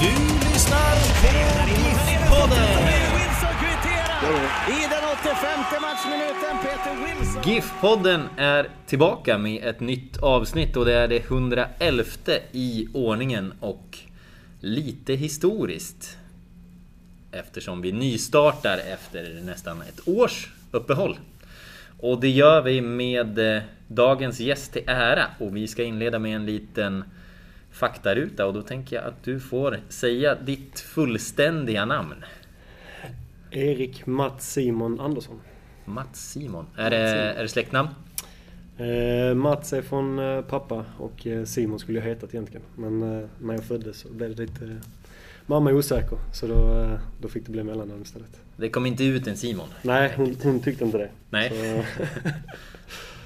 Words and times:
Du 0.00 0.06
lyssnar 0.06 0.94
på 1.20 1.66
GIF-podden. 1.68 2.68
I 4.68 4.86
den 4.90 5.04
85 5.12 5.82
matchminuten, 5.82 6.58
Peter 6.62 6.96
Wilson. 7.04 7.42
GIF-podden 7.42 8.28
är 8.36 8.68
tillbaka 8.86 9.38
med 9.38 9.64
ett 9.64 9.80
nytt 9.80 10.16
avsnitt 10.16 10.76
och 10.76 10.84
det 10.84 10.94
är 10.94 11.08
det 11.08 11.16
111 11.16 12.04
i 12.52 12.88
ordningen 12.92 13.52
och 13.60 13.98
lite 14.60 15.14
historiskt. 15.14 16.16
Eftersom 17.32 17.82
vi 17.82 17.92
nystartar 17.92 18.78
efter 18.78 19.40
nästan 19.42 19.82
ett 19.82 20.08
års 20.08 20.52
uppehåll. 20.70 21.18
Och 22.00 22.20
det 22.20 22.30
gör 22.30 22.62
vi 22.62 22.80
med 22.80 23.56
eh, 23.56 23.62
dagens 23.88 24.40
gäst 24.40 24.72
till 24.72 24.82
ära 24.86 25.26
och 25.38 25.56
vi 25.56 25.68
ska 25.68 25.82
inleda 25.82 26.18
med 26.18 26.36
en 26.36 26.46
liten 26.46 27.04
faktaruta 27.74 28.46
och 28.46 28.54
då 28.54 28.62
tänker 28.62 28.96
jag 28.96 29.04
att 29.04 29.24
du 29.24 29.40
får 29.40 29.80
säga 29.88 30.34
ditt 30.34 30.80
fullständiga 30.80 31.84
namn. 31.84 32.24
Erik 33.50 34.06
Mats 34.06 34.52
Simon 34.52 35.00
Andersson. 35.00 35.40
Mats 35.84 36.30
Simon. 36.30 36.66
Är 36.76 36.90
det, 36.90 36.96
är 36.98 37.42
det 37.42 37.48
släktnamn? 37.48 37.88
Eh, 38.78 39.34
Mats 39.34 39.72
är 39.72 39.82
från 39.82 40.18
eh, 40.18 40.40
pappa 40.40 40.84
och 40.98 41.26
eh, 41.26 41.44
Simon 41.44 41.78
skulle 41.78 41.98
jag 41.98 42.06
hetat 42.06 42.34
egentligen. 42.34 42.66
Men 42.76 43.02
eh, 43.02 43.28
när 43.40 43.54
jag 43.54 43.64
föddes 43.64 43.98
så 43.98 44.08
blev 44.08 44.36
det 44.36 44.42
lite... 44.42 44.64
Eh, 44.64 44.70
mamma 45.46 45.70
är 45.70 45.74
osäker 45.74 46.18
så 46.32 46.46
då, 46.46 46.88
då 47.20 47.28
fick 47.28 47.46
det 47.46 47.52
bli 47.52 47.64
mellannamn 47.64 48.02
istället. 48.02 48.40
Det 48.56 48.68
kom 48.68 48.86
inte 48.86 49.04
ut 49.04 49.26
en 49.26 49.36
Simon. 49.36 49.68
Nej, 49.82 50.12
hon, 50.16 50.36
hon 50.42 50.60
tyckte 50.60 50.84
inte 50.84 50.98
det. 50.98 51.10
Nej. 51.30 51.52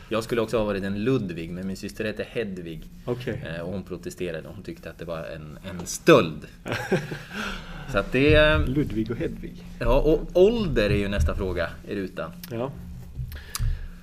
Jag 0.09 0.25
skulle 0.25 0.41
också 0.41 0.59
ha 0.59 0.65
varit 0.65 0.85
en 0.85 1.05
Ludvig, 1.05 1.51
men 1.51 1.67
min 1.67 1.77
syster 1.77 2.05
heter 2.05 2.25
Hedvig. 2.31 2.83
Okej. 3.05 3.43
Eh, 3.57 3.61
Och 3.61 3.73
hon 3.73 3.83
protesterade. 3.83 4.49
Hon 4.55 4.63
tyckte 4.63 4.91
att 4.91 4.99
det 4.99 5.05
var 5.05 5.19
en, 5.25 5.59
en 5.71 5.87
stöld. 5.87 6.47
Så 7.93 7.99
att 7.99 8.13
det... 8.13 8.35
eh, 8.35 8.67
Ludvig 8.67 9.11
och 9.11 9.17
Hedvig. 9.17 9.65
Ja, 9.79 10.01
och 10.01 10.21
ålder 10.35 10.91
är 10.91 10.97
ju 10.97 11.09
nästa 11.09 11.35
fråga 11.35 11.71
i 11.89 11.95
rutan. 11.95 12.31
Ja. 12.51 12.73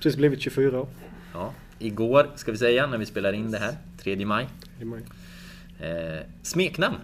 Precis 0.02 0.16
blivit 0.16 0.40
24 0.40 0.80
år. 0.80 0.88
Ja, 1.34 1.52
igår, 1.78 2.26
ska 2.36 2.52
vi 2.52 2.58
säga, 2.58 2.86
när 2.86 2.98
vi 2.98 3.06
spelar 3.06 3.32
in 3.32 3.50
det 3.50 3.58
här, 3.58 3.74
3 4.02 4.26
maj. 4.26 4.46
i 4.80 4.84
maj. 4.84 5.02
Eh, 5.80 6.20
smeknamn? 6.42 6.96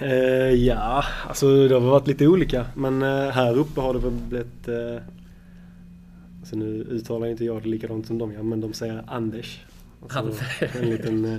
Eh, 0.00 0.10
ja, 0.54 1.04
alltså 1.28 1.68
det 1.68 1.74
har 1.74 1.80
varit 1.80 2.06
lite 2.06 2.26
olika. 2.26 2.66
Men 2.74 3.02
eh, 3.02 3.28
här 3.30 3.58
uppe 3.58 3.80
har 3.80 3.94
det 3.94 4.00
väl 4.00 4.12
blivit... 4.12 4.68
Alltså 6.42 6.56
nu 6.56 6.66
uttalar 6.90 7.26
inte 7.26 7.44
jag 7.44 7.62
det 7.62 7.68
likadant 7.68 8.06
som 8.06 8.18
de 8.18 8.32
gör, 8.32 8.42
men 8.42 8.60
de 8.60 8.72
säger 8.72 9.04
Anders. 9.06 9.64
Alltså, 10.08 10.44
en 10.78 10.90
liten 10.90 11.24
eh, 11.24 11.38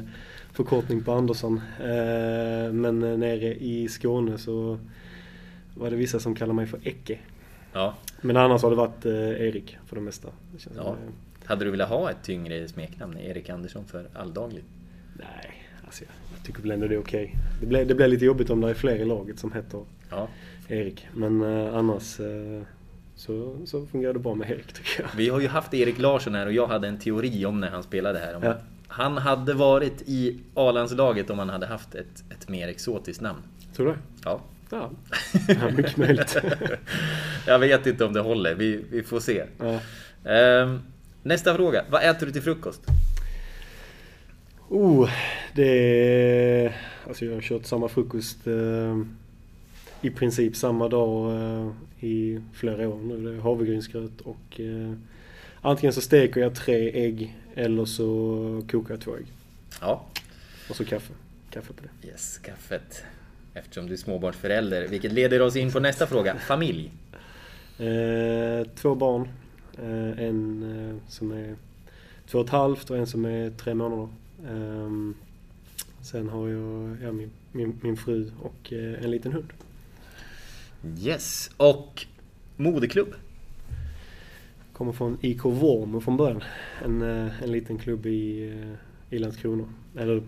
förkortning 0.51 1.03
på 1.03 1.11
Andersson. 1.11 1.61
Eh, 1.79 2.73
men 2.73 3.03
eh, 3.03 3.17
nere 3.17 3.55
i 3.55 3.87
Skåne 3.89 4.37
så 4.37 4.79
var 5.75 5.89
det 5.89 5.95
vissa 5.95 6.19
som 6.19 6.35
kallar 6.35 6.53
mig 6.53 6.65
för 6.67 6.79
Ecke. 6.83 7.19
Ja. 7.73 7.93
Men 8.21 8.37
annars 8.37 8.61
har 8.63 8.69
det 8.69 8.75
varit 8.75 9.05
Erik 9.05 9.77
för 9.85 9.95
det 9.95 10.01
mesta. 10.01 10.27
Det 10.51 10.69
ja. 10.75 10.89
eh, 10.89 10.95
Hade 11.45 11.65
du 11.65 11.71
velat 11.71 11.89
ha 11.89 12.11
ett 12.11 12.23
tyngre 12.23 12.67
smeknamn? 12.67 13.17
Erik 13.17 13.49
Andersson 13.49 13.85
för 13.85 14.07
alldagligt? 14.13 14.65
nej, 15.13 15.63
alltså 15.85 16.03
jag, 16.03 16.45
tycker 16.45 16.61
väl 16.61 16.71
ändå 16.71 16.87
det 16.87 16.95
är 16.95 16.99
okej. 16.99 17.35
Det, 17.59 17.65
blir, 17.65 17.85
det 17.85 17.95
blir 17.95 18.07
lite 18.07 18.25
jobbigt 18.25 18.49
om 18.49 18.61
det 18.61 18.69
är 18.69 18.73
fler 18.73 18.95
i 18.95 19.05
laget 19.05 19.39
som 19.39 19.51
heter 19.51 19.83
Ja. 20.09 20.27
Erik. 20.67 21.07
Men 21.13 21.43
annars 21.73 22.19
så, 23.15 23.57
så 23.65 23.85
fungerar 23.85 24.13
det 24.13 24.19
bra 24.19 24.35
med 24.35 24.51
Erik 24.51 24.73
tycker 24.73 25.01
jag. 25.03 25.09
Vi 25.17 25.29
har 25.29 25.39
ju 25.39 25.47
haft 25.47 25.73
Erik 25.73 25.99
Larsson 25.99 26.35
här 26.35 26.45
och 26.45 26.53
jag 26.53 26.67
hade 26.67 26.87
en 26.87 26.99
teori 26.99 27.45
om 27.45 27.59
när 27.59 27.69
han 27.69 27.83
spelade 27.83 28.19
här. 28.19 28.35
Om 28.35 28.43
Ja. 28.43 28.55
Han 28.87 29.17
hade 29.17 29.53
varit 29.53 30.01
i 30.05 30.39
A-landslaget 30.53 31.29
om 31.29 31.39
han 31.39 31.49
hade 31.49 31.65
haft 31.65 31.95
ett, 31.95 32.23
ett 32.29 32.49
mer 32.49 32.67
exotiskt 32.67 33.21
namn. 33.21 33.39
Tror 33.75 33.85
du 33.85 33.91
det? 33.91 33.99
Ja. 34.23 34.41
Ja, 34.69 34.91
ja 35.47 35.69
mycket 35.77 35.97
möjligt. 35.97 36.37
Jag 37.47 37.59
vet 37.59 37.87
inte 37.87 38.05
om 38.05 38.13
det 38.13 38.19
håller, 38.19 38.55
vi, 38.55 38.85
vi 38.91 39.03
får 39.03 39.19
se. 39.19 39.43
Ja. 39.59 39.79
Ehm, 40.31 40.79
nästa 41.23 41.55
fråga, 41.55 41.85
vad 41.89 42.03
äter 42.03 42.25
du 42.25 42.31
till 42.31 42.41
frukost? 42.41 42.81
Oh, 44.69 45.09
det 45.55 46.65
är... 46.65 46.77
Alltså 47.07 47.25
jag 47.25 47.33
har 47.33 47.41
kört 47.41 47.65
samma 47.65 47.87
frukost 47.87 48.47
eh, 48.47 48.97
i 50.03 50.09
princip 50.09 50.55
samma 50.55 50.87
dag 50.89 51.35
eh, 51.41 51.71
i 51.99 52.41
flera 52.53 52.89
år 52.89 52.99
nu. 53.03 53.17
Det 53.23 53.37
är 53.37 53.41
havregrynsgröt 53.41 54.21
och 54.21 54.59
eh, 54.59 54.93
antingen 55.61 55.93
så 55.93 56.01
steker 56.01 56.41
jag 56.41 56.55
tre 56.55 57.05
ägg 57.05 57.37
eller 57.55 57.85
så 57.85 58.63
kokar 58.71 58.93
jag 58.93 59.01
två 59.01 59.15
ägg. 59.15 59.25
Ja, 59.81 60.05
Och 60.69 60.75
så 60.75 60.85
kaffe. 60.85 61.13
Kaffe 61.49 61.73
på 61.73 61.83
det. 61.83 62.07
yes, 62.07 62.37
kaffet. 62.37 63.03
Eftersom 63.53 63.87
du 63.87 63.93
är 63.93 63.97
småbarnsförälder, 63.97 64.87
vilket 64.87 65.11
leder 65.11 65.41
oss 65.41 65.55
in 65.55 65.71
på 65.71 65.79
nästa 65.79 66.07
fråga. 66.07 66.35
Familj? 66.35 66.91
Eh, 67.79 68.67
två 68.75 68.95
barn. 68.95 69.27
Eh, 69.77 70.25
en 70.25 70.63
eh, 70.89 71.09
som 71.11 71.31
är 71.31 71.55
två 72.27 72.39
och 72.39 72.45
ett 72.45 72.51
halvt 72.51 72.89
och 72.89 72.97
en 72.97 73.07
som 73.07 73.25
är 73.25 73.49
tre 73.49 73.73
månader. 73.73 74.07
Ehm, 74.47 75.15
sen 76.01 76.29
har 76.29 76.47
jag 76.49 76.97
ja, 77.03 77.11
min, 77.11 77.31
min, 77.51 77.79
min 77.81 77.97
fru 77.97 78.31
och 78.41 78.73
en 78.73 79.11
liten 79.11 79.31
hund. 79.31 79.53
Yes, 80.83 81.51
och 81.57 82.05
moderklubb? 82.55 83.13
Kommer 84.73 84.91
från 84.91 85.17
IK 85.21 85.45
Vormo 85.45 86.01
från 86.01 86.17
början. 86.17 86.43
En, 86.83 87.01
eh, 87.01 87.43
en 87.43 87.51
liten 87.51 87.77
klubb 87.77 88.05
i, 88.05 88.49
eh, 88.49 88.73
i 89.15 89.19
Landskrona. 89.19 89.73
Eller, 89.97 90.23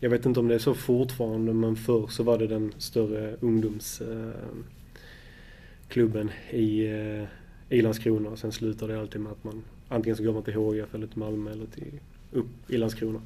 jag 0.00 0.10
vet 0.10 0.26
inte 0.26 0.40
om 0.40 0.48
det 0.48 0.54
är 0.54 0.58
så 0.58 0.74
fortfarande 0.74 1.52
men 1.52 1.76
förr 1.76 2.06
så 2.06 2.22
var 2.22 2.38
det 2.38 2.46
den 2.46 2.72
större 2.78 3.36
ungdomsklubben 3.40 6.30
i, 6.50 6.86
eh, 6.86 7.24
i 7.68 7.82
Landskrona. 7.82 8.28
Och 8.28 8.38
sen 8.38 8.52
slutar 8.52 8.88
det 8.88 9.00
alltid 9.00 9.20
med 9.20 9.32
att 9.32 9.44
man 9.44 9.62
antingen 9.88 10.16
så 10.16 10.22
går 10.22 10.32
man 10.32 10.42
till 10.42 10.54
HIF 10.54 10.94
eller 10.94 11.06
till 11.06 11.18
Malmö 11.18 11.50
eller 11.50 11.66
till, 11.66 12.00
upp 12.32 12.70
i 12.70 12.76
Landskrona. 12.76 13.22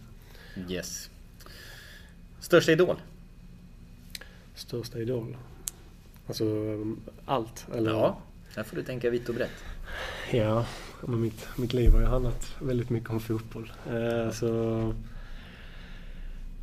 Yes. 0.70 1.10
Största 2.40 2.72
idol? 2.72 2.96
Största 4.54 4.98
idol. 4.98 5.36
Alltså 6.26 6.44
allt. 7.24 7.66
Eller, 7.74 7.90
Ja, 7.90 8.18
där 8.54 8.62
får 8.62 8.76
du 8.76 8.82
tänka 8.82 9.10
vitt 9.10 9.28
och 9.28 9.34
brett. 9.34 9.64
Ja, 10.32 10.66
men 11.06 11.20
mitt, 11.20 11.48
mitt 11.56 11.72
liv 11.72 11.90
har 11.90 12.00
ju 12.00 12.06
handlat 12.06 12.56
väldigt 12.62 12.90
mycket 12.90 13.10
om 13.10 13.20
fotboll. 13.20 13.72
Eh, 13.90 14.30
så 14.30 14.94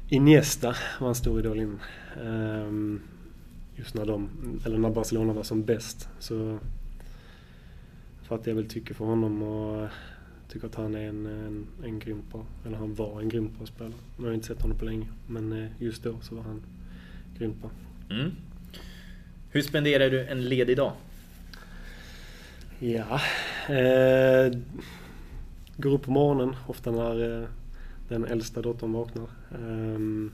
Iniesta 0.09 0.75
var 0.99 1.07
en 1.09 1.15
stor 1.15 1.39
idol 1.39 1.59
innan. 1.59 1.79
Eh, 2.21 2.99
just 3.75 3.93
när 3.93 4.05
de, 4.05 4.29
eller 4.65 4.77
när 4.77 4.89
Barcelona 4.89 5.33
var 5.33 5.43
som 5.43 5.63
bäst. 5.63 6.09
Så 6.19 6.59
för 8.23 8.35
att 8.35 8.47
jag 8.47 8.55
väl 8.55 8.69
tycker 8.69 8.93
för 8.93 9.05
honom 9.05 9.43
och 9.43 9.89
tycker 10.49 10.67
att 10.67 10.75
han 10.75 10.95
är 10.95 11.09
en, 11.09 11.25
en, 11.25 11.67
en 11.83 11.99
grym 11.99 12.21
bra, 12.31 12.45
eller 12.65 12.77
han 12.77 12.93
var 12.93 13.21
en 13.21 13.29
grym 13.29 13.49
bra 13.57 13.67
spelare. 13.67 13.93
Nu 14.17 14.23
har 14.23 14.29
jag 14.29 14.35
inte 14.35 14.47
sett 14.47 14.61
honom 14.61 14.77
på 14.77 14.85
länge, 14.85 15.07
men 15.27 15.53
eh, 15.53 15.69
just 15.79 16.03
då 16.03 16.15
så 16.21 16.35
var 16.35 16.43
han 16.43 16.61
grymt 17.37 17.61
bra. 17.61 17.69
Mm. 18.09 18.31
Hur 19.53 19.61
spenderar 19.61 20.09
du 20.09 20.27
en 20.27 20.49
ledig 20.49 20.77
dag? 20.77 20.91
Ja. 22.79 23.21
Eh, 23.73 24.51
går 25.77 25.91
upp 25.93 26.03
på 26.03 26.11
morgonen, 26.11 26.55
ofta 26.67 26.91
när 26.91 27.41
eh, 27.41 27.47
den 28.09 28.25
äldsta 28.25 28.61
dottern 28.61 28.93
vaknar. 28.93 29.27
Eh, 29.51 30.29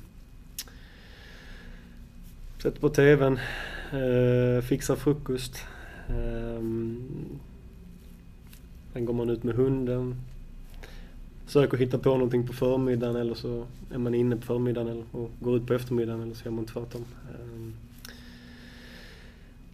sätter 2.63 2.79
på 2.79 2.89
TVn, 2.89 3.39
eh, 3.91 4.63
fixar 4.63 4.95
frukost. 4.95 5.55
Eh, 6.07 6.63
sen 8.93 9.05
går 9.05 9.13
man 9.13 9.29
ut 9.29 9.43
med 9.43 9.55
hunden. 9.55 10.15
Söker 11.47 11.77
hitta 11.77 11.97
på 11.97 12.09
någonting 12.09 12.47
på 12.47 12.53
förmiddagen 12.53 13.15
eller 13.15 13.35
så 13.35 13.65
är 13.93 13.97
man 13.97 14.15
inne 14.15 14.35
på 14.35 14.41
förmiddagen 14.41 14.87
eller, 14.87 15.05
och 15.11 15.31
går 15.39 15.57
ut 15.57 15.67
på 15.67 15.73
eftermiddagen 15.73 16.21
eller 16.21 16.35
så 16.35 16.45
gör 16.45 16.51
man 16.51 16.65
tvärtom. 16.65 17.05
Eh, 17.31 17.88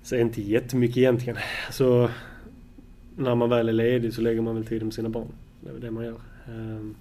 så 0.05 0.15
inte 0.15 0.41
jättemycket 0.41 0.97
egentligen. 0.97 1.37
Så 1.71 2.09
när 3.17 3.35
man 3.35 3.49
väl 3.49 3.69
är 3.69 3.73
ledig 3.73 4.13
så 4.13 4.21
lägger 4.21 4.41
man 4.41 4.55
väl 4.55 4.65
tid 4.65 4.83
med 4.83 4.93
sina 4.93 5.09
barn. 5.09 5.27
Det 5.61 5.69
är 5.69 5.73
väl 5.73 5.81
det 5.81 5.91
man 5.91 6.05
gör. 6.05 6.19
Ehm, 6.47 6.95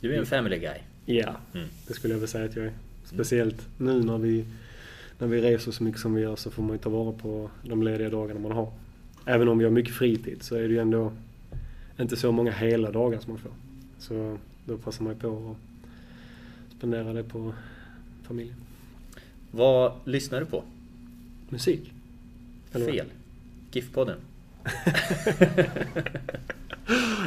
Du 0.00 0.14
är 0.14 0.18
en 0.18 0.26
family 0.26 0.58
guy. 0.58 0.78
Ja, 1.06 1.36
Mm. 1.54 1.66
det 1.88 1.94
skulle 1.94 2.14
jag 2.14 2.18
väl 2.18 2.28
säga 2.28 2.44
att 2.44 2.56
jag 2.56 2.64
är. 2.64 2.72
Speciellt 3.04 3.68
nu 3.78 4.02
när 4.02 4.18
vi, 4.18 4.44
när 5.18 5.26
vi 5.26 5.40
reser 5.40 5.72
så 5.72 5.84
mycket 5.84 6.00
som 6.00 6.14
vi 6.14 6.22
gör 6.22 6.36
så 6.36 6.50
får 6.50 6.62
man 6.62 6.72
ju 6.72 6.78
ta 6.78 6.90
vara 6.90 7.12
på 7.12 7.50
de 7.62 7.82
lediga 7.82 8.10
dagarna 8.10 8.40
man 8.40 8.52
har. 8.52 8.72
Även 9.24 9.48
om 9.48 9.58
vi 9.58 9.64
har 9.64 9.70
mycket 9.72 9.94
fritid 9.94 10.42
så 10.42 10.54
är 10.54 10.60
det 10.62 10.68
ju 10.68 10.78
ändå 10.78 11.12
inte 12.00 12.16
så 12.16 12.32
många 12.32 12.50
hela 12.52 12.90
dagar 12.90 13.18
som 13.20 13.32
man 13.32 13.42
får. 13.42 13.52
Så 13.98 14.38
då 14.64 14.76
passar 14.76 15.04
man 15.04 15.12
ju 15.12 15.18
på 15.18 15.50
att 15.50 16.76
spendera 16.78 17.12
det 17.12 17.24
på 17.24 17.52
familjen. 18.22 18.56
Vad 19.50 19.92
lyssnar 20.04 20.40
du 20.40 20.46
på? 20.46 20.64
Musik? 21.48 21.92
Fel. 22.72 23.06
GIF-podden. 23.72 24.16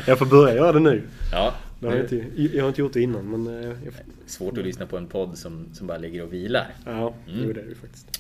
Jag 0.08 0.20
får 0.20 0.26
börja 0.26 0.56
göra 0.56 0.72
det 0.72 0.80
nu. 0.80 1.02
Ja. 1.32 1.54
Det 1.80 1.88
har 1.88 1.96
jag, 1.96 2.04
inte, 2.04 2.26
jag 2.58 2.64
har 2.64 2.68
inte 2.70 2.82
gjort 2.82 2.94
det 2.94 3.02
innan 3.02 3.26
men... 3.44 3.64
eh, 3.64 3.70
Jag, 3.86 3.94
Svårt 4.26 4.58
att 4.58 4.64
lyssna 4.64 4.86
på 4.86 4.98
en 4.98 5.08
podd 5.08 5.38
som, 5.38 5.66
som 5.74 5.88
bara 5.88 5.98
ligger 5.98 6.24
och 6.24 6.34
vilar. 6.34 6.68
ja, 6.86 7.14
Mm. 7.28 7.40
jo, 7.48 7.54
det 7.54 7.62
är 7.62 7.66
det 7.66 7.76
faktiskt. 7.76 8.20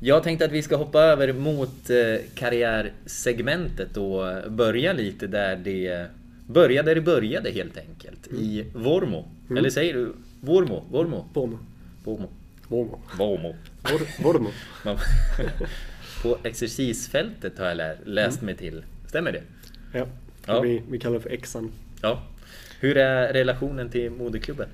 Jag 0.00 0.22
tänkte 0.22 0.44
att 0.44 0.52
vi 0.52 0.62
ska 0.62 0.76
hoppa 0.76 1.00
över 1.00 1.32
mot 1.32 1.90
eh, 1.90 1.96
karriärsegmentet 2.34 3.96
och 3.96 4.52
börja 4.52 4.92
lite 4.92 5.26
där 5.26 5.56
det 5.56 6.06
började 6.46 6.90
där 6.90 6.94
det 6.94 7.00
började 7.00 7.50
helt 7.50 7.78
enkelt. 7.78 8.26
I 8.32 8.64
Vormo. 8.74 9.28
Eller 9.56 9.70
säger 9.70 9.94
du 9.94 10.12
Vormo? 10.40 10.84
Vormo? 10.90 11.28
Vormo. 11.34 11.58
Vormo. 12.04 12.28
Bor- 12.68 12.98
Bormo. 14.22 14.50
Man- 14.84 14.98
På 16.22 16.36
exercisfältet 16.42 17.58
har 17.58 17.66
jag 17.66 17.76
lä- 17.76 17.96
läst 18.04 18.42
mig 18.42 18.56
till. 18.56 18.84
Stämmer 19.08 19.32
det? 19.32 19.42
Ja, 19.92 20.06
Ja. 20.46 20.60
Vi, 20.60 20.82
vi 20.90 20.98
kallar 20.98 21.14
det 21.16 21.20
för 21.22 21.30
Exan. 21.30 21.70
Ja. 22.02 22.22
Hur 22.80 22.96
är 22.96 23.32
relationen 23.32 23.90
till 23.90 24.10
moderklubben? 24.10 24.68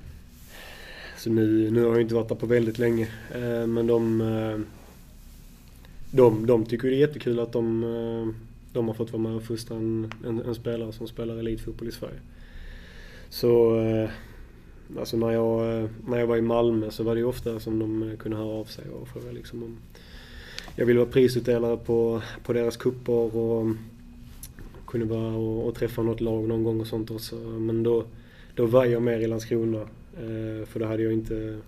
Så 1.17 1.29
nu, 1.29 1.71
nu 1.71 1.83
har 1.83 1.91
jag 1.91 2.01
inte 2.01 2.15
varit 2.15 2.29
där 2.29 2.35
på 2.35 2.45
väldigt 2.45 2.77
länge. 2.79 3.07
Eh, 3.35 3.67
Men 3.67 3.87
de, 3.87 4.21
eh, 4.21 4.59
de, 6.11 6.45
de 6.45 6.65
tycker 6.65 6.87
det 6.89 6.95
är 6.95 6.99
jättekul 6.99 7.39
att 7.39 7.51
de, 7.53 7.83
eh, 7.83 8.33
de 8.73 8.87
har 8.87 8.95
fått 8.95 9.11
vara 9.11 9.21
med 9.23 9.31
och 9.35 9.43
fostra 9.43 9.77
en, 9.77 10.11
en, 10.25 10.41
en 10.41 10.55
spelare 10.55 10.91
som 10.93 11.07
spelar 11.07 11.37
elitfotboll 11.37 11.87
i 11.87 11.91
Sverige. 11.91 12.19
Så 13.29 13.81
alltså 14.99 15.17
när, 15.17 15.31
jag, 15.31 15.89
när 16.07 16.17
jag 16.19 16.27
var 16.27 16.37
i 16.37 16.41
Malmö 16.41 16.91
så 16.91 17.03
var 17.03 17.15
det 17.15 17.23
ofta 17.23 17.59
som 17.59 17.79
de 17.79 18.17
kunde 18.19 18.37
höra 18.37 18.47
av 18.47 18.65
sig 18.65 18.85
och 18.89 19.07
fråga 19.07 19.31
liksom 19.31 19.63
om 19.63 19.77
jag 20.79 20.85
ville 20.85 20.99
vara 20.99 21.09
prisutdelare 21.09 21.77
på, 21.77 22.21
på 22.43 22.53
deras 22.53 22.77
kupper 22.77 23.35
och 23.35 23.67
kunde 24.87 25.05
vara 25.05 25.35
och, 25.35 25.67
och 25.67 25.75
träffa 25.75 26.01
något 26.01 26.21
lag 26.21 26.47
någon 26.47 26.63
gång 26.63 26.79
och 26.79 26.87
sånt 26.87 27.11
också. 27.11 27.35
Men 27.35 27.83
då, 27.83 28.05
då 28.55 28.65
var 28.65 28.85
jag 28.85 29.01
mer 29.01 29.19
i 29.19 29.27
Landskrona. 29.27 29.81
Eh, 30.17 30.65
för 30.65 30.79
då 30.79 30.85
hade 30.85 31.03
jag 31.03 31.13
inte 31.13 31.59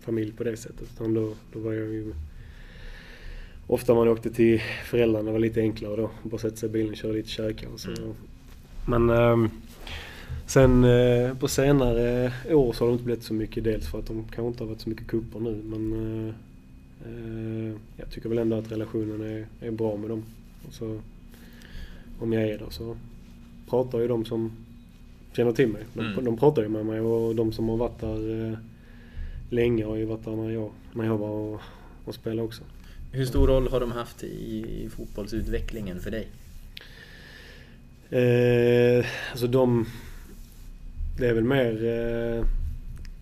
familj 0.00 0.32
på 0.32 0.44
det 0.44 0.56
sättet. 0.56 0.88
Utan 0.94 1.14
då, 1.14 1.32
då 1.52 1.58
var 1.58 1.72
jag 1.72 1.86
ju... 1.86 2.12
Ofta 3.66 3.94
man 3.94 4.08
åkte 4.08 4.30
till 4.30 4.62
föräldrarna 4.84 5.32
var 5.32 5.38
lite 5.38 5.60
enklare 5.60 5.96
då. 5.96 6.10
Bara 6.22 6.38
sätta 6.38 6.56
sig 6.56 6.68
i 6.68 6.72
bilen 6.72 6.90
och 6.90 6.96
köra 6.96 7.12
lite 7.12 7.28
käka 7.28 7.68
och 7.68 7.80
så. 7.80 7.90
Mm. 7.90 8.14
Men 8.86 9.10
ehm, 9.10 9.50
sen 10.46 10.84
eh, 10.84 11.34
på 11.34 11.48
senare 11.48 12.32
år 12.50 12.72
så 12.72 12.84
har 12.84 12.88
det 12.88 12.92
inte 12.92 13.04
blivit 13.04 13.24
så 13.24 13.34
mycket. 13.34 13.64
Dels 13.64 13.90
för 13.90 13.98
att 13.98 14.06
de 14.06 14.24
kanske 14.24 14.48
inte 14.48 14.62
har 14.62 14.68
varit 14.68 14.80
så 14.80 14.88
mycket 14.88 15.06
kupper 15.06 15.40
nu. 15.40 15.62
Men 15.64 15.92
eh, 16.28 16.34
jag 17.96 18.10
tycker 18.10 18.28
väl 18.28 18.38
ändå 18.38 18.56
att 18.56 18.72
relationen 18.72 19.20
är, 19.20 19.46
är 19.66 19.70
bra 19.70 19.96
med 19.96 20.10
dem. 20.10 20.22
Och 20.68 20.74
så, 20.74 21.00
om 22.18 22.32
jag 22.32 22.42
är 22.42 22.58
där 22.58 22.70
så 22.70 22.96
pratar 23.68 24.00
ju 24.00 24.08
de 24.08 24.24
som 24.24 24.52
känner 25.32 25.52
till 25.52 25.68
mig. 25.68 25.82
De, 25.94 26.00
Mm. 26.00 26.24
de 26.24 26.36
pratar 26.36 26.62
ju 26.62 26.68
med 26.68 26.86
mig 26.86 27.00
och 27.00 27.34
de 27.36 27.52
som 27.52 27.68
har 27.68 27.76
varit 27.76 28.00
där 28.00 28.46
eh, 28.52 28.58
länge 29.50 29.84
har 29.84 29.96
ju 29.96 30.04
varit 30.04 30.24
där 30.24 30.36
när 30.36 30.50
jag, 30.50 30.70
när 30.92 31.04
jag 31.04 31.18
var 31.18 31.28
och, 31.28 31.60
och 32.04 32.14
spelade 32.14 32.42
också. 32.42 32.62
Hur 33.12 33.26
stor 33.26 33.46
roll 33.46 33.68
har 33.68 33.80
de 33.80 33.92
haft 33.92 34.22
i, 34.24 34.64
i 34.84 34.88
fotbollsutvecklingen 34.90 36.00
för 36.00 36.10
dig? 36.10 36.28
Eh, 38.10 39.06
alltså 39.30 39.46
de... 39.46 39.86
Det 41.18 41.28
är 41.28 41.34
väl 41.34 41.44
mer 41.44 41.84
eh, 41.84 42.44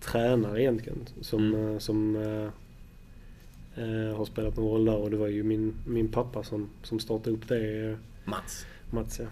tränare 0.01 0.61
egentligen 0.61 0.97
som, 1.21 1.53
Mm. 1.53 1.73
eh, 1.73 1.77
som 1.79 2.15
eh, 2.15 2.49
eh, 3.75 4.17
har 4.17 4.25
spelat 4.25 4.57
någon 4.57 4.65
roll 4.65 4.85
där 4.85 4.95
och 4.95 5.11
det 5.11 5.17
var 5.17 5.27
ju 5.27 5.43
min, 5.43 5.73
min 5.85 6.07
pappa 6.07 6.43
som, 6.43 6.69
som 6.83 6.99
startade 6.99 7.35
upp 7.35 7.47
det. 7.47 7.97
Mats? 8.25 8.65
Mats 8.89 9.19
ja. 9.19 9.25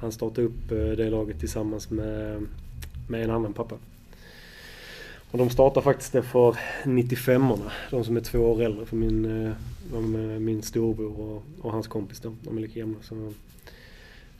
Han 0.00 0.12
startade 0.12 0.46
upp 0.46 0.70
eh, 0.70 0.76
det 0.78 1.10
laget 1.10 1.40
tillsammans 1.40 1.90
med, 1.90 2.46
med 3.08 3.24
en 3.24 3.30
annan 3.30 3.52
pappa. 3.52 3.78
Och 5.30 5.38
de 5.38 5.50
startade 5.50 5.84
faktiskt 5.84 6.12
det 6.12 6.22
för 6.22 6.56
95orna. 6.84 7.70
De 7.90 8.04
som 8.04 8.16
är 8.16 8.20
två 8.20 8.38
år 8.38 8.62
äldre. 8.62 8.86
För 8.86 8.96
min, 8.96 9.46
eh, 9.46 10.38
min 10.38 10.62
storbror 10.62 11.20
och, 11.20 11.42
och 11.60 11.72
hans 11.72 11.88
kompis 11.88 12.20
då. 12.20 12.34
De 12.42 12.56
är 12.56 12.60
lika 12.60 12.80
gamla. 12.80 12.98
Så, 13.02 13.32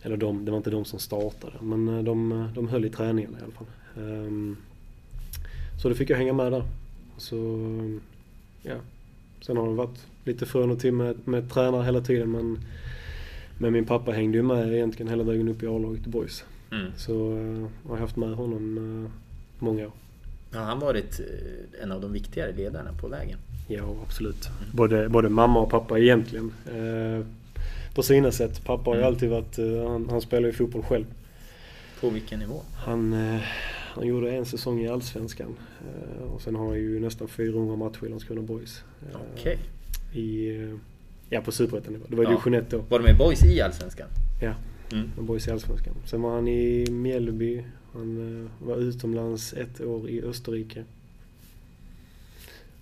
eller 0.02 0.16
de, 0.16 0.44
det 0.44 0.50
var 0.50 0.58
inte 0.58 0.70
de 0.70 0.84
som 0.84 0.98
startade. 0.98 1.52
Men 1.60 1.88
eh, 1.88 2.02
de, 2.02 2.48
de 2.55 2.69
höll 2.69 2.84
i 2.84 2.90
träningen 2.90 3.37
i 3.40 3.44
alla 3.44 3.52
fall. 3.52 3.66
Ehm, 3.96 4.56
så 5.82 5.88
då 5.88 5.94
fick 5.94 6.10
jag 6.10 6.16
hänga 6.16 6.32
med 6.32 6.52
där. 6.52 6.64
Så, 7.16 7.37
ja. 8.62 8.76
Sen 9.47 9.56
har 9.56 9.69
det 9.69 9.75
varit 9.75 10.06
lite 10.25 10.47
från 10.47 10.71
och 10.71 10.81
till 10.81 10.93
med, 10.93 11.17
med 11.25 11.50
tränare 11.53 11.85
hela 11.85 12.00
tiden. 12.00 12.31
Men, 12.31 12.59
men 13.59 13.73
min 13.73 13.85
pappa 13.85 14.11
hängde 14.12 14.37
ju 14.39 14.43
med 14.43 14.73
egentligen 14.75 15.11
hela 15.11 15.23
vägen 15.23 15.49
upp 15.49 15.62
i 15.62 15.67
A-laget 15.67 16.06
i 16.06 16.11
Boys. 16.11 16.44
Mm. 16.73 16.93
Så 16.97 17.33
eh, 17.37 17.67
jag 17.85 17.91
har 17.91 17.97
haft 17.97 18.17
med 18.17 18.35
honom 18.35 18.79
eh, 19.05 19.11
många 19.65 19.87
år. 19.87 19.93
Har 20.53 20.61
han 20.65 20.79
varit 20.79 21.21
eh, 21.21 21.83
en 21.83 21.93
av 21.93 22.00
de 22.00 22.12
viktigare 22.12 22.53
ledarna 22.53 22.91
på 23.00 23.09
vägen? 23.09 23.39
Ja, 23.69 23.94
absolut. 24.06 24.49
Både, 24.73 25.09
både 25.09 25.29
mamma 25.29 25.61
och 25.61 25.71
pappa 25.71 25.99
egentligen. 25.99 26.53
Eh, 26.67 27.27
på 27.94 28.03
sina 28.03 28.33
sätt. 28.33 28.65
Pappa 28.65 28.91
har 28.91 28.94
ju 28.97 29.00
Mm. 29.03 29.12
alltid 29.15 29.31
varit, 29.31 29.59
han, 29.89 30.09
han 30.11 30.21
spelar 30.21 30.47
ju 30.47 30.53
fotboll 30.53 30.83
själv. 30.83 31.05
På 32.01 32.11
vilken 32.11 32.39
nivå? 32.39 32.61
Han, 32.77 33.13
han 33.94 34.06
gjorde 34.06 34.31
en 34.37 34.44
säsong 34.46 34.81
i 34.81 34.89
Allsvenskan. 34.89 35.56
Eh, 35.81 36.22
och 36.22 36.41
sen 36.43 36.55
har 36.55 36.67
han 36.67 36.77
ju 36.77 37.01
nästan 37.01 37.29
400 37.29 37.77
matcher 37.77 38.06
i 38.06 38.08
Landskrona 38.08 38.43
Boys. 38.43 38.84
Eh, 39.13 39.19
Okej. 39.34 39.58
I, 40.13 40.56
eh, 40.63 40.75
ja, 41.31 41.41
på 41.41 41.53
superettanivå. 41.53 42.05
Det 42.08 42.17
var 42.17 42.25
Ja. 42.25 42.31
division 42.31 42.55
1 42.55 42.70
då. 42.70 42.79
Var 42.89 42.99
de 42.99 43.05
med 43.05 43.19
boys 43.19 43.44
i 43.44 43.61
Allsvenskan? 43.61 44.08
Ja, 44.43 44.55
Mm. 44.93 45.11
med 45.17 45.25
Boys 45.25 45.49
i 45.49 45.51
Allsvenskan. 45.51 45.94
Sen 46.06 46.22
var 46.22 46.34
han 46.34 46.49
i 46.49 46.87
Mjällby. 46.91 47.65
Han 47.93 48.41
eh, 48.61 48.67
var 48.67 48.77
utomlands 48.77 49.53
ett 49.53 49.81
år 49.81 50.08
i 50.11 50.22
Österrike. 50.22 50.84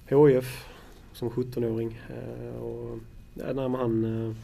HIF 0.09 0.65
som 1.13 1.31
17-åring. 1.31 2.01
Eh, 2.09 2.57
och, 2.63 2.99
ja, 3.35 3.53
nej, 3.53 3.69
han, 3.69 4.35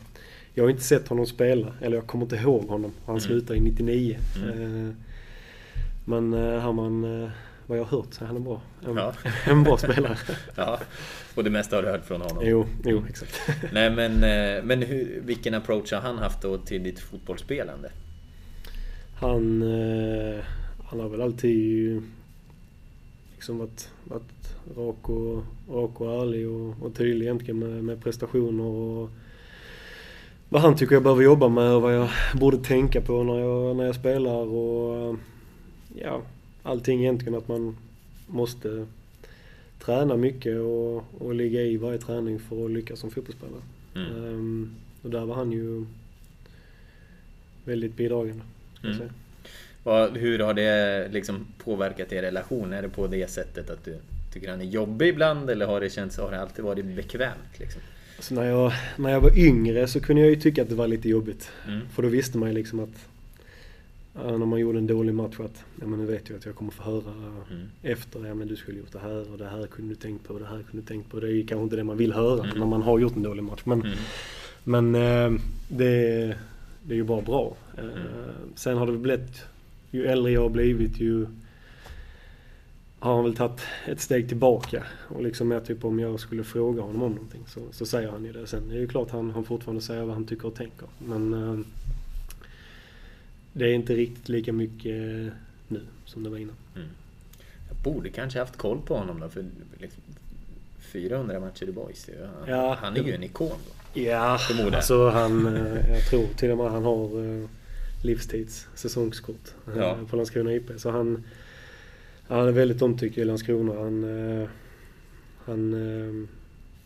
jag 0.54 0.64
har 0.64 0.70
inte 0.70 0.82
sett 0.82 1.08
honom 1.08 1.26
spela, 1.26 1.72
eller 1.80 1.96
jag 1.96 2.06
kommer 2.06 2.24
inte 2.24 2.36
ihåg 2.36 2.62
honom. 2.68 2.92
Han 3.06 3.14
Mm. 3.14 3.20
slutade 3.20 3.58
i 3.58 3.62
99. 3.62 4.18
Mm. 4.36 4.94
Eh, 6.06 6.20
men 6.20 6.34
eh, 6.34 6.60
han, 6.60 6.74
man, 6.74 7.22
eh, 7.22 7.30
vad 7.66 7.78
jag 7.78 7.84
har 7.84 7.98
hört 7.98 8.14
så 8.14 8.24
är 8.24 8.26
han 8.26 8.36
en 8.36 8.44
bra, 8.44 8.60
en, 8.86 8.96
Ja. 8.96 9.12
en 9.46 9.62
bra 9.62 9.78
spelare. 9.78 10.16
Ja. 10.56 10.78
Och 11.34 11.44
det 11.44 11.50
mesta 11.50 11.76
har 11.76 11.82
du 11.82 11.88
hört 11.88 12.04
från 12.04 12.20
honom? 12.20 12.38
jo, 12.46 12.66
jo, 12.84 13.02
exakt. 13.08 13.40
Nej 13.72 13.90
men, 13.90 14.12
eh, 14.12 14.64
men 14.64 14.82
hur, 14.82 15.20
vilken 15.24 15.54
approach 15.54 15.92
har 15.92 16.00
han 16.00 16.18
haft 16.18 16.42
då 16.42 16.58
till 16.58 16.82
ditt 16.82 17.00
fotbollsspelande? 17.00 17.90
Han, 19.20 19.62
eh, 19.62 20.44
han 20.84 21.00
har 21.00 21.08
väl 21.08 21.22
alltid 21.22 22.02
liksom 23.34 23.58
varit, 23.58 23.90
varit 24.04 24.56
rak, 24.76 25.08
och, 25.08 25.42
rak 25.70 26.00
och 26.00 26.22
ärlig 26.22 26.48
och, 26.48 26.74
och 26.82 26.94
tydlig 26.94 27.26
egentligen 27.26 27.58
med, 27.58 27.84
med 27.84 28.02
prestationer 28.02 28.64
och 28.64 29.10
vad 30.48 30.62
han 30.62 30.76
tycker 30.76 30.94
jag 30.94 31.02
behöver 31.02 31.22
jobba 31.22 31.48
med 31.48 31.72
och 31.72 31.82
vad 31.82 31.94
jag 31.94 32.08
borde 32.34 32.56
tänka 32.56 33.00
på 33.00 33.22
när 33.22 33.38
jag, 33.38 33.76
när 33.76 33.84
jag 33.84 33.94
spelar 33.94 34.54
och 34.54 35.16
ja, 36.02 36.22
allting 36.62 37.00
egentligen 37.00 37.38
att 37.38 37.48
man 37.48 37.76
måste 38.26 38.86
träna 39.78 40.16
mycket 40.16 40.58
och, 40.58 41.04
och 41.18 41.34
ligga 41.34 41.62
i 41.62 41.76
varje 41.76 41.98
träning 41.98 42.38
för 42.38 42.64
att 42.64 42.70
lyckas 42.70 42.98
som 42.98 43.10
fotbollsspelare. 43.10 43.62
Mm. 43.94 44.24
Ehm, 44.24 44.74
och 45.02 45.10
där 45.10 45.24
var 45.24 45.34
han 45.34 45.52
ju 45.52 45.84
väldigt 47.64 47.96
bidragande. 47.96 48.44
Mm. 48.84 49.08
Vad, 49.82 50.16
hur 50.16 50.38
har 50.38 50.54
det 50.54 51.08
liksom 51.12 51.46
påverkat 51.64 52.12
er 52.12 52.22
relation? 52.22 52.72
Är 52.72 52.82
det 52.82 52.88
på 52.88 53.06
det 53.06 53.30
sättet 53.30 53.70
att 53.70 53.84
du 53.84 53.98
tycker 54.32 54.50
han 54.50 54.60
är 54.60 54.64
jobbig 54.64 55.08
ibland 55.08 55.50
eller 55.50 55.66
har 55.66 55.80
det 55.80 55.90
känts, 55.90 56.18
har 56.18 56.30
det 56.30 56.40
alltid 56.40 56.64
varit 56.64 56.84
bekvämt? 56.84 57.58
Liksom? 57.58 57.80
Alltså 58.16 58.34
när, 58.34 58.44
jag, 58.44 58.72
när 58.96 59.10
jag 59.10 59.20
var 59.20 59.38
yngre 59.38 59.88
så 59.88 60.00
kunde 60.00 60.22
jag 60.22 60.30
ju 60.30 60.36
tycka 60.36 60.62
att 60.62 60.68
det 60.68 60.74
var 60.74 60.88
lite 60.88 61.08
jobbigt. 61.08 61.50
Mm. 61.68 61.80
För 61.88 62.02
då 62.02 62.08
visste 62.08 62.38
man 62.38 62.48
ju 62.48 62.54
liksom 62.54 62.80
att 62.80 63.08
när 64.24 64.46
man 64.46 64.58
gjorde 64.60 64.78
en 64.78 64.86
dålig 64.86 65.14
match 65.14 65.40
att 65.40 65.64
ja, 65.80 65.86
men 65.86 65.98
nu 65.98 66.06
vet 66.06 66.28
jag 66.28 66.38
att 66.38 66.46
jag 66.46 66.54
kommer 66.54 66.70
få 66.72 66.82
höra 66.82 67.12
Mm. 67.50 67.62
efter 67.82 68.26
ja 68.26 68.34
men 68.34 68.48
du 68.48 68.56
skulle 68.56 68.78
gjort 68.78 68.92
det 68.92 68.98
här 68.98 69.32
och 69.32 69.38
det 69.38 69.48
här 69.48 69.66
kunde 69.66 69.94
du 69.94 70.00
tänkt 70.00 70.24
på 70.28 70.34
och 70.34 70.40
det 70.40 70.46
här 70.46 70.62
kunde 70.70 70.82
du 70.82 70.88
tänkt 70.88 71.10
på. 71.10 71.20
Det 71.20 71.32
är 71.32 71.46
kanske 71.46 71.62
inte 71.64 71.76
det 71.76 71.84
man 71.84 71.96
vill 71.96 72.12
höra 72.12 72.44
Mm. 72.44 72.58
när 72.58 72.66
man 72.66 72.82
har 72.82 72.98
gjort 72.98 73.16
en 73.16 73.22
dålig 73.22 73.42
match. 73.42 73.60
Men, 73.64 73.82
Mm. 73.82 73.96
men 74.64 74.94
eh, 75.34 75.40
det, 75.68 76.26
det 76.82 76.94
är 76.94 76.96
ju 76.96 77.04
bara 77.04 77.22
bra. 77.22 77.56
Eh, 77.78 77.84
Mm. 77.84 77.96
Sen 78.54 78.76
har 78.78 78.86
det 78.86 78.92
blivit, 78.98 79.44
ju 79.90 80.06
äldre 80.06 80.32
jag 80.32 80.40
har 80.42 80.48
blivit 80.50 81.00
ju 81.00 81.26
har 82.98 83.14
han 83.14 83.24
väl 83.24 83.36
tagit 83.36 83.60
ett 83.86 84.00
steg 84.00 84.28
tillbaka. 84.28 84.82
Och 85.08 85.22
liksom 85.22 85.48
mer 85.48 85.60
typ 85.60 85.84
om 85.84 85.98
jag 85.98 86.20
skulle 86.20 86.44
fråga 86.44 86.82
honom 86.82 87.02
om 87.02 87.12
någonting 87.12 87.42
så, 87.46 87.60
så 87.70 87.86
säger 87.86 88.08
han 88.10 88.24
ju 88.24 88.32
det. 88.32 88.46
Sen 88.46 88.70
är 88.70 88.74
det 88.74 88.80
ju 88.80 88.88
klart 88.88 89.10
han, 89.10 89.30
han 89.30 89.44
fortfarande 89.44 89.82
säger 89.82 90.02
vad 90.04 90.14
han 90.14 90.24
tycker 90.24 90.46
och 90.46 90.54
tänker. 90.54 90.88
Men 90.98 91.34
eh, 91.34 91.58
det 93.58 93.64
är 93.70 93.72
inte 93.74 93.94
riktigt 93.94 94.28
lika 94.28 94.52
mycket 94.52 95.32
nu 95.68 95.80
som 96.04 96.22
det 96.22 96.30
var 96.30 96.38
innan. 96.38 96.54
Jag 97.68 97.76
borde 97.92 98.08
kanske 98.10 98.38
haft 98.38 98.56
koll 98.56 98.80
på 98.86 98.96
honom 98.96 99.20
då, 99.20 99.28
för 99.28 99.44
liksom 99.80 100.02
400 100.80 101.40
matcher 101.40 101.68
i 101.68 101.72
ju- 101.72 102.12
Han, 102.40 102.48
Ja. 102.48 102.76
han 102.80 102.96
är 102.96 103.02
ju 103.02 103.12
en 103.14 103.22
ikon 103.22 103.48
då. 103.48 104.00
Ja, 104.00 104.38
alltså 104.74 105.08
han, 105.10 105.46
eh, 105.56 105.90
jag 105.90 106.06
tror 106.10 106.26
till 106.36 106.50
och 106.50 106.58
med 106.58 106.70
han 106.70 106.82
har 106.84 107.24
eh, 107.42 107.48
livstids 108.02 108.66
säsongskort 108.74 109.54
eh, 109.68 109.78
Ja. 109.78 109.98
på 110.10 110.16
Landskrona 110.16 110.52
IP. 110.54 110.70
Så 110.80 110.90
han, 110.90 111.24
han 112.28 112.48
är 112.48 112.52
väldigt 112.52 112.82
omtyckt 112.82 113.18
i 113.18 113.24
Landskrona. 113.24 113.74
Han, 113.74 114.04
han, 115.44 115.70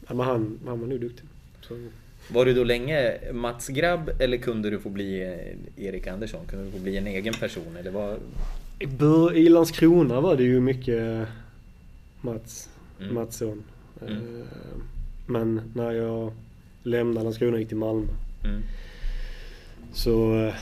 men 0.09 0.21
han, 0.27 0.59
han 0.67 0.81
var 0.81 0.87
nog 0.87 1.01
duktig. 1.01 1.25
Så, 1.61 1.75
Var 2.33 2.45
du 2.45 2.55
då 2.55 2.65
länge 2.65 3.19
Mats 3.33 3.69
Grabb 3.69 4.11
eller 4.19 4.37
kunde 4.37 4.71
du 4.71 4.79
få 4.81 4.89
bli 4.89 5.23
eh, 5.23 5.85
Erik 5.87 6.07
Andersson? 6.07 6.47
Kunde 6.47 6.65
du 6.65 6.71
få 6.71 6.79
bli 6.79 6.97
en 6.97 7.07
egen 7.07 7.35
person? 7.35 7.77
Eller 7.81 7.91
var... 7.91 8.17
I, 9.35 9.49
Landskrona 9.49 10.21
var 10.21 10.37
det 10.37 10.43
ju 10.43 10.61
mycket 10.61 11.29
Mats, 12.21 12.69
Mm. 13.01 13.15
Mats 13.15 13.37
son. 13.37 13.63
Mm. 14.07 14.15
Eh, 14.15 14.47
Men 15.27 15.61
när 15.75 15.91
jag 15.93 16.33
lämnade 16.83 17.25
Landskrona 17.25 17.53
och 17.53 17.59
gick 17.59 17.69
till 17.69 17.77
Malmö 17.77 18.07
Mm. 18.45 18.63
så 19.93 20.35
eh, 20.47 20.55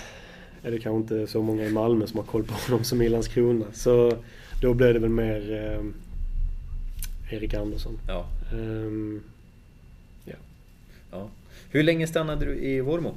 är 0.63 0.71
det 0.71 0.79
kanske 0.79 1.15
inte 1.15 1.33
så 1.33 1.43
många 1.43 1.65
i 1.65 1.71
Malmö 1.73 2.07
som 2.07 2.19
har 2.19 2.27
koll 2.27 2.45
på 2.45 2.55
honom 2.55 2.85
som 2.85 3.03
i 3.03 3.09
Landskrona. 3.09 3.65
Så 3.73 4.13
då 4.63 4.75
blev 4.75 4.95
det 4.95 5.01
väl 5.01 5.11
mer 5.11 5.53
eh, 5.53 7.35
Erik 7.37 7.55
Andersson. 7.55 7.99
Ja, 8.09 8.27
Ehm, 8.53 9.23
ja. 10.25 11.29
Hur 11.71 11.83
länge 11.83 12.07
stannade 12.07 12.45
du 12.45 12.55
i 12.57 12.81
Vormo? 12.81 13.15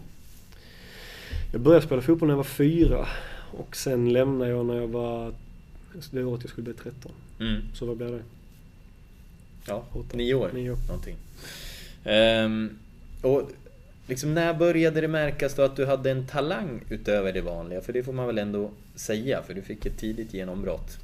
jag 1.51 1.62
började 1.62 1.86
spela 1.86 2.01
fotboll 2.01 2.27
när 2.27 2.34
jag 2.34 2.38
var 2.38 2.43
fyra 2.43 3.08
och 3.51 3.75
sen 3.75 4.13
lämnade 4.13 4.51
jag 4.51 4.65
när 4.65 4.75
jag 4.75 4.88
var 4.88 5.34
det 6.12 6.24
året 6.24 6.41
jag 6.43 6.50
skulle 6.50 6.65
bli 6.65 6.74
13. 6.74 7.12
Mm. 7.39 7.62
Så 7.74 7.86
vad 7.86 7.98
blev 7.98 8.12
det? 8.12 8.24
Ja, 9.67 9.86
Åtta. 9.93 10.17
nio 10.17 10.34
år. 10.34 10.51
Nio 10.53 10.72
år. 10.72 10.77
Någonting. 10.88 11.15
Ehm, 12.03 12.70
och 13.22 13.51
liksom 14.08 14.34
när 14.34 14.53
började 14.53 15.01
det 15.01 15.08
märkas 15.08 15.55
då 15.55 15.62
att 15.62 15.75
du 15.75 15.86
hade 15.86 16.12
en 16.12 16.27
talang 16.27 16.84
utöver 16.89 17.34
det 17.34 17.41
vanliga? 17.41 17.81
För 17.81 17.93
det 17.93 18.03
får 18.03 18.13
man 18.13 18.27
väl 18.27 18.38
ändå 18.38 18.72
säga, 18.96 19.43
för 19.43 19.53
du 19.53 19.62
fick 19.62 19.86
ett 19.86 19.98
tidigt 19.98 20.34
genombrott. 20.34 20.98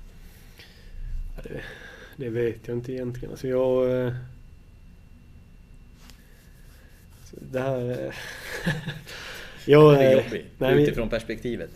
Ja, 1.35 1.41
det, 1.43 1.61
det 2.15 2.29
vet 2.29 2.67
jag 2.67 2.77
inte 2.77 2.93
egentligen. 2.93 3.31
Alltså 3.31 3.47
jag... 3.47 4.05
eh, 4.05 4.13
så 7.26 7.26
Det 7.51 7.59
här... 7.59 7.89
eh, 7.89 8.13
jag, 9.65 9.93
Den 9.93 10.01
är 10.01 10.17
eh, 10.17 10.25
jobbig, 10.25 10.45
nej, 10.57 10.83
utifrån 10.83 11.09
perspektivet. 11.09 11.69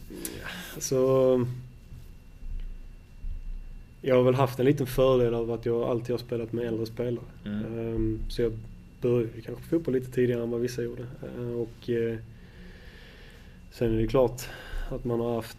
Så... 0.78 1.46
Jag 4.02 4.16
har 4.16 4.24
väl 4.24 4.36
haft 4.36 4.60
en 4.60 4.66
liten 4.66 4.88
fördel 4.88 5.34
av 5.34 5.52
att 5.52 5.66
jag 5.66 5.84
alltid 5.84 6.10
har 6.14 6.18
spelat 6.18 6.52
med 6.54 6.66
äldre 6.66 6.86
spelare. 6.86 7.26
Mm. 7.46 7.66
Ehm, 7.80 8.20
Så 8.30 8.42
jag 8.42 8.52
började 9.02 9.42
kanske 9.46 9.64
fotboll 9.64 9.94
lite 9.94 10.12
tidigare 10.12 10.44
än 10.44 10.52
vad 10.52 10.62
vissa 10.62 10.82
gjorde. 10.82 11.04
Ehm, 11.38 11.56
Och 11.60 11.90
eh, 11.90 12.18
sen 13.72 13.94
är 13.94 14.02
det 14.02 14.08
klart 14.08 14.42
att 14.90 15.06
man 15.06 15.20
har 15.20 15.36
haft, 15.36 15.58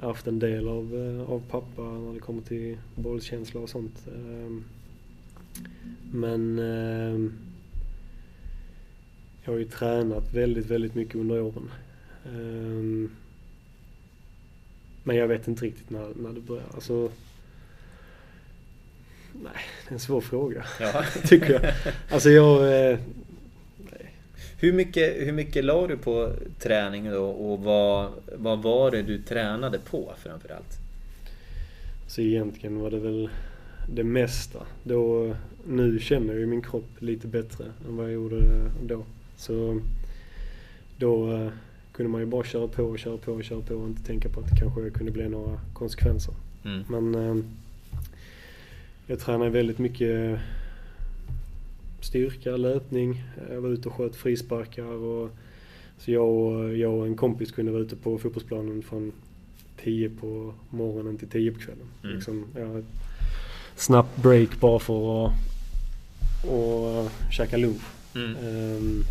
haft 0.00 0.26
en 0.26 0.38
del 0.38 0.68
av, 0.68 0.94
av 1.28 1.42
pappa 1.50 1.82
när 1.82 2.14
det 2.14 2.20
kommer 2.20 2.42
till 2.42 2.76
bollkänsla 2.94 3.60
och 3.60 3.68
sånt. 3.68 4.06
Ehm, 4.14 4.64
Men 6.12 6.58
jag 9.44 9.52
har 9.52 9.58
ju 9.58 9.64
tränat 9.64 10.34
väldigt, 10.34 10.66
väldigt 10.66 10.94
mycket 10.94 11.14
under 11.14 11.40
åren. 11.40 11.70
Ehm, 12.26 13.10
Men 15.04 15.16
jag 15.16 15.28
vet 15.28 15.48
inte 15.48 15.64
riktigt 15.64 15.90
när, 15.90 16.08
när 16.16 16.32
det 16.32 16.40
börjar. 16.40 16.64
Alltså, 16.74 17.10
nej, 19.32 19.62
det 19.84 19.90
är 19.90 19.92
en 19.92 20.00
svår 20.00 20.20
fråga. 20.20 20.64
Ja. 20.80 21.04
Tycker 21.28 21.52
jag. 21.52 21.62
Alltså 22.10 22.30
jag... 22.30 22.90
Eh, 22.90 22.98
Hur 24.58 24.72
mycket, 24.72 25.26
hur 25.26 25.32
mycket 25.32 25.64
la 25.64 25.86
du 25.86 25.96
på 25.96 26.32
träning 26.58 27.10
då 27.10 27.24
och 27.24 27.60
vad, 27.60 28.10
vad 28.36 28.62
var 28.62 28.90
det 28.90 29.02
du 29.02 29.18
tränade 29.22 29.78
på 29.78 30.12
framförallt? 30.22 30.78
så 32.06 32.20
egentligen 32.20 32.80
var 32.80 32.90
det 32.90 32.98
väl 32.98 33.30
det 33.94 34.04
mesta. 34.04 34.58
Då, 34.84 35.34
nu 35.66 35.98
känner 35.98 36.32
jag 36.32 36.40
ju 36.40 36.46
min 36.46 36.62
kropp 36.62 36.88
lite 36.98 37.26
bättre 37.26 37.64
än 37.88 37.96
vad 37.96 38.06
jag 38.06 38.12
gjorde 38.12 38.36
då. 38.82 39.04
Så 39.42 39.80
då 40.96 41.32
eh, 41.32 41.48
kunde 41.92 42.12
man 42.12 42.20
ju 42.20 42.26
bara 42.26 42.44
köra 42.44 42.68
på 42.68 42.82
och 42.82 42.98
köra 42.98 43.16
på 43.16 43.32
och 43.32 43.44
köra 43.44 43.60
på 43.60 43.74
och 43.74 43.88
inte 43.88 44.02
tänka 44.02 44.28
på 44.28 44.40
att 44.40 44.50
det 44.50 44.56
kanske 44.56 44.90
kunde 44.90 45.12
bli 45.12 45.28
några 45.28 45.60
konsekvenser. 45.72 46.34
Mm. 46.64 46.84
Men 46.88 47.14
eh, 47.14 47.44
jag 49.06 49.18
tränar 49.20 49.48
väldigt 49.48 49.78
mycket 49.78 50.40
styrka, 52.00 52.56
löpning. 52.56 53.24
Jag 53.50 53.60
var 53.60 53.68
ute 53.68 53.88
och 53.88 53.94
sköt 53.94 54.16
frisparkar. 54.16 54.84
Och, 54.84 55.30
så 55.98 56.10
jag 56.10 56.28
och, 56.28 56.76
jag 56.76 56.94
och 56.94 57.06
en 57.06 57.16
kompis 57.16 57.52
kunde 57.52 57.72
vara 57.72 57.82
ute 57.82 57.96
på 57.96 58.18
fotbollsplanen 58.18 58.82
från 58.82 59.12
10 59.76 60.10
på 60.10 60.54
morgonen 60.70 61.18
till 61.18 61.28
10 61.28 61.52
på 61.52 61.60
kvällen. 61.60 61.86
Mm. 62.02 62.16
Liksom, 62.16 62.46
ja, 62.56 62.78
ett 62.78 62.84
snabbt 63.76 64.22
break 64.22 64.60
bara 64.60 64.78
för 64.78 65.26
att 65.26 65.32
och 66.44 67.10
käka 67.30 67.56
lunch. 67.56 67.82
Mm. 68.14 68.36
Ehm, 68.36 69.04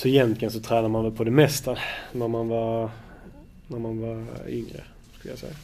så 0.00 0.08
egentligen 0.08 0.52
så 0.52 0.60
tränar 0.60 0.88
man 0.88 1.04
väl 1.04 1.12
på 1.12 1.24
det 1.24 1.30
mesta 1.30 1.78
när 2.12 2.28
man 2.28 2.48
var, 2.48 2.90
när 3.68 3.78
man 3.78 4.00
var 4.00 4.26
yngre, 4.48 4.84
skulle 5.18 5.32
jag 5.32 5.38
säga. 5.38 5.54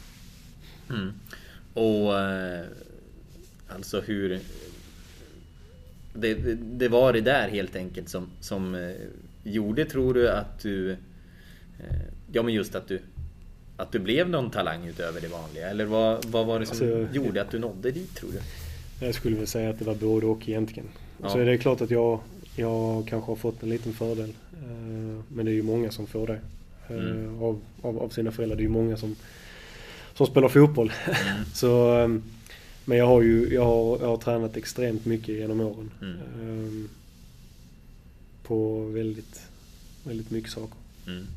Mm. 0.89 1.13
Och 1.73 2.19
eh, 2.19 2.65
alltså 3.67 4.01
hur... 4.01 4.39
Det, 6.13 6.33
det, 6.33 6.53
det 6.53 6.87
var 6.87 7.13
det 7.13 7.21
där 7.21 7.49
helt 7.49 7.75
enkelt 7.75 8.09
som, 8.09 8.27
som 8.41 8.75
eh, 8.75 8.91
gjorde, 9.43 9.85
tror 9.85 10.13
du, 10.13 10.29
att 10.29 10.59
du... 10.59 10.91
Eh, 10.91 10.97
ja 12.31 12.43
men 12.43 12.53
just 12.53 12.75
att 12.75 12.87
du... 12.87 12.99
Att 13.77 13.91
du 13.91 13.99
blev 13.99 14.29
någon 14.29 14.51
talang 14.51 14.87
utöver 14.87 15.21
det 15.21 15.27
vanliga? 15.27 15.69
Eller 15.69 15.85
vad, 15.85 16.25
vad 16.25 16.45
var 16.45 16.59
det 16.59 16.65
som 16.65 16.77
Alltså, 16.77 17.15
gjorde 17.15 17.41
att 17.41 17.51
du 17.51 17.59
nådde 17.59 17.91
dit, 17.91 18.15
tror 18.15 18.29
du? 18.31 18.39
Jag 19.05 19.15
skulle 19.15 19.37
väl 19.37 19.47
säga 19.47 19.69
att 19.69 19.79
det 19.79 19.85
var 19.85 19.95
både 19.95 20.25
och 20.25 20.49
egentligen. 20.49 20.89
Ja. 21.21 21.29
Så 21.29 21.39
är 21.39 21.45
det 21.45 21.57
klart 21.57 21.81
att 21.81 21.91
jag, 21.91 22.19
jag 22.57 23.07
kanske 23.07 23.31
har 23.31 23.35
fått 23.35 23.63
en 23.63 23.69
liten 23.69 23.93
fördel. 23.93 24.29
Eh, 24.53 25.21
Men 25.29 25.45
det 25.45 25.51
är 25.51 25.55
ju 25.55 25.63
många 25.63 25.91
som 25.91 26.07
får 26.07 26.27
det. 26.27 26.33
eh, 26.33 26.95
Mm. 26.95 27.43
Av, 27.43 27.61
av, 27.81 27.99
av 27.99 28.09
sina 28.09 28.31
föräldrar. 28.31 28.55
Det 28.57 28.61
är 28.61 28.63
ju 28.63 28.69
många 28.69 28.97
som, 28.97 29.15
som 30.13 30.27
spelar 30.27 30.49
fotboll. 30.49 30.91
Mm. 31.07 31.45
Så, 31.53 31.99
eh, 32.01 32.07
men 32.85 32.97
jag 32.97 33.07
har 33.07 33.21
ju 33.21 33.53
jag 33.53 33.65
har, 33.65 33.99
jag 33.99 34.07
har 34.07 34.17
tränat 34.17 34.57
extremt 34.57 35.05
mycket 35.05 35.35
genom 35.35 35.59
åren. 35.61 35.91
Mm. 36.01 36.15
Eh, 36.15 36.89
På 38.43 38.85
väldigt, 38.85 39.41
väldigt 40.03 40.31
mycket 40.31 40.51
saker. 40.51 40.77
Mm. 41.07 41.27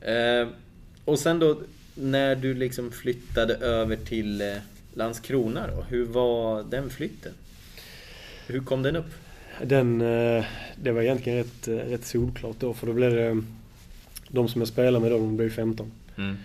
Eh, 0.00 0.48
och 1.04 1.18
sen 1.18 1.38
då 1.38 1.58
när 1.94 2.36
du 2.36 2.54
liksom 2.54 2.90
flyttade 2.92 3.54
över 3.54 3.96
till 3.96 4.40
eh, 4.40 4.54
Landskrona 4.94 5.66
då, 5.66 5.82
hur 5.88 6.04
var 6.04 6.62
den 6.62 6.90
flytten? 6.90 7.32
Hur 8.46 8.60
kom 8.60 8.82
den 8.82 8.96
upp? 8.96 9.10
Den, 9.60 10.00
eh, 10.00 10.44
det 10.82 10.92
var 10.92 11.02
egentligen 11.02 11.38
rätt, 11.38 11.68
eh, 11.68 11.74
rätt 11.76 12.04
solklart 12.04 12.56
då 12.60 12.74
för 12.74 12.86
då 12.86 12.92
blev 12.92 13.14
det 13.14 13.42
de 14.28 14.48
som 14.48 14.60
jag 14.60 14.68
spelade 14.68 15.00
med 15.00 15.10
då, 15.10 15.18
de 15.18 15.36
blev 15.36 15.50
15. 15.50 15.90
Mm. 16.16 16.36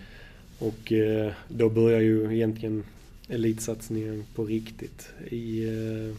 Och 0.58 0.92
eh, 0.92 1.32
då 1.48 1.68
börjar 1.68 2.00
ju 2.00 2.34
egentligen 2.34 2.84
elitsatsningen 3.28 4.24
på 4.34 4.44
riktigt 4.44 5.08
i, 5.30 5.64
eh, 5.64 6.14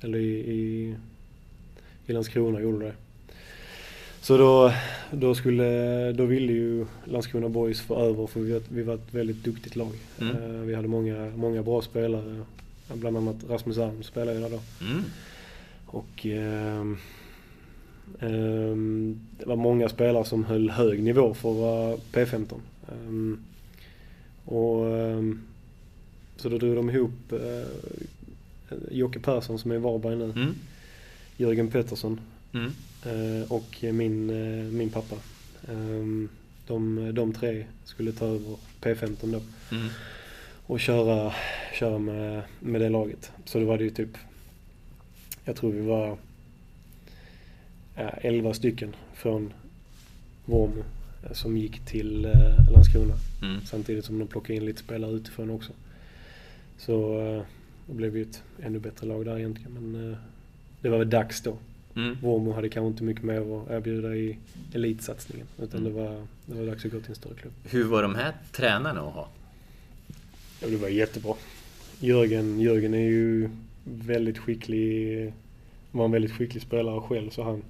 eller 0.00 0.18
i, 0.18 0.34
i, 0.34 0.94
i 2.06 2.12
Landskrona 2.12 2.60
gjorde 2.60 2.84
det. 2.84 2.94
Så 4.20 4.36
då, 4.36 4.72
då, 5.10 5.34
skulle, 5.34 6.12
då 6.12 6.24
ville 6.24 6.52
ju 6.52 6.86
Landskrona 7.04 7.48
Boys 7.48 7.80
få 7.80 7.96
över 7.96 8.26
för 8.26 8.40
vi 8.40 8.52
var, 8.52 8.62
vi 8.68 8.82
var 8.82 8.94
ett 8.94 9.14
väldigt 9.14 9.44
duktigt 9.44 9.76
lag. 9.76 9.92
Mm. 10.20 10.36
Eh, 10.36 10.60
vi 10.60 10.74
hade 10.74 10.88
många, 10.88 11.32
många 11.36 11.62
bra 11.62 11.82
spelare. 11.82 12.44
Bland 12.94 13.16
annat 13.16 13.36
Rasmus 13.48 13.78
Alm 13.78 14.02
spelade 14.02 14.38
ju 14.38 14.42
där 14.42 14.50
då. 14.50 14.60
Mm. 14.84 15.04
Och 15.92 16.26
ehm, 16.26 16.96
Ehm, 18.20 19.20
det 19.38 19.46
var 19.46 19.56
många 19.56 19.88
spelare 19.88 20.24
som 20.24 20.44
höll 20.44 20.70
hög 20.70 21.02
nivå 21.02 21.34
för 21.34 21.50
att 21.50 21.56
vara 21.56 21.96
P15. 22.12 22.54
Ehm, 22.92 23.38
och, 24.44 24.86
ehm, 24.98 25.40
så 26.36 26.48
då 26.48 26.58
drog 26.58 26.76
de 26.76 26.90
ihop 26.90 27.32
eh, 27.32 27.68
Jocke 28.90 29.18
Persson 29.20 29.58
som 29.58 29.70
är 29.70 29.74
i 29.74 29.78
Varberg 29.78 30.16
nu, 30.16 30.24
Mm. 30.24 30.54
Jörgen 31.36 31.68
Pettersson 31.70 32.20
Mm. 32.54 32.70
eh, 33.06 33.52
och 33.52 33.76
min, 33.92 34.30
eh, 34.30 34.64
min 34.72 34.90
pappa. 34.90 35.16
Ehm, 35.68 36.28
de, 36.66 37.10
de 37.14 37.32
tre 37.32 37.64
skulle 37.84 38.12
ta 38.12 38.26
över 38.26 38.56
P15 38.80 39.32
då 39.32 39.40
Mm. 39.76 39.88
och 40.66 40.80
köra, 40.80 41.32
köra 41.78 41.98
med, 41.98 42.42
med 42.60 42.80
det 42.80 42.88
laget. 42.88 43.32
Så 43.44 43.58
då 43.58 43.64
var 43.64 43.78
det 43.78 43.84
ju 43.84 43.90
typ, 43.90 44.18
jag 45.44 45.56
tror 45.56 45.72
vi 45.72 45.80
var 45.80 46.16
11 47.96 48.54
stycken 48.54 48.96
från 49.14 49.52
Vormo 50.44 50.84
eh, 51.24 51.32
som 51.32 51.56
gick 51.56 51.80
till 51.80 52.24
eh, 52.24 52.70
Landskrona. 52.72 53.14
Mm. 53.42 53.60
Samtidigt 53.64 54.04
som 54.04 54.18
de 54.18 54.28
plockade 54.28 54.54
in 54.54 54.64
lite 54.64 54.80
spelare 54.80 55.12
utifrån 55.12 55.50
också. 55.50 55.72
Så 56.78 57.20
eh, 57.20 57.42
det 57.86 57.94
blev 57.94 58.16
ju 58.16 58.22
ett 58.22 58.42
ännu 58.62 58.78
bättre 58.78 59.06
lag 59.06 59.24
där 59.24 59.38
egentligen. 59.38 59.72
Men 59.72 60.16
det 60.80 60.88
var 60.88 60.98
väl 60.98 61.10
dags 61.10 61.40
då. 61.42 61.56
Mm. 61.96 62.16
Vormo 62.22 62.52
hade 62.52 62.68
kanske 62.68 62.88
inte 62.88 63.02
mycket 63.04 63.24
mer 63.24 63.40
att 63.62 63.70
erbjuda 63.70 64.14
i 64.16 64.38
elitsatsningen. 64.74 65.46
Utan 65.62 65.80
Mm. 65.80 65.92
det, 65.92 66.00
var, 66.02 66.26
det 66.46 66.54
var 66.54 66.66
dags 66.66 66.84
att 66.84 66.92
gå 66.92 67.00
till 67.00 67.08
en 67.10 67.14
större 67.16 67.34
klubb. 67.34 67.52
Hur 67.64 67.84
var 67.84 68.02
de 68.02 68.14
här 68.14 68.32
tränarna 68.52 69.00
att 69.00 69.14
ha? 69.14 69.28
Ja, 70.60 70.68
det 70.68 70.76
var 70.76 70.88
jättebra. 70.88 71.34
Jörgen, 72.00 72.60
Jörgen 72.60 72.94
är 72.94 72.98
ju 73.08 73.50
väldigt 73.84 74.38
skicklig, 74.38 75.32
var 75.90 76.04
en 76.04 76.10
väldigt 76.10 76.32
skicklig 76.32 76.62
spelare 76.62 77.00
själv 77.00 77.30
så 77.30 77.42
han... 77.42 77.62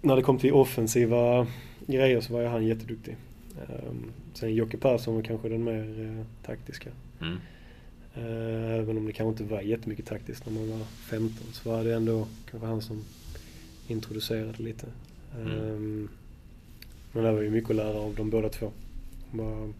När 0.00 0.16
det 0.16 0.22
kom 0.22 0.38
till 0.38 0.52
offensiva 0.52 1.46
grejer 1.86 2.20
så 2.20 2.32
var 2.32 2.40
ju 2.40 2.46
han 2.46 2.66
jätteduktig. 2.66 3.16
Um, 3.68 4.12
sen 4.34 4.54
Jocke 4.54 4.76
Persson 4.76 5.14
var 5.14 5.22
kanske 5.22 5.48
den 5.48 5.64
mer 5.64 6.00
eh, 6.00 6.46
taktiska. 6.46 6.90
Mm. 7.20 7.36
Eh, 8.14 8.74
även 8.74 8.98
om 8.98 9.06
det 9.06 9.12
kanske 9.12 9.42
inte 9.42 9.54
var 9.54 9.60
jättemycket 9.60 10.06
taktiskt 10.06 10.46
när 10.46 10.52
man 10.52 10.70
var 10.70 10.84
15 10.84 11.46
så 11.52 11.70
var 11.70 11.84
det 11.84 11.94
ändå 11.94 12.26
kanske 12.50 12.68
han 12.68 12.82
som 12.82 13.04
introducerade 13.88 14.62
lite. 14.62 14.86
Mm. 15.36 15.52
Ehm, 15.52 16.08
men 17.12 17.24
det 17.24 17.32
var 17.32 17.42
ju 17.42 17.50
mycket 17.50 17.70
att 17.70 17.76
lära 17.76 17.98
av 17.98 18.14
de 18.14 18.30
båda 18.30 18.48
två. 18.48 18.72
De 19.30 19.38
var 19.38 19.72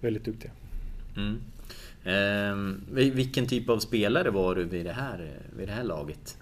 väldigt 0.00 0.24
duktiga. 0.24 0.50
Mm. 1.16 1.40
Ehm, 2.06 2.80
vil- 2.92 3.12
vilken 3.14 3.46
typ 3.46 3.68
av 3.68 3.78
spelare 3.78 4.30
var 4.30 4.54
du 4.54 4.64
vid 4.64 4.86
det 4.86 4.92
här, 4.92 5.30
vid 5.58 5.68
det 5.68 5.72
här 5.72 5.84
laget? 5.84 6.36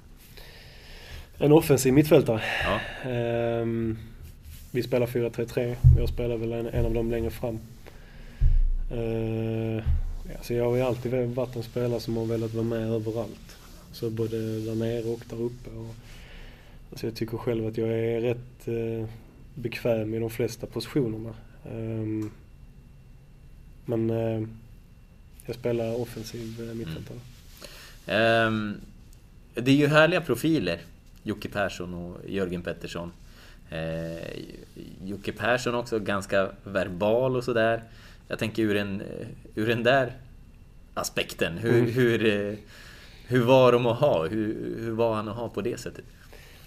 En 1.38 1.52
offensiv 1.52 1.92
mittfältare. 1.92 2.42
Ja. 2.64 3.10
Ehm, 3.10 3.98
vi 4.70 4.82
spelar 4.82 5.06
4-3-3. 5.06 5.76
Jag 5.98 6.08
spelar 6.08 6.36
väl 6.36 6.52
en, 6.52 6.66
en 6.66 6.86
av 6.86 6.94
dem 6.94 7.10
längre 7.10 7.30
fram. 7.30 7.58
Alltså 10.36 10.54
jag 10.54 10.64
har 10.64 10.76
ju 10.76 10.82
alltid 10.82 11.34
varit 11.34 11.56
en 11.56 11.62
spelare 11.62 12.00
som 12.00 12.16
har 12.16 12.24
velat 12.24 12.54
vara 12.54 12.64
med 12.64 12.88
överallt. 12.90 13.56
Så 13.92 14.10
både 14.10 14.60
där 14.60 14.74
nere 14.74 15.04
och 15.12 15.20
där 15.30 15.40
uppe. 15.42 15.70
Och, 15.70 15.94
alltså 16.90 17.06
jag 17.06 17.16
tycker 17.16 17.36
själv 17.36 17.66
att 17.66 17.76
jag 17.78 17.88
är 17.88 18.20
rätt 18.20 18.68
eh, 18.68 19.08
bekväm 19.54 20.14
i 20.14 20.18
de 20.18 20.30
flesta 20.30 20.66
positionerna. 20.66 21.34
Men 23.84 24.10
jag 25.46 25.56
spelar 25.56 26.00
offensiv 26.00 26.68
eh, 26.70 26.74
mittfältare. 26.74 27.18
Ehm, 28.06 28.74
det 29.54 29.70
är 29.70 29.74
ju 29.74 29.86
härliga 29.86 30.20
profiler. 30.20 30.78
Jocke 31.22 31.48
Persson 31.48 31.94
och 31.94 32.16
Jörgen 32.28 32.62
Pettersson. 32.62 33.12
Eh, 33.70 34.28
Jocke 35.04 35.32
Persson 35.32 35.74
också 35.74 35.98
ganska 35.98 36.48
verbal 36.64 37.36
och 37.36 37.44
sådär. 37.44 37.82
Jag 38.28 38.38
tänker 38.38 38.62
ur, 38.62 38.76
en, 38.76 39.02
ur 39.54 39.66
den 39.68 39.82
där 39.82 40.12
aspekten. 40.94 41.58
Hur, 41.58 41.74
Mm. 41.78 41.90
hur, 41.90 42.26
eh, 42.50 42.54
hur 43.26 43.42
var 43.42 43.72
de 43.72 43.86
att 43.86 43.98
ha? 43.98 44.26
Hur, 44.26 44.76
hur 44.80 44.90
var 44.92 45.14
han 45.14 45.28
att 45.28 45.36
ha 45.36 45.48
på 45.48 45.60
det 45.60 45.80
sättet? 45.80 46.04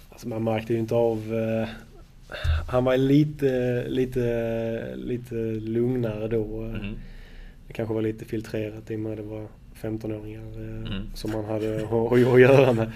Alltså 0.08 0.28
man 0.28 0.44
märkte 0.44 0.72
ju 0.72 0.78
inte 0.78 0.94
av... 0.94 1.34
Eh, 1.34 1.68
han 2.68 2.84
var 2.84 2.96
lite, 2.96 3.84
lite, 3.88 4.92
lite 4.96 5.34
lugnare 5.60 6.28
då. 6.28 6.62
eh. 6.64 6.74
Mm. 6.74 6.94
Det 7.68 7.74
kanske 7.74 7.94
var 7.94 8.02
lite 8.02 8.24
filtrerat 8.24 8.90
i 8.90 8.96
och 8.96 9.00
med 9.00 9.12
att 9.12 9.18
det 9.18 9.24
var 9.24 9.46
15-åringar 9.74 10.42
eh, 10.42 10.92
Mm. 10.92 11.10
som 11.14 11.34
han 11.34 11.44
hade 11.44 11.76
att, 11.76 12.40
göra 12.40 12.72
med. 12.72 12.92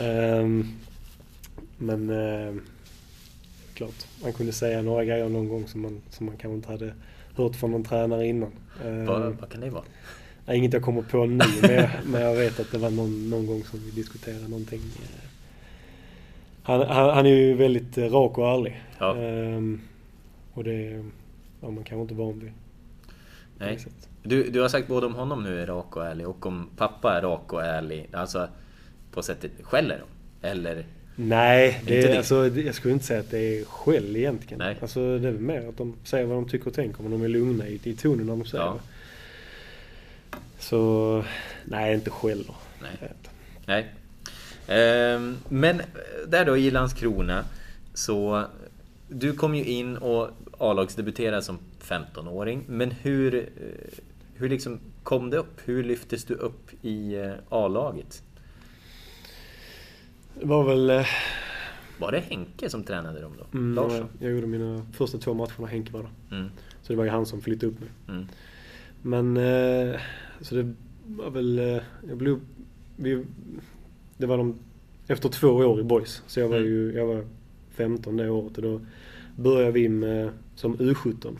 Ehm, 0.00 0.66
men 1.78 2.10
eh, 2.10 2.54
klart, 3.74 4.06
man 4.22 4.32
kunde 4.32 4.52
säga 4.52 4.82
några 4.82 5.04
grejer 5.04 5.28
någon 5.28 5.48
gång 5.48 5.66
som 5.68 5.80
man, 5.80 6.00
som 6.10 6.26
man 6.26 6.36
kanske 6.36 6.56
inte 6.56 6.68
hade 6.72 6.92
hört 7.36 7.56
från 7.56 7.70
någon 7.70 7.84
tränare 7.84 8.26
innan. 8.26 8.50
Ehm, 8.84 9.06
Vad, 9.06 9.22
vad 9.40 9.48
kan 9.50 9.60
det 9.60 9.70
vara? 9.70 9.84
Nej, 10.46 10.58
inget 10.58 10.72
jag 10.72 10.82
kommer 10.82 11.02
på 11.02 11.26
nu, 11.26 11.44
men 11.62 11.74
jag, 11.74 11.90
men 12.06 12.22
jag 12.22 12.34
vet 12.34 12.60
att 12.60 12.70
det 12.72 12.78
var 12.78 12.90
någon, 12.90 13.30
någon 13.30 13.46
gång 13.46 13.64
som 13.64 13.80
vi 13.80 13.90
diskuterade 13.90 14.48
någonting. 14.48 14.80
eh. 14.80 15.28
Han, 16.62 16.80
han, 16.80 17.10
han 17.14 17.26
är 17.26 17.30
ju 17.30 17.54
väldigt 17.54 17.98
rak 17.98 18.38
och 18.38 18.48
ärlig. 18.48 18.82
Ja. 18.98 19.16
Ehm, 19.16 19.80
och 20.54 20.64
det 20.64 20.72
är 20.74 21.04
ja, 21.60 21.70
man 21.70 21.84
kanske 21.84 22.02
inte 22.02 22.14
van 22.14 22.38
vid. 22.40 22.52
Nej. 23.62 23.78
Du, 24.22 24.50
du 24.50 24.60
har 24.60 24.68
sagt 24.68 24.88
både 24.88 25.06
om 25.06 25.14
honom 25.14 25.42
nu 25.42 25.62
är 25.62 25.66
rak 25.66 25.96
och 25.96 26.06
ärlig 26.06 26.28
och 26.28 26.46
om 26.46 26.68
pappa 26.76 27.18
är 27.18 27.22
rak 27.22 27.52
och 27.52 27.64
ärlig. 27.64 28.08
Alltså 28.12 28.48
på 29.12 29.22
sättet 29.22 29.52
skäller 29.62 29.98
de? 29.98 30.48
Eller? 30.48 30.84
Nej, 31.16 31.82
det 31.86 32.02
det. 32.02 32.16
alltså, 32.16 32.48
jag 32.48 32.74
skulle 32.74 32.94
inte 32.94 33.06
säga 33.06 33.20
att 33.20 33.30
det 33.30 33.38
är 33.38 33.64
skäll 33.64 34.16
egentligen. 34.16 34.58
Nej. 34.58 34.78
Alltså, 34.82 35.18
det 35.18 35.28
är 35.28 35.32
mer 35.32 35.68
att 35.68 35.76
de 35.76 35.96
säger 36.04 36.26
vad 36.26 36.36
de 36.36 36.48
tycker 36.48 36.66
och 36.66 36.74
tänker, 36.74 37.02
men 37.02 37.12
de 37.12 37.22
är 37.22 37.28
lugna 37.28 37.68
i, 37.68 37.80
i 37.82 37.94
tonen 37.94 38.26
när 38.26 38.36
de 38.36 38.44
säger 38.44 38.64
Ja. 38.64 38.78
Så, 40.58 41.24
nej, 41.64 41.94
inte 41.94 42.10
skäller. 42.10 42.54
Nej. 42.80 43.12
Nej. 43.66 43.86
Ehm, 44.68 45.36
men 45.48 45.82
där 46.26 46.44
då 46.44 46.56
i 46.56 46.70
Landskrona 46.70 47.44
så 47.94 48.44
du 49.08 49.32
kom 49.32 49.54
ju 49.54 49.64
in 49.64 49.96
och 49.96 50.30
A-lagsdebuterade 50.58 51.42
som 51.42 51.58
15-åring. 51.82 52.64
Men 52.68 52.90
hur, 52.90 53.34
eh, 53.34 53.42
hur 54.34 54.48
liksom 54.48 54.78
kom 55.02 55.30
det 55.30 55.36
upp? 55.36 55.60
Hur 55.64 55.84
lyftes 55.84 56.24
du 56.24 56.34
upp 56.34 56.70
i 56.84 57.14
eh, 57.14 57.32
A-laget? 57.48 58.22
Det 60.40 60.46
var 60.46 60.64
väl... 60.64 60.90
eh, 60.90 61.06
Var 61.98 62.12
det 62.12 62.18
Henke 62.20 62.70
som 62.70 62.84
tränade 62.84 63.20
dem 63.20 63.32
då? 63.38 63.58
Mm, 63.58 63.74
Larsson? 63.74 64.08
jag, 64.20 64.32
gjorde 64.32 64.46
mina 64.46 64.86
första 64.92 65.18
två 65.18 65.34
matcher 65.34 65.54
när 65.60 65.66
Henke 65.66 65.92
var 65.92 66.02
där. 66.02 66.36
Mm, 66.36 66.50
Så 66.82 66.92
det 66.92 66.96
var 66.96 67.04
ju 67.04 67.10
han 67.10 67.26
som 67.26 67.40
flyttade 67.40 67.72
upp 67.72 67.80
mig. 67.80 67.88
mm, 68.08 68.26
Men, 69.02 69.36
så 70.40 70.54
det 70.54 70.74
var 71.06 71.30
väl, 71.30 71.80
jag 72.08 72.18
blev, 72.18 72.40
vi, 72.96 73.24
det 74.16 74.26
var 74.26 74.38
de, 74.38 74.58
efter 75.06 75.28
två 75.28 75.48
år 75.48 75.80
i 75.80 75.82
boys. 75.82 76.22
Så 76.26 76.40
jag 76.40 76.48
var 76.48 76.56
Mm. 76.56 76.68
ju, 76.68 76.92
jag 76.92 77.06
var 77.06 77.24
15 77.70 78.16
det 78.16 78.30
året 78.30 78.56
och 78.56 78.62
då 78.62 78.80
började 79.36 79.72
vi 79.72 79.88
med, 79.88 80.30
som 80.54 80.76
U17. 80.76 81.36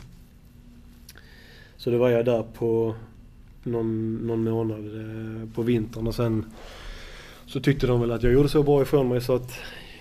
Så 1.83 1.91
då 1.91 1.99
var 1.99 2.11
jag 2.11 2.25
där 2.25 2.43
på 2.43 2.95
någon, 3.63 4.15
någon 4.15 4.45
månad 4.45 4.87
eh, 5.01 5.49
på 5.55 5.63
vintern 5.63 6.07
och 6.07 6.15
sen 6.15 6.45
så 7.47 7.61
tyckte 7.61 7.87
de 7.87 8.01
väl 8.01 8.11
att 8.11 8.23
jag 8.23 8.33
gjorde 8.33 8.49
så 8.49 8.63
bra 8.63 8.83
ifrån 8.83 9.09
mig 9.09 9.21
så 9.21 9.35
att 9.35 9.53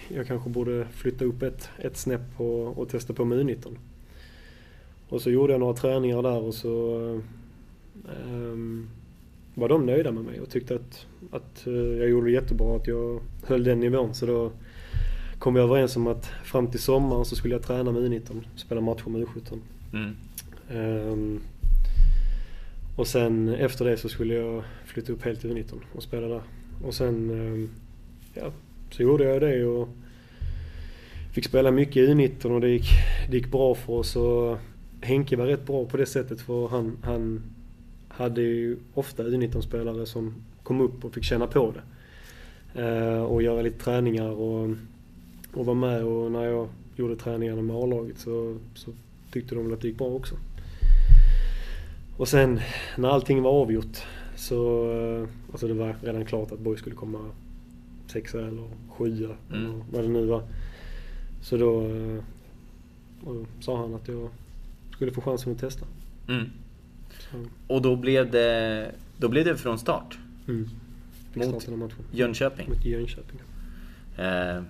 jag 0.08 0.28
kanske 0.28 0.50
borde 0.50 0.88
flytta 0.92 1.26
upp 1.26 1.42
ett, 1.42 1.70
ett 1.78 1.98
snäpp 1.98 2.40
och, 2.40 2.78
och 2.78 2.90
testa 2.90 3.14
på 3.14 3.26
med 3.26 3.40
U19. 3.40 3.76
Och 5.10 5.22
så 5.22 5.32
gjorde 5.32 5.54
jag 5.54 5.60
några 5.60 5.74
träningar 5.74 6.22
där 6.22 6.38
och 6.38 6.54
så 6.54 6.98
ehm, 8.26 8.90
var 9.56 9.70
de 9.70 9.86
nöjda 9.86 10.12
med 10.12 10.24
mig 10.24 10.40
och 10.40 10.50
tyckte 10.50 10.76
att, 10.76 11.06
att 11.32 11.68
eh, 11.68 11.74
jag 11.74 12.10
gjorde 12.10 12.32
jättebra, 12.32 12.76
att 12.76 12.88
jag 12.88 13.22
höll 13.44 13.64
den 13.64 13.80
nivån. 13.80 14.14
Så 14.14 14.26
då 14.26 14.52
kom 15.40 15.54
vi 15.54 15.62
överens 15.62 15.96
om 15.96 16.08
att 16.08 16.26
fram 16.26 16.68
till 16.68 16.80
sommaren 16.80 17.26
så 17.26 17.36
skulle 17.36 17.56
jag 17.56 17.64
träna 17.64 17.92
med 17.92 18.04
U19, 18.04 18.44
spela 18.56 18.82
matcher 18.82 19.10
med 19.10 19.22
U17. 19.22 19.60
mm, 19.94 20.16
Ehm, 20.70 21.42
och 22.96 23.08
sen 23.08 23.50
efter 23.50 23.86
det 23.86 23.98
så 23.98 24.10
skulle 24.10 24.34
jag 24.34 24.64
flytta 24.86 25.14
upp 25.14 25.24
helt 25.24 25.42
till 25.42 25.50
U19 25.50 25.80
och 25.96 26.04
spela 26.04 26.28
där. 26.28 26.42
Och 26.84 26.94
sen, 26.94 27.30
ehm, 27.30 27.70
ja, 28.34 28.52
så 28.92 29.04
gjorde 29.04 29.24
jag 29.24 29.42
det 29.42 29.66
och 29.66 29.90
fick 31.34 31.46
spela 31.46 31.72
mycket 31.72 31.96
i 31.96 32.08
U19 32.08 32.46
och 32.46 32.62
det 32.62 32.70
gick, 32.70 32.90
det 33.30 33.38
gick 33.38 33.52
bra 33.52 33.76
för 33.76 33.94
oss. 33.94 34.16
Och 34.16 34.58
Henke 35.02 35.36
var 35.36 35.46
rätt 35.46 35.66
bra 35.66 35.86
på 35.86 35.98
det 35.98 36.06
sättet 36.06 36.42
för 36.42 36.68
han, 36.68 36.98
han 37.04 37.42
hade 38.08 38.42
ju 38.42 38.78
ofta 38.94 39.24
U19-spelare 39.24 40.06
som 40.06 40.36
kom 40.64 40.82
upp 40.82 41.06
och 41.06 41.14
fick 41.14 41.24
känna 41.24 41.48
på 41.48 41.74
det. 41.74 41.82
Eh, 42.82 43.24
och 43.24 43.42
göra 43.42 43.62
lite 43.62 43.84
träningar 43.84 44.30
och, 44.30 44.70
och 45.54 45.66
vara 45.66 45.76
med 45.76 46.04
och 46.04 46.32
när 46.32 46.44
jag 46.44 46.68
gjorde 46.96 47.16
träningarna 47.16 47.62
med 47.62 47.76
A-laget 47.76 48.20
så, 48.20 48.58
så 48.76 48.92
tyckte 49.32 49.56
de 49.56 49.64
väl 49.64 49.74
att 49.74 49.82
det 49.82 49.88
gick 49.88 49.98
bra 49.98 50.08
också. 50.08 50.36
Och 52.22 52.28
sen 52.28 52.60
när 52.98 53.10
allting 53.10 53.42
var 53.42 53.52
avgjort 53.52 53.98
så, 54.36 54.92
eh, 54.92 55.28
alltså 55.52 55.68
det 55.68 55.74
var 55.74 55.96
redan 56.04 56.26
klart 56.26 56.52
att 56.52 56.60
Borg 56.60 56.78
skulle 56.78 56.96
komma 56.96 57.20
sexa 58.08 58.40
eller 58.48 58.68
sjua 58.90 59.36
Mm. 59.50 59.66
eller 59.66 59.84
vad 59.92 60.04
det 60.04 60.08
nu 60.08 60.26
var. 60.26 60.44
Så 61.42 61.58
då 61.58 61.82
eh, 61.88 62.24
sa 63.60 63.78
han 63.78 63.94
att 63.94 64.08
jag 64.08 64.30
skulle 64.96 65.12
få 65.12 65.22
chansen 65.22 65.52
att 65.54 65.60
testa. 65.60 65.86
Mm. 66.28 66.50
Och 67.68 67.82
då 67.82 67.96
blev 67.96 68.32
det, 68.32 68.92
då 69.18 69.28
blev 69.30 69.46
det 69.46 69.58
från 69.58 69.80
start. 69.80 70.18
mm. 70.48 70.70
Fick 71.32 71.36
Mot- 71.44 71.50
starta 71.50 71.72
den 71.72 71.80
matchen. 71.80 72.04
Jönköping. 72.12 72.70
Mot 72.70 72.86
Jönköping. 72.86 73.40
Eh, 74.18 74.64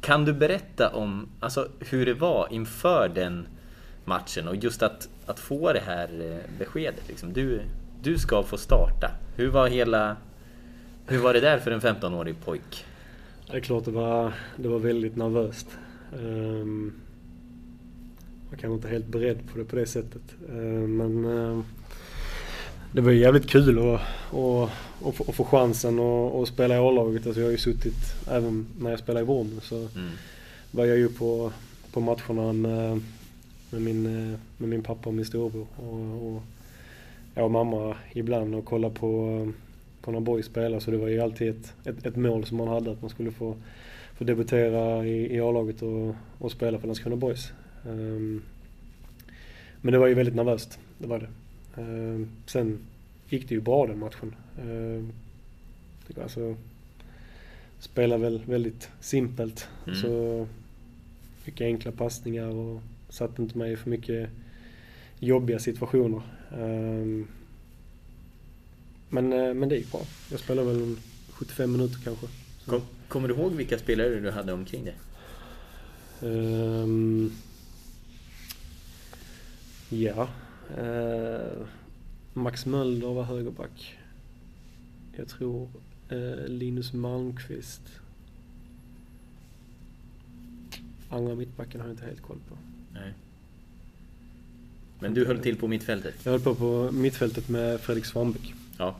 kan 0.00 0.24
du 0.24 0.32
berätta 0.32 0.88
om 0.94 1.28
alltså, 1.40 1.68
hur 1.80 2.06
det 2.06 2.14
var 2.14 2.48
inför 2.50 3.08
den 3.08 3.46
matchen 4.08 4.48
och 4.48 4.56
just 4.56 4.82
att, 4.82 5.08
att 5.26 5.40
få 5.40 5.72
det 5.72 5.82
här 5.86 6.08
eh, 6.20 6.58
beskedet? 6.58 7.08
Liksom. 7.08 7.32
Du, 7.32 7.60
du 8.02 8.18
ska 8.18 8.42
få 8.42 8.56
starta. 8.56 9.10
Hur 9.36 9.48
var 9.48 9.68
hela... 9.68 10.16
Hur 11.06 11.18
var 11.18 11.34
det 11.34 11.40
där 11.40 11.58
för 11.58 11.70
en 11.70 11.80
15-årig 11.80 12.34
pojk? 12.44 12.84
Det 13.50 13.56
är 13.56 13.60
klart 13.60 13.84
det 13.84 13.90
var, 13.90 14.32
det 14.56 14.68
var 14.68 14.78
väldigt 14.78 15.16
nervöst. 15.16 15.66
Um, 16.22 16.92
jag 18.50 18.60
kanske 18.60 18.74
inte 18.74 18.88
helt 18.88 19.06
beredd 19.06 19.38
på 19.52 19.58
det 19.58 19.64
på 19.64 19.76
det 19.76 19.86
sättet. 19.86 20.22
Ehm, 20.48 20.96
men 20.96 21.24
ehm, 21.24 21.64
det 22.92 23.00
var 23.00 23.10
ju 23.10 23.18
jävligt 23.18 23.50
kul 23.50 23.78
att, 23.78 24.00
att, 25.06 25.14
få, 25.14 25.24
att 25.28 25.34
få 25.34 25.44
chansen 25.44 25.98
att, 26.00 26.48
spela 26.48 26.74
i 26.74 26.78
A-laget. 26.78 27.26
Alltså 27.26 27.40
jag 27.40 27.46
har 27.46 27.52
ju 27.52 27.58
suttit, 27.58 28.26
även 28.30 28.66
när 28.80 28.90
jag 28.90 28.98
spelade 28.98 29.24
i 29.24 29.26
Vårby 29.26 29.60
så 29.62 29.76
Mm. 29.76 30.10
var 30.70 30.84
jag 30.84 30.96
ju 30.98 31.08
på, 31.08 31.52
på 31.92 32.00
matcherna 32.00 32.52
med, 32.52 33.00
med, 33.70 33.82
min, 33.82 34.06
eh, 34.06 34.38
med 34.56 34.68
min 34.68 34.82
pappa 34.82 35.08
och 35.08 35.14
min 35.14 35.24
storebror. 35.24 35.66
Och, 35.76 36.26
och 36.26 36.42
jag 37.34 37.44
och 37.44 37.50
mamma 37.50 37.96
ibland 38.12 38.54
och 38.54 38.64
kollade 38.64 38.94
på, 38.94 39.52
på 40.00 40.12
när 40.12 40.20
boys 40.20 40.46
spela. 40.46 40.80
Så 40.80 40.90
det 40.90 40.96
var 40.96 41.08
ju 41.08 41.20
alltid 41.20 41.48
ett, 41.48 41.74
ett, 41.84 42.06
ett 42.06 42.16
mål 42.16 42.44
som 42.44 42.56
man 42.56 42.68
hade 42.68 42.90
att 42.90 43.02
man 43.02 43.10
skulle 43.10 43.30
få, 43.30 43.56
få 44.14 44.24
debutera 44.24 45.06
i, 45.06 45.34
i 45.36 45.40
A-laget 45.40 45.82
och, 45.82 46.14
och 46.38 46.52
spela 46.52 46.78
för 46.78 46.86
Landskrona 46.86 47.16
Boys. 47.16 47.52
Ehm, 47.86 48.42
men 49.80 49.92
det 49.92 49.98
var 49.98 50.06
ju 50.06 50.14
väldigt 50.14 50.34
nervöst, 50.34 50.78
det 50.98 51.06
var 51.06 51.18
det. 51.18 51.28
Ehm, 51.82 52.28
sen 52.46 52.78
gick 53.28 53.48
det 53.48 53.54
ju 53.54 53.60
bra 53.60 53.86
den 53.86 53.98
matchen. 53.98 54.34
Um, 54.62 55.12
alltså, 56.22 56.56
spelade 57.78 58.22
väl 58.22 58.42
väldigt 58.46 58.90
simpelt. 59.00 59.68
Mm. 59.86 59.98
Så 59.98 60.46
mycket 61.44 61.64
enkla 61.64 61.92
passningar 61.92 62.48
och 62.48 62.80
satte 63.08 63.42
inte 63.42 63.58
mig 63.58 63.72
i 63.72 63.76
för 63.76 63.90
mycket 63.90 64.30
jobbiga 65.18 65.58
situationer. 65.58 66.22
Ehm, 66.52 67.28
men, 69.08 69.32
eh, 69.32 69.54
men 69.54 69.68
det 69.68 69.76
gick 69.76 69.92
bra. 69.92 70.00
Jag 70.30 70.40
spelade 70.40 70.72
väl 70.72 70.82
en 70.82 70.98
75 71.30 71.72
minuter 71.72 71.98
kanske. 72.04 72.26
Kom, 72.66 72.82
kommer 73.08 73.28
du 73.28 73.34
ihåg 73.34 73.52
vilka 73.52 73.78
spelare 73.78 74.20
du 74.20 74.30
hade 74.30 74.52
omkring 74.52 74.84
dig? 74.84 74.96
ehm, 76.22 77.32
ja. 79.88 80.28
Eh, 80.76 81.66
Max 82.34 82.66
Mölder 82.66 83.08
var 83.08 83.22
högerback. 83.22 83.98
Jag 85.16 85.28
tror 85.28 85.68
eh, 86.08 86.46
Linus 86.48 86.92
Malmqvist. 86.92 87.82
Andra 91.10 91.34
mittbacken 91.34 91.80
har 91.80 91.88
jag 91.88 91.94
inte 91.94 92.04
helt 92.04 92.22
koll 92.22 92.38
på. 92.48 92.56
Nej. 93.00 93.12
Men 95.00 95.14
du 95.14 95.26
höll 95.26 95.38
till 95.38 95.56
på 95.56 95.68
mittfältet? 95.68 96.14
Jag 96.22 96.30
höll 96.32 96.40
på 96.40 96.54
på 96.54 96.90
mittfältet 96.92 97.48
med 97.48 97.80
Fredrik 97.80 98.04
Svanbäck. 98.04 98.54
Ja. 98.78 98.96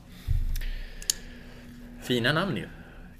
Fina 2.03 2.33
namn 2.33 2.57
ju. 2.57 2.67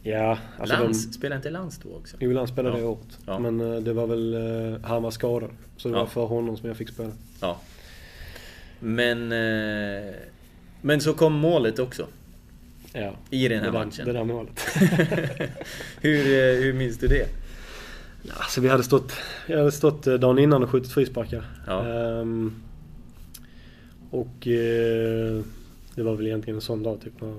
Ja, 0.04 0.38
alltså 0.58 0.76
Lans, 0.78 1.06
de, 1.08 1.14
spelade 1.14 1.36
inte 1.36 1.50
Lans 1.50 1.78
då 1.84 1.96
också? 1.96 2.18
Jo, 2.20 2.32
Lans 2.32 2.50
spelade 2.50 2.76
Ja. 2.78 2.82
det 2.82 2.88
året. 2.88 3.18
Ja. 3.26 3.40
Men 3.40 3.62
eh, 3.62 3.76
det 3.82 3.94
var 3.94 4.08
väl, 4.08 4.34
eh, 4.34 4.82
han 4.90 5.04
var 5.04 5.12
skadad. 5.12 5.50
Så 5.78 5.88
det 5.88 5.94
Ja. 5.96 6.00
var 6.00 6.08
för 6.08 6.26
honom 6.26 6.58
som 6.58 6.68
jag 6.68 6.78
fick 6.78 6.90
spela. 6.90 7.12
Ja. 7.42 7.60
Men... 8.80 9.32
Eh, 9.32 10.14
men 10.82 11.02
så 11.02 11.14
kom 11.14 11.34
målet 11.34 11.80
också. 11.80 12.08
Ja. 12.94 13.16
I 13.30 13.48
den 13.48 13.60
här 13.60 13.66
det 13.66 13.72
där, 13.78 13.86
matchen. 13.86 14.06
Det 14.06 14.14
där 14.14 14.24
målet. 14.24 14.60
hur, 16.02 16.24
hur 16.62 16.74
minns 16.74 16.98
du 16.98 17.08
det? 17.08 17.28
Alltså 18.34 18.62
vi 18.62 18.68
hade 18.70 18.84
stått, 18.84 19.14
jag 19.48 19.58
hade 19.58 19.72
stått 19.72 20.08
eh, 20.08 20.14
dagen 20.14 20.40
innan 20.40 20.64
och 20.64 20.70
skjutit 20.70 20.92
frisparkar. 20.92 21.46
Ja. 21.68 21.86
Ehm, 21.88 22.54
och 24.12 24.48
eh, 24.48 25.42
det 25.96 26.04
var 26.04 26.16
väl 26.16 26.28
egentligen 26.28 26.56
en 26.58 26.62
sån 26.62 26.84
dag 26.84 27.02
typ 27.04 27.22
när 27.22 27.36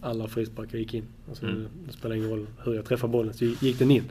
alla 0.00 0.28
frisparkar 0.28 0.78
gick 0.78 0.94
in. 0.94 1.04
Alltså, 1.28 1.46
Mm. 1.46 1.66
det, 1.86 1.92
spelar 1.92 2.16
ingen 2.16 2.30
roll 2.30 2.46
hur 2.64 2.74
jag 2.74 2.84
träffar 2.84 3.08
bollen 3.08 3.34
så 3.34 3.44
gick 3.44 3.78
den 3.78 3.90
in. 3.90 4.04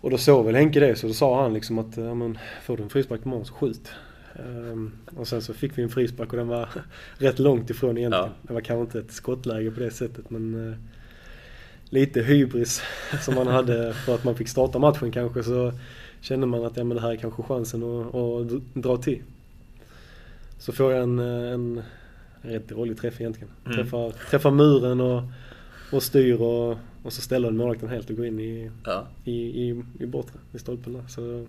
Och 0.00 0.10
då 0.10 0.18
såg 0.18 0.46
väl 0.46 0.54
Henke 0.54 0.80
det 0.80 0.96
så 0.96 1.06
då 1.06 1.12
sa 1.12 1.42
han 1.42 1.54
liksom 1.54 1.78
att 1.78 1.96
ja, 1.96 2.14
men, 2.14 2.38
får 2.64 2.76
du 2.76 2.82
en 2.82 2.88
frispark 2.90 3.22
på 3.22 3.28
morgon 3.28 3.46
så 3.46 3.54
skjut. 3.54 3.88
Ehm, 4.36 4.92
och 5.16 5.28
sen 5.28 5.42
så 5.42 5.54
fick 5.54 5.78
vi 5.78 5.82
en 5.82 5.88
frispark 5.90 6.30
och 6.32 6.38
den 6.38 6.48
var 6.48 6.68
rätt 7.18 7.38
långt 7.38 7.70
ifrån 7.70 7.98
egentligen. 7.98 8.24
Ja. 8.24 8.32
Det 8.42 8.52
var 8.54 8.60
kanske 8.60 8.80
inte 8.82 8.98
ett 8.98 9.12
skottläge 9.14 9.70
på 9.70 9.80
det 9.80 9.90
sättet 9.90 10.30
men 10.30 10.68
eh, 10.72 10.76
lite 11.92 12.22
hybris 12.22 12.82
som 13.20 13.34
man 13.34 13.46
hade 13.46 13.94
för 13.94 14.14
att 14.14 14.24
man 14.24 14.36
fick 14.36 14.48
starta 14.48 14.78
matchen 14.78 15.12
kanske 15.12 15.42
så 15.42 15.72
kände 16.20 16.46
man 16.46 16.64
att 16.64 16.76
ja, 16.76 16.84
men 16.84 16.96
det 16.96 17.02
här 17.02 17.12
är 17.12 17.16
kanske 17.16 17.42
chansen 17.42 17.82
att, 17.82 18.14
att 18.14 18.64
dra 18.74 18.96
till. 18.96 19.22
Så 20.58 20.72
får 20.72 20.92
jag 20.92 21.02
en, 21.02 21.18
eh, 21.18 21.52
en, 21.52 21.82
rätt 22.42 22.68
dålig 22.68 22.98
träff 22.98 23.20
egentligen. 23.20 23.50
Mm. 23.64 23.76
Träffar, 23.76 24.10
träffar 24.30 24.50
muren 24.50 25.00
och, 25.00 25.22
och 25.92 26.02
styr 26.02 26.40
och, 26.40 26.76
och 27.02 27.12
så 27.12 27.22
ställer 27.22 27.50
målvakten 27.50 27.88
helt 27.88 28.10
och 28.10 28.16
går 28.16 28.26
in 28.26 28.40
i, 28.40 28.70
Ja. 28.84 29.06
i, 29.24 29.32
i, 29.32 29.82
i 30.00 30.06
bortre, 30.06 30.38
i 30.52 30.58
stolpen 30.58 30.92
där. 30.92 31.04
Så 31.08 31.46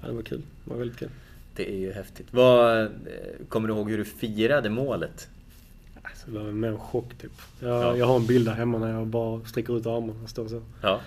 ja, 0.00 0.08
det 0.08 0.14
var 0.14 0.22
kul. 0.22 0.42
Det 0.64 0.70
var 0.70 0.78
väldigt 0.78 0.98
kul. 0.98 1.10
Det 1.56 1.72
är 1.72 1.78
ju 1.78 1.92
häftigt. 1.92 2.26
Vad, 2.30 2.82
eh, 2.82 2.88
kommer 3.48 3.68
du 3.68 3.74
ihåg 3.74 3.90
hur 3.90 3.98
du 3.98 4.04
firade 4.04 4.70
målet? 4.70 5.28
Alltså, 6.10 6.30
det 6.30 6.38
var 6.38 6.52
mer 6.52 6.68
en 6.68 6.78
chock 6.78 7.14
typ. 7.18 7.32
Jag, 7.60 7.70
Ja. 7.70 7.96
jag 7.96 8.06
har 8.06 8.16
en 8.16 8.26
bild 8.26 8.46
där 8.46 8.52
hemma 8.54 8.78
när 8.78 8.92
jag 8.92 9.06
bara 9.06 9.40
sträcker 9.44 9.76
ut 9.78 9.86
armarna 9.86 10.22
och 10.22 10.30
står 10.30 10.48
så. 10.48 10.62
Ja. 10.82 11.00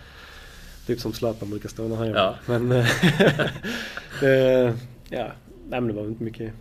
Typ 0.87 0.99
som 0.99 1.13
Zlatan 1.13 1.49
brukar 1.49 1.69
stå 1.69 1.87
när 1.87 1.95
han 1.95 2.07
gör 2.07 2.15
Ja. 2.15 2.35
Men 2.45 2.71
eh, 2.71 2.87
det, 4.19 4.73
ja, 5.09 5.31
nej, 5.69 5.81
men 5.81 5.87
det 5.87 5.93
var 5.93 6.03
inte 6.03 6.23
mycket, 6.23 6.53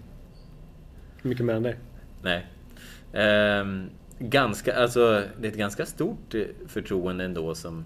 mycket 1.22 1.44
mer 1.46 1.54
än 1.54 1.62
det. 1.62 1.76
Nej. 2.22 2.46
Ehm, 3.12 3.90
ganska, 4.18 4.76
alltså, 4.76 5.22
det 5.40 5.46
är 5.48 5.52
ett 5.52 5.58
ganska 5.58 5.86
stort 5.86 6.34
eh, 6.34 6.42
förtroende 6.68 7.24
ändå 7.24 7.54
som 7.54 7.84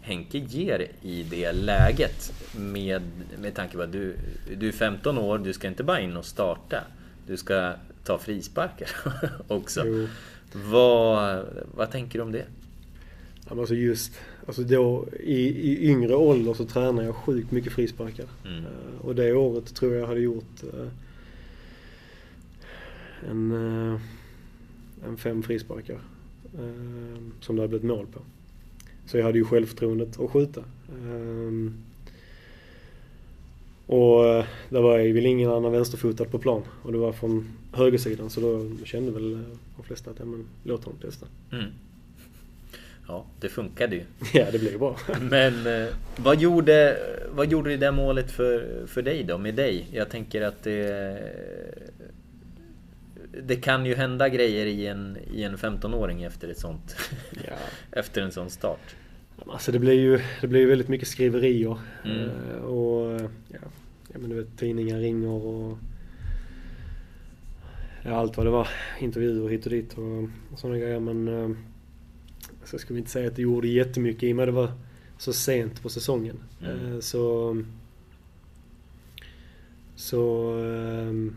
Henke 0.00 0.38
ger 0.38 0.86
i 1.02 1.22
det 1.22 1.52
läget. 1.52 2.32
Med, 2.56 3.02
med 3.38 3.54
tanke 3.54 3.76
på 3.76 3.82
att 3.82 3.92
du, 3.92 4.16
du 4.58 4.68
är 4.68 4.72
15 4.72 5.18
år, 5.18 5.38
du 5.38 5.52
ska 5.52 5.68
inte 5.68 5.84
bara 5.84 6.00
in 6.00 6.16
och 6.16 6.24
starta. 6.24 6.84
Du 7.26 7.36
ska 7.36 7.72
ta 8.08 8.18
frisparkar 8.18 8.90
också. 9.48 9.86
Jo. 9.86 10.08
Vad, 10.52 11.44
vad 11.74 11.90
tänker 11.90 12.18
du 12.18 12.22
om 12.22 12.32
det? 12.32 12.46
Alltså 13.48 13.74
just, 13.74 14.12
alltså 14.46 14.62
då 14.62 15.06
i, 15.20 15.48
i 15.48 15.90
yngre 15.90 16.14
ålder 16.14 16.54
så 16.54 16.64
tränade 16.64 17.06
jag 17.06 17.14
sjukt 17.14 17.50
mycket 17.50 17.72
frisparkar. 17.72 18.26
Mm. 18.44 18.64
Eh, 18.64 19.06
och 19.06 19.14
det 19.14 19.32
året 19.32 19.74
tror 19.74 19.92
jag 19.92 20.02
jag 20.02 20.06
hade 20.06 20.20
gjort 20.20 20.62
eh, 20.62 20.88
en, 23.30 23.52
eh, 23.52 24.00
en 25.08 25.16
fem 25.16 25.42
frisparkar. 25.42 26.00
som 27.40 27.56
det 27.56 27.62
hade 27.62 27.68
blivit 27.68 27.86
mål 27.86 28.06
på. 28.06 28.20
Så 29.06 29.18
jag 29.18 29.24
hade 29.24 29.38
ju 29.38 29.44
självförtroendet 29.44 30.20
att 30.20 30.30
skjuta. 30.30 30.64
Och 33.86 34.44
det 34.68 34.80
var 34.80 34.98
ju 34.98 35.12
väl 35.12 35.26
ingen 35.26 35.50
annan 35.50 35.72
vänsterfotad 35.72 36.24
på 36.24 36.38
plan. 36.38 36.62
Och 36.82 36.92
det 36.92 36.98
var 36.98 37.12
från 37.12 37.57
högersidan 37.78 38.30
så 38.30 38.40
då 38.40 38.84
kände 38.84 39.12
väl 39.12 39.32
eh, 39.34 39.40
de 39.76 39.82
flesta 39.82 40.10
att 40.10 40.18
ja, 40.18 40.24
men, 40.24 40.46
låt 40.64 40.84
honom 40.84 41.00
testa. 41.00 41.26
Mm. 41.52 41.70
Ja, 43.08 43.26
det 43.40 43.48
funkade 43.48 43.96
ju. 43.96 44.02
Ja, 44.32 44.46
det 44.52 44.58
blev 44.58 44.78
bra. 44.78 44.96
Men 45.20 45.66
eh, 45.66 45.88
vad 46.16 46.40
gjorde, 46.40 46.98
vad 47.30 47.50
gjorde 47.50 47.70
det 47.70 47.76
där 47.76 47.92
målet 47.92 48.30
för, 48.30 48.86
för 48.86 49.02
dig 49.02 49.24
då, 49.24 49.38
med 49.38 49.54
dig? 49.54 49.86
Jag 49.92 50.10
tänker 50.10 50.42
att 50.42 50.62
det... 50.62 51.32
Det 53.42 53.56
kan 53.56 53.86
ju 53.86 53.94
hända 53.94 54.28
grejer 54.28 54.66
i 54.66 54.86
en, 54.86 55.18
i 55.34 55.42
en 55.42 55.56
15-åring 55.56 56.22
efter 56.22 56.48
ett 56.48 56.58
sånt... 56.58 56.96
Ja. 57.32 57.52
efter 57.98 58.22
en 58.22 58.32
sån 58.32 58.50
start. 58.50 58.94
Alltså 59.46 59.72
det 59.72 59.78
blir 59.78 59.92
ju 59.92 60.20
det 60.40 60.46
blir 60.46 60.66
väldigt 60.66 60.88
mycket 60.88 61.08
skriverier. 61.08 61.78
Mm. 62.04 62.30
Eh, 62.30 62.62
och 62.62 63.20
ja, 63.48 64.18
men 64.18 64.30
du 64.30 64.36
vet 64.36 64.58
tidningar 64.58 64.98
ringer 64.98 65.28
och 65.28 65.78
ja, 68.02 68.10
allt 68.14 68.36
vad 68.36 68.46
det 68.46 68.50
var. 68.50 68.68
Intervjuer 69.00 69.48
hit 69.48 69.64
och 69.66 69.70
dit 69.70 69.98
och, 69.98 70.28
sådana 70.58 70.78
grejer. 70.78 71.00
Men 71.00 71.28
eh, 71.28 71.56
så 72.64 72.74
jag 72.74 72.80
skulle 72.80 72.98
inte 72.98 73.10
säga 73.10 73.28
att 73.28 73.36
det 73.36 73.42
gjorde 73.42 73.68
jättemycket 73.68 74.22
i 74.22 74.32
och 74.32 74.36
med 74.36 74.42
att 74.42 74.54
det 74.54 74.60
var 74.60 74.72
så 75.18 75.32
sent 75.32 75.82
på 75.82 75.88
säsongen. 75.88 76.36
Mm. 76.62 76.92
Eh, 76.92 77.00
så 77.00 77.56
så 79.96 80.50
eh, 80.58 81.32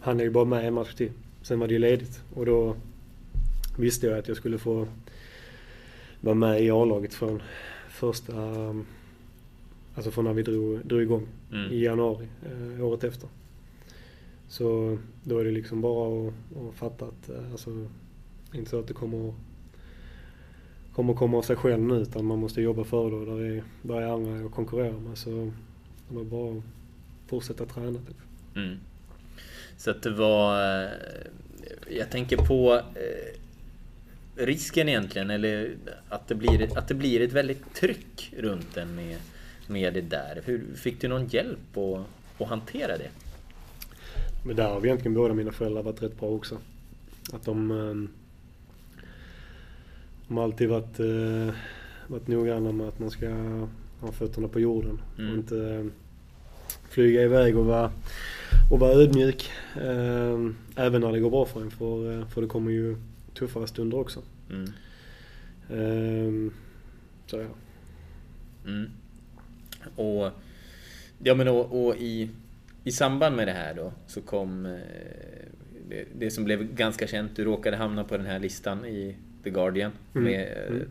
hann 0.00 0.18
jag 0.18 0.24
ju 0.24 0.30
bara 0.30 0.44
med 0.44 0.66
en 0.66 0.74
match 0.74 0.94
till. 0.94 1.10
Sen 1.42 1.58
var 1.58 1.66
det 1.66 1.72
ju 1.72 1.78
ledigt 1.78 2.22
och 2.34 2.46
då 2.46 2.76
visste 3.78 4.06
jag 4.06 4.18
att 4.18 4.28
jag 4.28 4.36
skulle 4.36 4.58
få 4.58 4.88
var 6.20 6.34
med 6.34 6.62
i 6.62 6.70
A-laget 6.70 7.14
från 7.14 7.42
första, 7.90 8.34
alltså 9.94 10.10
från 10.10 10.24
när 10.24 10.32
vi 10.32 10.42
drog, 10.42 10.86
drog 10.86 11.02
igång 11.02 11.26
Mm. 11.52 11.72
i 11.72 11.84
januari 11.84 12.26
eh, 12.46 12.84
året 12.86 13.04
efter. 13.04 13.28
Så 14.48 14.98
då 15.22 15.38
är 15.38 15.44
det 15.44 15.50
liksom 15.50 15.80
bara 15.80 16.28
att, 16.28 16.34
att 16.56 16.74
fatta 16.74 17.04
att, 17.04 17.28
eh, 17.28 17.52
alltså, 17.52 17.88
inte 18.52 18.70
så 18.70 18.78
att 18.78 18.88
det 18.88 18.94
kommer 18.94 19.34
kommer 20.96 21.14
komma 21.14 21.38
av 21.38 21.42
sig 21.42 21.56
själv 21.56 21.82
nu 21.82 21.94
utan 21.94 22.24
man 22.24 22.38
måste 22.38 22.62
jobba 22.62 22.84
för 22.84 23.10
det 23.10 23.16
och 23.16 23.26
där 23.26 23.44
är, 23.44 23.62
där 23.82 23.94
är 23.94 24.06
andra 24.06 24.46
att 24.46 24.52
konkurrera 24.52 24.98
med. 24.98 25.18
Så 25.18 25.30
det 26.08 26.14
var 26.16 26.24
bara 26.24 26.58
att 26.58 26.64
fortsätta 27.26 27.66
träna. 27.66 27.98
Typ. 27.98 28.16
Mm. 28.56 28.76
Så 29.76 29.90
att 29.90 30.02
det 30.02 30.10
var... 30.10 30.82
Eh, 30.84 30.90
jag 31.88 32.10
tänker 32.10 32.36
på 32.36 32.74
eh, 32.74 33.38
risken 34.44 34.88
egentligen, 34.88 35.30
eller 35.30 35.76
att 36.08 36.28
det 36.28 36.34
blir, 36.34 36.78
att 36.78 36.88
det 36.88 36.94
blir 36.94 37.20
ett 37.20 37.32
väldigt 37.32 37.74
tryck 37.74 38.34
runt 38.38 38.76
en 38.76 38.94
med, 38.94 39.16
med 39.66 39.94
det 39.94 40.00
där. 40.00 40.42
Hur, 40.44 40.64
fick 40.74 41.00
du 41.00 41.08
någon 41.08 41.26
hjälp 41.26 41.76
att, 41.76 42.06
att 42.42 42.48
hantera 42.48 42.96
det? 42.96 43.10
Men 44.46 44.56
där 44.56 44.68
har 44.68 44.80
vi 44.80 44.88
egentligen 44.88 45.14
båda 45.14 45.34
mina 45.34 45.52
föräldrar 45.52 45.82
varit 45.82 46.02
rätt 46.02 46.20
bra 46.20 46.28
också. 46.28 46.58
Att 47.32 47.44
de, 47.44 47.70
eh, 47.70 48.08
de 50.28 50.36
har 50.36 50.44
alltid 50.44 50.68
varit, 50.68 51.00
eh, 51.00 51.54
varit 52.06 52.28
noggranna 52.28 52.72
med 52.72 52.88
att 52.88 52.98
man 52.98 53.10
ska 53.10 53.28
ha 54.00 54.12
fötterna 54.12 54.48
på 54.48 54.60
jorden 54.60 55.00
Mm. 55.18 55.30
och 55.30 55.36
inte 55.36 55.74
eh, 55.74 55.84
flyga 56.88 57.22
iväg 57.22 57.58
och 57.58 57.66
vara, 57.66 57.90
och 58.70 58.80
vara 58.80 58.92
ödmjuk. 58.92 59.50
Eh, 59.76 60.50
även 60.76 61.00
när 61.00 61.12
det 61.12 61.20
går 61.20 61.30
bra 61.30 61.46
för 61.46 61.60
en 61.60 61.70
för, 61.70 62.12
eh, 62.12 62.28
för 62.28 62.42
det 62.42 62.48
kommer 62.48 62.70
ju 62.70 62.96
tuffare 63.34 63.66
stunder 63.66 63.98
också. 63.98 64.22
Mm. 64.50 64.66
Så 67.26 67.36
ja. 67.36 67.46
Mm. 68.66 68.90
Och, 69.96 70.30
ja, 71.18 71.34
men 71.34 71.48
och, 71.48 71.86
och 71.86 71.96
i, 71.96 72.30
i 72.86 72.92
samband 72.92 73.36
med 73.36 73.48
det 73.48 73.52
här 73.52 73.74
då 73.74 73.92
så 74.06 74.20
kom 74.20 74.66
eh, 74.66 74.72
det, 75.88 76.04
det 76.18 76.30
som 76.30 76.44
blev 76.44 76.74
ganska 76.74 77.06
känt. 77.06 77.36
Du 77.36 77.44
råkade 77.44 77.76
hamna 77.76 78.04
på 78.04 78.16
den 78.16 78.26
här 78.26 78.38
listan 78.38 78.84
i 78.84 79.16
The 79.44 79.50
Guardian 79.50 79.92
Mm. 80.14 80.24
med 80.24 80.40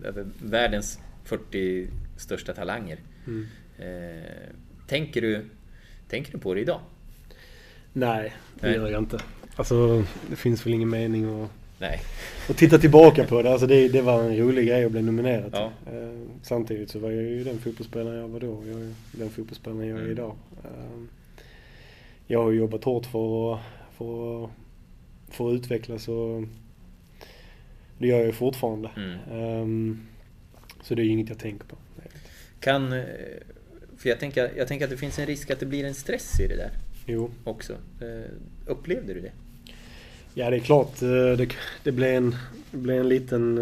eh, 0.04 0.10
Mm. 0.16 0.32
världens 0.44 1.00
40 1.24 1.88
största 2.18 2.54
talanger. 2.54 2.98
Mm. 3.28 3.46
Eh, 3.80 4.24
tänker, 4.88 5.22
du, 5.22 5.46
tänker 6.10 6.32
du 6.32 6.38
på 6.38 6.54
det 6.54 6.62
idag? 6.62 6.80
Nej, 7.94 8.34
det 8.60 8.68
Nej. 8.68 8.76
gör 8.76 8.90
jag 8.90 9.02
inte. 9.02 9.20
Alltså 9.56 10.04
det 10.30 10.36
finns 10.36 10.66
väl 10.66 10.74
ingen 10.74 10.90
mening 10.90 11.44
att 11.44 11.50
Nej. 11.80 12.00
Och 12.50 12.56
titta 12.58 12.78
tillbaka 12.78 13.24
på 13.26 13.42
det, 13.42 13.52
alltså 13.52 13.68
det, 13.68 13.88
det 13.88 14.02
var 14.02 14.24
en 14.24 14.38
rolig 14.38 14.68
grej 14.68 14.86
att 14.86 14.92
bli 14.92 15.02
nominerad. 15.02 15.50
Ja. 15.54 15.72
Eh, 15.94 16.20
samtidigt 16.44 16.90
så 16.90 17.00
var 17.00 17.12
jag 17.12 17.24
ju 17.24 17.44
den 17.44 17.58
fotbollsspelaren 17.60 18.20
jag 18.20 18.28
var 18.28 18.40
då 18.40 18.64
jag 18.72 18.82
är 18.82 18.94
den 19.12 19.30
fotbollsspelaren 19.30 19.88
jag 19.88 19.98
är 19.98 20.02
Mm. 20.02 20.12
idag. 20.12 20.36
Eh, 20.64 20.70
jag 22.28 22.44
har 22.44 22.52
jobbat 22.52 22.84
hårt 22.84 23.06
för 23.06 23.54
att, 23.54 23.60
för, 23.98 24.50
för 25.30 25.50
att 25.50 25.54
utvecklas 25.56 26.08
och 26.08 26.44
det 27.98 28.08
gör 28.08 28.18
jag 28.18 28.26
ju 28.26 28.32
fortfarande. 28.32 28.90
Mm. 28.98 29.12
Eh, 29.32 29.98
så 30.84 30.96
det 30.96 31.02
är 31.02 31.04
ju 31.06 31.12
inget 31.12 31.30
jag 31.30 31.40
tänker 31.40 31.66
på. 31.66 31.76
Kan... 32.60 32.94
eh, 32.94 33.04
För 33.98 34.10
jag 34.10 34.20
tänker, 34.20 34.52
jag 34.58 34.68
tänker 34.68 34.86
att 34.86 34.92
det 34.92 34.98
finns 34.98 35.20
en 35.20 35.26
risk 35.26 35.52
att 35.52 35.60
det 35.60 35.66
blir 35.66 35.86
en 35.86 35.94
stress 35.96 36.40
i 36.40 36.48
det 36.48 36.56
där 36.56 36.72
Jo, 37.06 37.32
också. 37.44 37.74
Eh, 37.74 38.32
Upplevde 38.66 39.14
du 39.14 39.22
det? 39.22 39.32
ja 40.34 40.50
det 40.50 40.56
är 40.56 40.60
klart 40.60 41.02
eh, 41.02 41.10
det, 41.10 41.48
det 41.84 41.92
blev 41.92 42.16
en, 42.16 42.36
det 42.72 42.78
blev 42.78 43.00
en 43.00 43.10
liten 43.10 43.58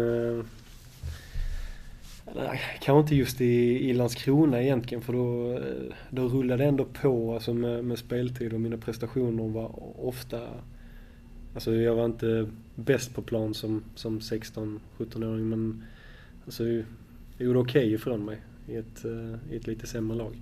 eller, 2.34 2.60
Kanske 2.80 3.00
inte 3.00 3.14
just 3.14 3.40
i, 3.40 3.90
i 3.90 3.92
Landskrona 3.92 4.62
egentligen 4.62 5.02
för 5.02 5.12
då, 5.12 5.60
då 6.10 6.28
rullade 6.28 6.62
det 6.62 6.68
ändå 6.68 6.84
på 6.84 7.34
alltså 7.34 7.54
med, 7.54 7.84
med 7.84 7.98
speltid 7.98 8.52
och 8.52 8.60
mina 8.60 8.76
prestationer 8.76 9.48
var 9.48 9.70
ofta 10.06 10.40
Alltså 11.54 11.74
jag 11.74 11.94
var 11.94 12.04
inte 12.04 12.50
bäst 12.74 13.14
på 13.14 13.22
plan 13.22 13.54
som, 13.54 13.82
som 13.94 14.20
16-17-åring 14.20 15.48
men 15.48 15.84
alltså, 16.44 16.64
jag 16.68 16.84
gjorde 17.38 17.58
okej 17.58 17.92
ifrån 17.92 18.24
mig 18.24 18.38
i 18.68 18.76
ett, 18.76 19.04
eh, 19.04 19.52
i 19.52 19.56
ett 19.56 19.66
lite 19.66 19.86
sämre 19.86 20.16
lag. 20.16 20.36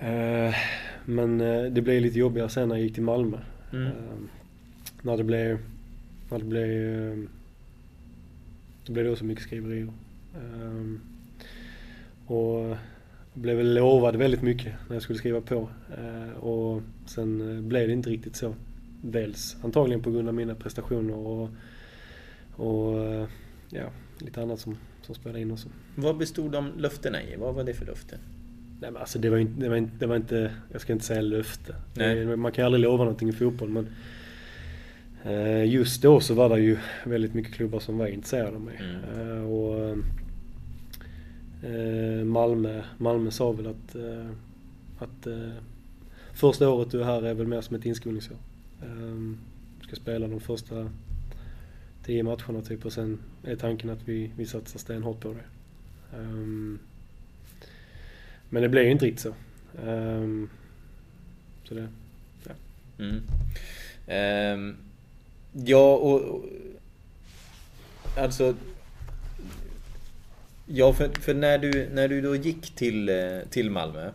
Eh, 0.00 0.54
Men 1.04 1.40
eh, 1.40 1.64
det 1.64 1.82
blev 1.82 2.02
lite 2.02 2.18
jobbigare 2.18 2.48
sen 2.48 2.68
när 2.68 2.76
jag 2.76 2.84
gick 2.84 2.94
till 2.94 3.02
Malmö. 3.02 3.38
Mm. 3.72 3.92
När 5.02 5.16
det 5.16 5.24
blev, 5.24 5.58
när 6.30 6.38
det 6.38 6.44
blev, 6.44 7.28
det 8.86 8.92
blev 8.92 9.06
då 9.06 9.16
så 9.16 9.24
mycket 9.24 9.44
skriverier. 9.44 9.88
Eh, 10.38 11.00
Och 12.26 12.76
blev 13.34 13.56
väl 13.56 13.74
lovad 13.74 14.16
väldigt 14.16 14.42
mycket 14.42 14.72
när 14.88 14.94
jag 14.96 15.02
skulle 15.02 15.18
skriva 15.18 15.40
på. 15.40 15.68
Eh, 15.98 16.38
Och 16.38 16.82
sen 17.06 17.56
eh, 17.56 17.62
blev 17.62 17.86
det 17.86 17.92
inte 17.92 18.10
riktigt 18.10 18.36
så. 18.36 18.54
Dels 19.02 19.56
antagligen 19.62 20.02
på 20.02 20.10
grund 20.10 20.28
av 20.28 20.34
mina 20.34 20.54
prestationer 20.54 21.14
och, 21.14 21.50
och 22.56 23.04
eh, 23.04 23.26
ja, 23.70 23.90
lite 24.18 24.42
annat 24.42 24.60
som, 24.60 24.76
som 25.02 25.14
spelade 25.14 25.40
in 25.40 25.50
också. 25.50 25.68
Vad 25.94 26.16
bestod 26.16 26.52
de 26.52 26.72
löftena 26.78 27.22
i? 27.22 27.36
Vad 27.36 27.54
var 27.54 27.64
det 27.64 27.74
för 27.74 27.86
löften? 27.86 28.18
Nej 28.80 28.90
men 28.90 29.00
alltså 29.00 29.18
det 29.18 29.30
var, 29.30 29.38
inte, 29.38 29.60
det, 29.60 29.68
var 29.68 29.76
inte, 29.76 29.92
det 29.98 30.06
var 30.06 30.16
inte, 30.16 30.50
jag 30.72 30.80
ska 30.80 30.92
inte 30.92 31.04
säga 31.04 31.20
löfte. 31.20 31.74
Nej. 31.94 32.36
Man 32.36 32.52
kan 32.52 32.62
ju 32.62 32.66
aldrig 32.66 32.82
lova 32.82 33.04
någonting 33.04 33.28
i 33.28 33.32
fotboll 33.32 33.68
men 33.68 33.86
just 35.66 36.02
då 36.02 36.20
så 36.20 36.34
var 36.34 36.48
det 36.48 36.60
ju 36.60 36.76
väldigt 37.04 37.34
mycket 37.34 37.54
klubbar 37.54 37.80
som 37.80 37.98
var 37.98 38.06
intresserade 38.06 38.56
av 38.56 38.60
mig. 38.60 38.80
Mm. 39.14 39.44
Och 39.46 39.96
Eh, 41.62 42.24
Malmö, 42.24 42.82
Malmö 42.98 43.30
sa 43.30 43.52
väl 43.52 43.66
att, 43.66 43.94
eh, 43.94 44.30
att 44.98 45.26
eh, 45.26 45.52
första 46.32 46.68
året 46.68 46.90
du 46.90 47.00
är 47.00 47.04
här 47.04 47.22
är 47.22 47.34
väl 47.34 47.46
mer 47.46 47.60
som 47.60 47.76
ett 47.76 47.86
inskolningsår. 47.86 48.36
Ehm, 48.82 49.38
du 49.80 49.86
ska 49.86 49.96
spela 49.96 50.26
de 50.26 50.40
första 50.40 50.90
tio 52.04 52.22
matcherna 52.22 52.62
typ 52.62 52.84
och 52.84 52.92
sen 52.92 53.18
är 53.42 53.56
tanken 53.56 53.90
att 53.90 54.08
vi, 54.08 54.30
vi 54.36 54.46
satsar 54.46 54.78
stenhårt 54.78 55.20
på 55.20 55.34
det. 55.34 55.44
Ehm, 56.16 56.78
men 58.50 58.62
det 58.62 58.68
blev 58.68 58.84
ju 58.84 58.90
inte 58.90 59.04
riktigt 59.04 59.22
så. 59.22 59.34
Ehm, 59.84 60.48
så 61.64 61.74
det, 61.74 61.88
Mm. 62.98 63.22
Um, 64.06 64.76
ja, 65.52 65.94
och, 65.96 66.20
och... 66.20 66.44
Alltså... 68.16 68.54
Ja, 70.68 70.92
för, 70.92 71.08
för 71.20 71.34
när, 71.34 71.58
du, 71.58 71.88
när 71.92 72.08
du 72.08 72.20
då 72.20 72.36
gick 72.36 72.74
till, 72.74 73.08
eh, 73.08 73.14
till 73.50 73.70
Malmö. 73.70 74.10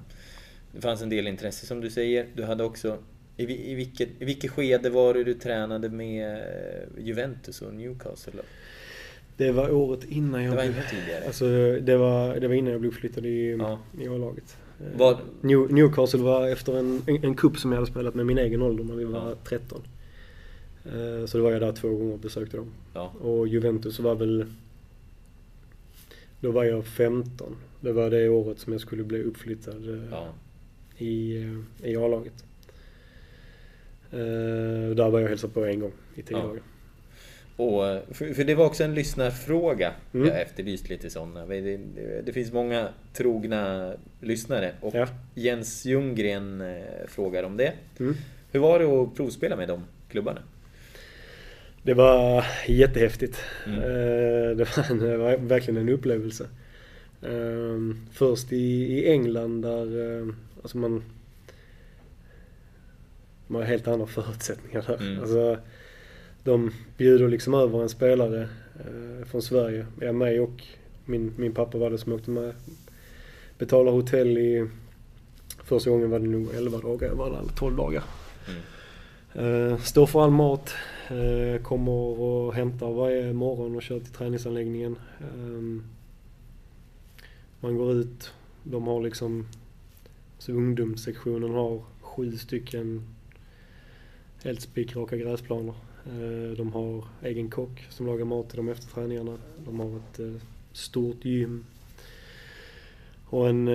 Det 0.71 0.81
fanns 0.81 1.01
en 1.01 1.09
del 1.09 1.27
intresse 1.27 1.65
som 1.65 1.81
du 1.81 1.89
säger. 1.89 2.25
Du 2.35 2.43
hade 2.43 2.63
också... 2.63 2.97
I, 3.37 3.71
i, 3.71 3.75
vilket, 3.75 4.09
I 4.19 4.25
vilket 4.25 4.51
skede 4.51 4.89
var 4.89 5.13
det 5.13 5.23
du 5.23 5.33
tränade 5.33 5.89
med 5.89 6.37
eh, 6.37 7.03
Juventus 7.05 7.61
och 7.61 7.73
Newcastle? 7.73 8.33
Då? 8.37 8.43
det 9.37 9.51
var 9.51 9.71
året 9.71 10.03
innan 10.09 10.43
jag 10.43 10.51
Det 10.53 10.55
var 10.57 10.63
blev... 10.63 10.75
ännu 10.77 10.85
tidigare. 10.89 11.23
Alltså 11.25 11.45
det 11.81 11.97
var, 11.97 12.35
det 12.35 12.47
var 12.47 12.55
innan 12.55 12.71
jag 12.71 12.81
blev 12.81 12.91
flyttad 12.91 13.25
i, 13.25 13.51
Ja. 13.59 13.79
i 14.01 14.07
A-laget. 14.07 14.57
Eh, 14.79 14.85
Vad- 14.97 15.17
New, 15.41 15.73
Newcastle 15.73 16.19
var 16.19 16.47
efter 16.47 16.79
en, 16.79 17.01
en, 17.07 17.23
en 17.23 17.35
cup 17.35 17.57
som 17.57 17.71
jag 17.71 17.79
hade 17.79 17.91
spelat 17.91 18.15
med 18.15 18.25
min 18.25 18.37
egen 18.37 18.61
ålder 18.61 18.83
när 18.83 18.95
vi 18.95 19.03
var 19.03 19.29
Ja. 19.29 19.35
13. 19.43 19.81
Eh, 20.85 21.25
Så 21.25 21.37
då 21.37 21.43
var 21.43 21.51
jag 21.51 21.61
där 21.61 21.71
två 21.71 21.89
gånger 21.89 22.13
och 22.13 22.19
besökte 22.19 22.57
dem. 22.57 22.71
Ja. 22.93 23.13
Och 23.21 23.47
Juventus 23.47 23.99
var 23.99 24.15
väl... 24.15 24.45
Då 26.43 26.51
var 26.51 26.63
jag 26.63 26.85
15. 26.85 27.55
Det 27.81 27.91
var 27.91 28.09
det 28.09 28.29
året 28.29 28.59
som 28.59 28.73
jag 28.73 28.81
skulle 28.81 29.03
bli 29.03 29.23
uppflyttad 29.23 29.89
eh, 29.89 30.03
ja. 30.11 30.27
i, 30.97 31.43
eh, 31.43 31.89
i 31.89 31.95
A-laget. 31.95 32.45
Eh, 34.11 34.95
Där 34.95 35.09
var 35.09 35.19
jag 35.19 35.23
och 35.23 35.29
hälsade 35.29 35.53
på 35.53 35.65
en 35.65 35.79
gång 35.79 35.91
i 36.15 36.21
tio 36.21 36.37
Ja. 36.37 36.43
dagar. 36.43 36.61
Och, 37.55 38.15
för, 38.15 38.33
för 38.33 38.43
det 38.43 38.55
var 38.55 38.65
också 38.65 38.83
en 38.83 38.95
lyssnarfråga. 38.95 39.93
Mm. 40.13 40.27
Jag 40.27 40.41
efterlyst 40.41 40.89
lite 40.89 41.09
sådana. 41.09 41.45
Det, 41.45 41.79
det, 42.25 42.33
finns 42.33 42.51
många 42.53 42.87
trogna 43.13 43.93
lyssnare. 44.21 44.73
Och 44.81 44.95
Ja. 44.95 45.07
Jens 45.35 45.85
Ljunggren 45.85 46.63
frågar 47.07 47.43
om 47.43 47.57
det. 47.57 47.73
Mm. 47.99 48.15
Hur 48.51 48.59
var 48.59 48.79
det 48.79 48.85
att 48.85 49.15
provspela 49.15 49.55
med 49.55 49.67
de 49.67 49.83
klubbarna? 50.09 50.41
Det 51.83 51.93
var 51.93 52.45
jättehäftigt. 52.67 53.39
Mm. 53.65 53.79
Eh, 53.79 54.55
Det 54.57 54.77
var, 54.77 54.91
en, 54.91 54.99
det 54.99 55.17
var 55.17 55.37
verkligen 55.37 55.77
en 55.81 55.89
upplevelse. 55.89 56.47
Eh, 57.21 57.95
Först 58.11 58.51
i, 58.53 58.93
i 58.97 59.11
England 59.11 59.61
där 59.61 60.17
eh, 60.19 60.27
alltså 60.61 60.77
man, 60.77 61.03
man 63.47 63.61
har 63.61 63.67
helt 63.67 63.87
andra 63.87 64.07
förutsättningar 64.07 64.83
där. 64.87 65.01
Mm. 65.01 65.19
Alltså, 65.19 65.57
de 66.43 66.71
bjuder 66.97 67.27
liksom 67.27 67.53
över 67.53 67.81
en 67.81 67.89
spelare 67.89 68.41
eh, 68.79 69.25
från 69.25 69.41
Sverige. 69.41 69.85
Jag 70.01 70.15
mig 70.15 70.39
och 70.39 70.63
min, 71.05 71.33
min 71.37 71.53
pappa 71.53 71.77
var 71.77 71.89
det 71.89 71.97
som 71.97 72.13
åkte 72.13 72.31
med. 72.31 72.53
Betalar 73.57 73.91
hotell 73.91 74.37
i, 74.37 74.67
första 75.63 75.89
gången 75.89 76.09
var 76.09 76.19
det 76.19 76.27
nog 76.27 76.47
11 76.55 76.77
dagar, 76.77 77.07
jag 77.07 77.15
var 77.15 77.29
där 77.29 77.41
12 77.55 77.75
dagar. 77.75 78.03
Mm. 79.35 79.77
Står 79.79 80.05
för 80.05 80.23
all 80.23 80.31
mat. 80.31 80.73
Eh, 81.07 81.61
kommer 81.61 81.91
och 81.91 82.53
hämtar 82.53 82.91
varje 82.91 83.33
morgon 83.33 83.75
och 83.75 83.81
kör 83.81 83.99
till 83.99 84.13
träningsanläggningen. 84.13 84.95
Ehm, 85.21 85.83
man 87.59 87.77
går 87.77 87.91
ut. 87.93 88.33
De 88.63 88.87
har 88.87 89.01
liksom, 89.01 89.47
så 90.37 90.51
ungdomssektionen 90.51 91.49
har 91.49 91.81
sju 92.01 92.37
stycken 92.37 93.03
helt 94.43 94.61
spikraka 94.61 95.17
gräsplaner. 95.17 95.73
Eh, 96.05 96.57
de 96.57 96.73
har 96.73 97.03
egen 97.23 97.49
kock 97.49 97.87
som 97.89 98.05
lagar 98.07 98.25
mat 98.25 98.49
till 98.49 98.57
dem 98.57 98.69
efter 98.69 98.87
träningarna. 98.87 99.37
De 99.65 99.79
har 99.79 99.97
ett 99.97 100.19
eh, 100.19 100.41
stort 100.71 101.25
gym. 101.25 101.65
Och 103.25 103.49
en, 103.49 103.67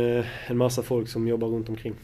en 0.46 0.56
massa 0.56 0.82
folk 0.82 1.08
som 1.08 1.28
jobbar 1.28 1.48
runt 1.48 1.68
omkring. 1.68 1.94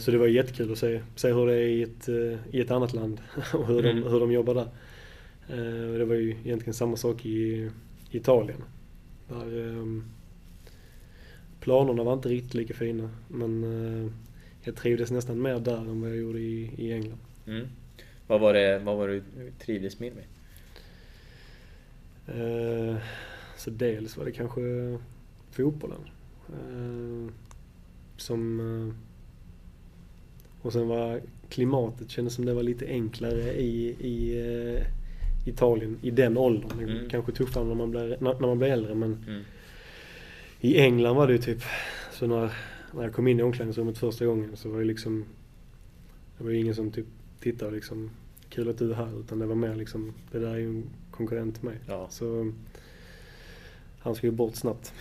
Så 0.00 0.10
det 0.10 0.18
var 0.18 0.26
jättekul 0.26 0.72
att 0.72 0.78
se, 0.78 1.02
se 1.14 1.32
hur 1.32 1.46
det 1.46 1.54
är 1.54 1.68
i 1.68 1.82
ett, 1.82 2.08
i 2.50 2.60
ett 2.60 2.70
annat 2.70 2.92
land 2.92 3.20
och 3.54 3.66
hur, 3.66 3.84
mm. 3.84 4.02
de, 4.02 4.10
hur 4.10 4.20
de 4.20 4.32
jobbar 4.32 4.54
där. 4.54 4.68
Det 5.98 6.04
var 6.04 6.14
ju 6.14 6.30
egentligen 6.30 6.74
samma 6.74 6.96
sak 6.96 7.26
i, 7.26 7.70
Italien. 8.10 8.62
Där, 9.28 9.68
ehm, 9.68 10.04
planerna 11.60 12.02
var 12.02 12.12
inte 12.12 12.28
riktigt 12.28 12.54
lika 12.54 12.74
fina 12.74 13.10
men 13.28 13.64
jag 14.62 14.76
trivdes 14.76 15.10
nästan 15.10 15.42
mer 15.42 15.58
där 15.58 15.76
än 15.76 16.00
vad 16.00 16.10
jag 16.10 16.16
gjorde 16.16 16.38
i, 16.38 16.70
i 16.76 16.92
England. 16.92 17.20
Mm. 17.46 17.66
Vad 18.26 18.40
var 18.40 18.54
det, 18.54 18.78
vad 18.78 18.96
var 18.96 19.08
det 19.08 19.14
du 19.14 19.52
trivdes 19.58 20.00
mer 20.00 20.12
med? 20.12 20.24
Eh, 22.26 22.96
så 23.56 23.70
dels 23.70 24.16
var 24.16 24.24
det 24.24 24.32
kanske 24.32 24.60
fotbollen. 25.50 26.00
Eh, 26.48 27.32
som... 28.16 28.60
Och 30.66 30.72
sen 30.72 30.88
var 30.88 31.20
klimatet 31.48 32.10
kändes 32.10 32.34
som 32.34 32.44
det 32.44 32.54
var 32.54 32.62
lite 32.62 32.86
enklare 32.86 33.52
i, 33.52 33.96
i 34.00 34.38
eh, 34.38 34.86
Italien 35.48 35.98
i 36.02 36.10
den 36.10 36.36
åldern. 36.36 36.80
Mm. 36.80 37.08
Kanske 37.08 37.32
tuffare 37.32 37.64
när 37.64 37.74
man 37.74 37.90
blir, 37.90 38.16
när, 38.20 38.34
när 38.34 38.46
man 38.46 38.58
blir 38.58 38.68
äldre 38.68 38.94
men 38.94 39.24
mm. 39.28 39.42
i 40.60 40.78
England 40.78 41.16
var 41.16 41.26
det 41.26 41.32
ju 41.32 41.38
typ 41.38 41.62
så 42.12 42.26
när, 42.26 42.52
när 42.94 43.02
jag 43.02 43.12
kom 43.12 43.28
in 43.28 43.40
i 43.40 43.42
omklädningsrummet 43.42 43.98
första 43.98 44.26
gången 44.26 44.56
så 44.56 44.68
var 44.68 44.78
det 44.78 44.84
liksom 44.84 45.24
det 46.38 46.44
var 46.44 46.50
ju 46.50 46.58
ingen 46.58 46.74
som 46.74 46.90
typ 46.90 47.06
tittade 47.40 47.70
liksom 47.70 48.10
kul 48.48 48.68
att 48.68 48.78
du 48.78 48.90
är 48.90 48.94
här 48.94 49.20
utan 49.20 49.38
det 49.38 49.46
var 49.46 49.54
mer 49.54 49.74
liksom 49.74 50.14
det 50.32 50.38
där 50.38 50.50
är 50.50 50.58
ju 50.58 50.68
en 50.68 50.84
konkurrent 51.10 51.54
till 51.54 51.64
mig. 51.64 51.76
Ja. 51.86 52.06
Så 52.10 52.52
han 53.98 54.14
ska 54.14 54.26
ju 54.26 54.32
bort 54.32 54.56
snabbt. 54.56 54.92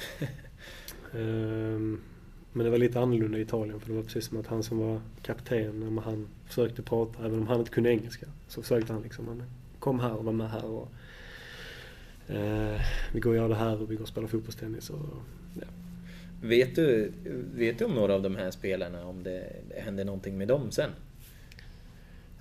um, 1.14 2.02
men 2.56 2.66
det 2.66 2.70
var 2.70 2.78
lite 2.78 3.00
annorlunda 3.00 3.38
i 3.38 3.42
Italien 3.42 3.80
för 3.80 3.90
det 3.90 3.96
var 3.96 4.04
precis 4.04 4.26
som 4.26 4.40
att 4.40 4.48
han 4.48 4.64
som 4.64 4.78
var 4.78 5.02
kapten, 5.22 6.02
han 6.06 6.28
försökte 6.46 6.82
prata, 6.82 7.26
även 7.26 7.40
om 7.40 7.48
han 7.48 7.60
inte 7.60 7.72
kunde 7.72 7.90
engelska, 7.90 8.26
så 8.48 8.62
försökte 8.62 8.94
han 8.94 9.02
liksom, 9.02 9.28
han 9.28 9.44
kom 9.80 10.00
här 10.00 10.14
och 10.14 10.26
var 10.26 10.34
med 10.34 10.50
här 10.50 10.66
och 10.66 10.92
uh, 12.30 12.82
vi 13.14 13.20
går 13.20 13.30
och 13.30 13.36
gör 13.36 13.50
det 13.50 13.56
här 13.56 13.82
och 13.82 13.92
vi 13.92 13.96
går 13.96 14.02
och 14.02 14.08
spelar 14.08 14.28
fotbollstennis 14.28 14.90
och 14.90 15.06
ja. 15.54 15.68
Vet 16.42 16.76
du, 16.76 17.12
vet 17.56 17.80
du 17.80 17.86
om 17.86 17.92
några 17.92 18.14
av 18.14 18.22
de 18.22 18.36
här 18.36 18.52
spelarna, 18.52 19.06
om 19.06 19.24
det 19.24 19.44
hände 19.78 20.04
någonting 20.04 20.38
med 20.38 20.48
dem 20.48 20.72
sen? 20.72 20.90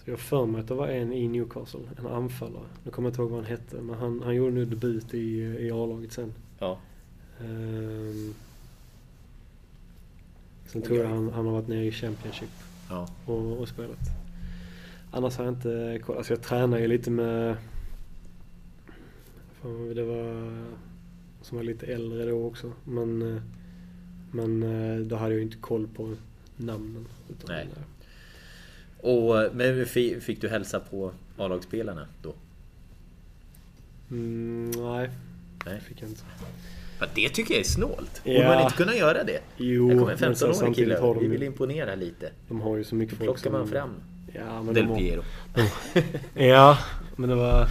Så 0.05 0.11
jag 0.11 0.19
för 0.19 0.47
mig 0.47 0.61
att 0.61 0.69
det 0.69 0.75
var 0.75 0.89
en 0.89 1.13
i 1.13 1.29
Newcastle, 1.29 1.81
en 1.99 2.07
anfallare. 2.07 2.67
Nu 2.85 2.91
kommer 2.91 3.09
jag 3.09 3.11
inte 3.11 3.23
ihåg 3.23 3.31
vad 3.31 3.41
han 3.41 3.51
hette, 3.51 3.77
men 3.77 3.97
han, 3.97 4.23
han 4.23 4.35
gjorde 4.35 4.55
nu 4.55 4.65
debut 4.65 5.15
i, 5.15 5.41
i 5.41 5.71
A-laget 5.71 6.13
sen. 6.13 6.33
Ja. 6.59 6.79
Um, 7.41 8.35
sen 10.67 10.83
tror 10.83 10.99
jag 10.99 11.09
han, 11.09 11.33
han 11.33 11.47
har 11.47 11.53
varit 11.53 11.69
nere 11.69 11.85
i 11.85 11.93
Championship 11.93 12.51
ja. 12.91 13.09
och, 13.27 13.61
och 13.61 13.69
spelat. 13.69 13.99
Annars 15.11 15.37
har 15.37 15.45
jag 15.45 15.55
inte 15.55 16.01
kollat. 16.05 16.19
Alltså 16.19 16.33
jag 16.33 16.43
tränar 16.43 16.79
ju 16.79 16.87
lite 16.89 17.11
med... 17.11 17.57
Det 19.95 20.03
var... 20.03 20.53
Som 21.43 21.57
var 21.57 21.65
lite 21.65 21.87
äldre 21.87 22.25
då 22.25 22.47
också. 22.47 22.73
Men, 22.85 23.41
men 24.33 24.61
då 25.09 25.17
hade 25.17 25.31
jag 25.31 25.39
ju 25.39 25.43
inte 25.43 25.57
koll 25.57 25.89
på 25.89 26.15
namnen. 26.57 27.07
Utan 27.31 27.57
Nej. 27.57 27.69
Och, 29.01 29.57
men 29.57 29.87
fick 30.21 30.41
du 30.41 30.49
hälsa 30.49 30.81
på 30.81 31.13
A-lagsspelarna 31.37 32.09
då? 32.23 32.35
Mm, 34.11 34.71
nej, 34.71 35.11
nej, 35.67 35.81
fick 35.81 36.03
jag 36.03 36.11
inte. 36.11 36.23
Ja, 37.01 37.07
det 37.15 37.29
tycker 37.29 37.55
jag 37.55 37.61
är 37.61 37.65
snålt. 37.65 38.25
Borde 38.25 38.39
ja. 38.39 38.49
man 38.49 38.63
inte 38.63 38.77
kunna 38.77 38.95
göra 38.95 39.25
det? 39.25 39.41
Jo, 39.57 39.89
Här 39.89 39.99
kommer 39.99 40.13
en 40.13 40.35
15-årig 40.35 40.75
kille. 40.75 41.01
De... 41.01 41.19
Vi 41.19 41.27
vill 41.27 41.43
imponera 41.43 41.95
lite. 41.95 42.31
De 42.49 42.61
har 42.61 42.77
ju 42.77 42.85
så 42.85 42.95
mycket 42.95 43.19
folk 43.19 43.31
plockar 43.31 43.51
man 43.51 43.69
fram 43.69 43.91
ja, 44.35 44.63
men 44.63 44.75
Del 44.75 44.87
Piero. 44.87 45.23
De... 45.55 45.69
ja, 46.47 46.79
men 47.17 47.29
det 47.29 47.35
var... 47.35 47.69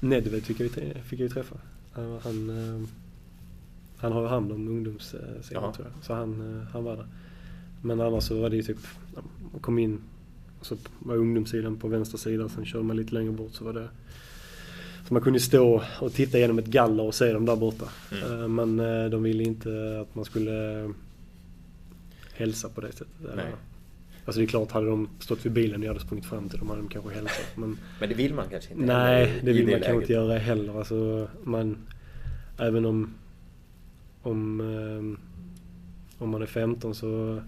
Nedved 0.00 0.42
fick 0.42 0.60
jag, 0.60 0.70
fick 0.70 1.20
jag 1.20 1.20
ju 1.20 1.28
träffa. 1.28 1.56
Han, 1.92 2.20
han, 2.22 2.50
eh, 2.50 2.88
han 3.96 4.12
har 4.12 4.26
hand 4.26 4.52
om 4.52 4.68
ungdomssidan 4.68 5.72
tror 5.72 5.86
jag. 5.94 6.04
Så 6.04 6.14
han, 6.14 6.60
eh, 6.60 6.68
han 6.72 6.84
var 6.84 6.96
där. 6.96 7.06
Men 7.82 8.00
annars 8.00 8.24
så 8.24 8.40
var 8.40 8.50
det 8.50 8.56
ju 8.56 8.62
typ... 8.62 8.78
kom 9.60 9.78
in 9.78 10.00
så 10.62 10.76
var 10.98 11.16
ungdomssidan 11.16 11.76
på 11.76 11.88
vänster 11.88 12.18
sida, 12.18 12.48
sen 12.48 12.64
körde 12.64 12.84
man 12.84 12.96
lite 12.96 13.14
längre 13.14 13.32
bort 13.32 13.52
så 13.52 13.64
var 13.64 13.72
det 13.72 13.88
så 15.08 15.14
man 15.14 15.22
kunde 15.22 15.40
stå 15.40 15.82
och 16.00 16.12
titta 16.12 16.38
genom 16.38 16.58
ett 16.58 16.66
galler 16.66 17.04
och 17.04 17.14
se 17.14 17.32
dem 17.32 17.46
där 17.46 17.56
borta. 17.56 17.84
Mm. 18.12 18.42
Eh, 18.42 18.48
men 18.48 18.80
eh, 18.80 19.10
de 19.10 19.22
ville 19.22 19.42
inte 19.42 19.98
att 20.02 20.14
man 20.14 20.24
skulle 20.24 20.90
hälsa 22.32 22.68
på 22.68 22.80
det 22.80 22.92
sättet. 22.92 23.36
Nej. 23.36 23.46
Alltså 24.24 24.40
det 24.40 24.44
är 24.44 24.48
klart, 24.48 24.70
hade 24.70 24.86
de 24.86 25.08
stått 25.18 25.46
vid 25.46 25.52
bilen 25.52 25.80
och 25.80 25.84
jag 25.84 25.90
hade 25.90 26.04
sprungit 26.04 26.26
fram 26.26 26.48
till 26.48 26.58
dem 26.58 26.68
hade 26.68 26.80
de 26.80 26.88
kanske 26.88 27.14
hälsat. 27.14 27.46
Men, 27.54 27.78
men 28.00 28.08
det 28.08 28.14
vill 28.14 28.34
man 28.34 28.48
kanske 28.50 28.72
inte? 28.72 28.86
Nej, 28.86 29.40
det 29.42 29.52
vill 29.52 29.70
man 29.70 29.80
kanske 29.80 30.00
inte 30.00 30.12
göra 30.12 30.38
heller. 30.38 30.78
Alltså, 30.78 31.28
man, 31.42 31.76
även 32.58 32.84
om, 32.84 33.14
om, 34.22 34.60
eh, 34.60 36.22
om 36.22 36.30
man 36.30 36.42
är 36.42 36.46
15 36.46 36.94
så 36.94 37.40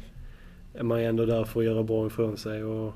är 0.75 0.83
man 0.83 1.01
ändå 1.01 1.27
där 1.27 1.45
för 1.45 1.61
att 1.61 1.67
göra 1.67 1.83
bra 1.83 2.07
ifrån 2.07 2.37
sig 2.37 2.65
och 2.65 2.95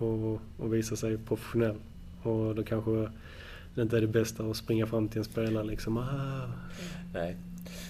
och, 0.00 0.40
och 0.56 0.74
visa 0.74 0.96
sig 0.96 1.18
professionell. 1.18 1.76
Och 2.22 2.54
då 2.54 2.62
kanske 2.62 3.10
det 3.74 3.82
inte 3.82 3.96
är 3.96 4.00
det 4.00 4.06
bästa 4.06 4.44
att 4.44 4.56
springa 4.56 4.86
fram 4.86 5.08
till 5.08 5.18
en 5.18 5.24
spelare 5.24 5.64
liksom. 5.64 5.96
Ah. 5.96 6.42
Nej. 7.12 7.36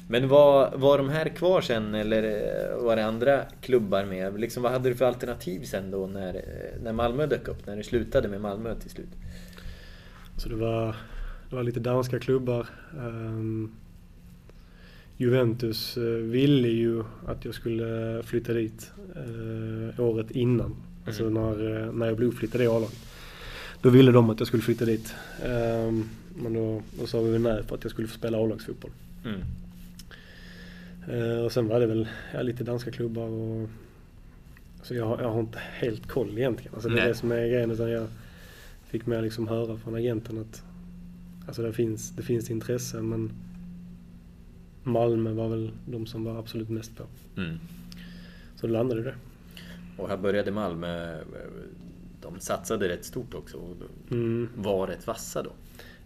Men 0.09 0.29
var, 0.29 0.77
var 0.77 0.99
de 0.99 1.09
här 1.09 1.29
kvar 1.29 1.61
sen 1.61 1.95
eller 1.95 2.23
eh, 2.23 2.83
var 2.83 2.97
det 2.97 3.05
andra 3.05 3.45
klubbar 3.61 4.05
med? 4.05 4.41
Liksom, 4.41 4.63
vad 4.63 4.73
hade 4.73 4.89
du 4.89 4.95
för 4.95 5.05
alternativ 5.05 5.65
sen 5.65 5.91
då 5.91 6.07
när, 6.07 6.35
eh, 6.35 6.83
när 6.83 6.93
Malmö 6.93 7.27
dök 7.27 7.49
upp? 7.49 7.67
När 7.67 7.77
du 7.77 7.83
slutade 7.83 8.29
med 8.29 8.41
Malmö 8.41 8.75
till 8.75 8.91
slut? 8.91 9.17
Så 10.37 10.49
det 10.49 10.57
var, 10.57 10.97
det 11.51 11.57
var 11.57 11.63
lite 11.63 11.81
danska 11.81 12.19
klubbar. 12.19 12.67
Um, 12.99 13.73
Juventus 15.17 15.99
uh, 15.99 16.17
ville 16.17 16.69
ju 16.69 17.05
att 17.27 17.45
jag 17.45 17.55
skulle 17.55 18.23
flytta 18.23 18.53
dit 18.53 18.93
uh, 19.17 20.01
året 20.01 20.31
innan. 20.31 20.77
Alltså 21.07 21.27
mm. 21.27 21.35
när, 21.35 21.87
eh, 21.87 21.93
när 21.93 22.07
jag 22.07 22.17
blev 22.17 22.29
uppflyttad 22.29 22.61
i 22.61 22.67
A-laget. 22.67 22.99
Då 23.83 23.91
ville 23.91 24.13
de 24.13 24.31
att 24.31 24.41
jag 24.41 24.47
skulle 24.47 24.63
flytta 24.63 24.85
dit. 24.85 25.15
Um, 25.45 26.09
men 26.35 26.55
då, 26.55 26.83
då 26.99 27.07
sa 27.07 27.21
vi 27.21 27.39
nej 27.39 27.63
för 27.63 27.75
att 27.75 27.85
jag 27.85 27.91
skulle 27.91 28.09
få 28.09 28.19
spela 28.19 28.39
A-lagsfotboll. 28.39 28.91
Mm. 29.25 29.41
Uh, 31.11 31.45
och 31.45 31.53
sen 31.53 31.69
var 31.69 31.81
det 31.81 31.87
väl 31.87 32.09
ja, 32.35 32.43
lite 32.43 32.65
danska 32.65 32.91
klubbar 32.91 33.29
och... 33.29 33.69
Så 34.83 34.95
jag, 34.95 35.21
jag 35.21 35.31
har 35.31 35.41
inte 35.41 35.59
helt 35.59 36.07
koll 36.07 36.39
egentligen. 36.39 36.75
Alltså 36.75 36.89
det 36.89 37.03
är 37.03 37.09
det 37.09 37.15
som 37.15 37.33
är 37.33 37.37
grejen. 37.37 37.71
Utan 37.71 37.91
jag 37.91 38.09
fick 38.87 39.07
mer 39.07 39.23
liksom 39.23 39.49
höra 39.49 39.77
från 39.77 39.95
agenten 39.95 40.39
att 40.39 40.63
alltså 41.47 41.63
det, 41.63 41.73
finns, 41.73 42.11
det 42.11 42.23
finns 42.23 42.51
intresse 42.51 43.03
men 43.03 43.31
Malmö 44.83 45.33
var 45.33 45.49
väl 45.49 45.71
de 45.87 46.07
som 46.07 46.25
var 46.25 46.39
absolut 46.39 46.69
mest 46.69 46.97
på. 46.97 47.05
Mm. 47.37 47.59
Så 48.57 48.67
då 48.67 48.73
landade 48.73 49.03
det. 49.03 49.15
Och 49.97 50.09
här 50.09 50.17
började 50.17 50.51
Malmö, 50.51 51.21
de 52.23 52.41
satsade 52.41 52.89
rätt 52.89 53.05
stort 53.05 53.35
också 53.35 53.57
och 53.57 53.77
mm. 54.11 54.49
var 54.57 54.87
rätt 54.87 55.07
vassa 55.07 55.43
då. 55.43 55.51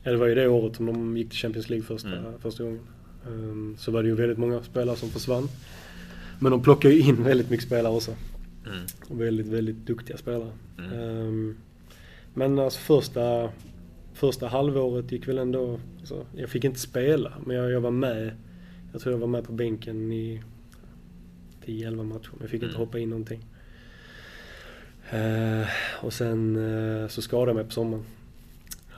Ja, 0.03 0.11
det 0.11 0.17
var 0.17 0.27
ju 0.27 0.35
det 0.35 0.49
året 0.49 0.77
som 0.77 0.87
de 0.87 1.17
gick 1.17 1.29
till 1.29 1.39
Champions 1.39 1.69
League 1.69 1.87
första, 1.87 2.17
mm. 2.17 2.39
första 2.41 2.65
gången. 2.65 2.81
Um, 3.27 3.77
så 3.79 3.91
var 3.91 4.03
det 4.03 4.09
ju 4.09 4.15
väldigt 4.15 4.39
många 4.39 4.62
spelare 4.62 4.97
som 4.97 5.09
försvann. 5.09 5.49
Men 6.41 6.53
de 6.53 6.62
plockade 6.62 6.95
ju 6.95 7.01
in 7.01 7.25
väldigt 7.25 7.51
mycket 7.51 7.67
spelare 7.67 7.95
också. 7.95 8.11
Mm. 8.67 8.85
Och 9.09 9.21
väldigt, 9.21 9.47
väldigt 9.47 9.77
duktiga 9.77 10.17
spelare. 10.17 10.53
Um, 10.79 11.57
men 12.35 12.59
alltså 12.59 12.81
första, 12.81 13.51
första 14.15 14.49
halvåret 14.49 15.12
gick 15.12 15.29
väl 15.29 15.39
ändå... 15.39 15.81
Alltså, 15.99 16.27
jag 16.37 16.49
fick 16.51 16.65
inte 16.65 16.81
spela, 16.81 17.33
men 17.47 17.57
jag, 17.57 17.71
jag 17.71 17.81
var 17.81 17.91
med. 17.91 18.37
Jag 18.93 19.01
tror 19.01 19.12
jag 19.12 19.21
var 19.21 19.27
med 19.27 19.45
på 19.45 19.53
bänken 19.53 20.12
i 20.12 20.43
10-11 21.65 22.05
matcher. 22.05 22.31
Men 22.33 22.41
jag 22.41 22.51
fick 22.51 22.62
inte 22.62 22.77
mm. 22.77 22.87
hoppa 22.87 22.99
in 22.99 23.11
någonting. 23.11 23.45
Eh, 25.11 25.69
och 26.03 26.13
sen 26.13 26.57
eh, 26.57 27.09
så 27.09 27.23
skadade 27.23 27.51
jag 27.51 27.57
mig 27.57 27.65
på 27.65 27.71
sommaren. 27.71 28.05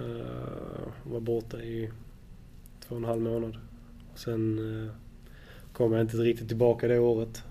Eh, 0.00 1.10
var 1.10 1.20
borta 1.20 1.62
i 1.62 1.90
två 2.88 2.94
och 2.94 3.00
en 3.00 3.04
halv 3.04 3.22
månad. 3.22 3.56
Och 4.12 4.18
sen 4.18 4.58
eh, 4.58 4.92
kom 5.72 5.92
jag 5.92 6.00
inte 6.00 6.16
riktigt 6.16 6.48
tillbaka 6.48 6.88
det 6.88 6.98
året. 6.98 7.42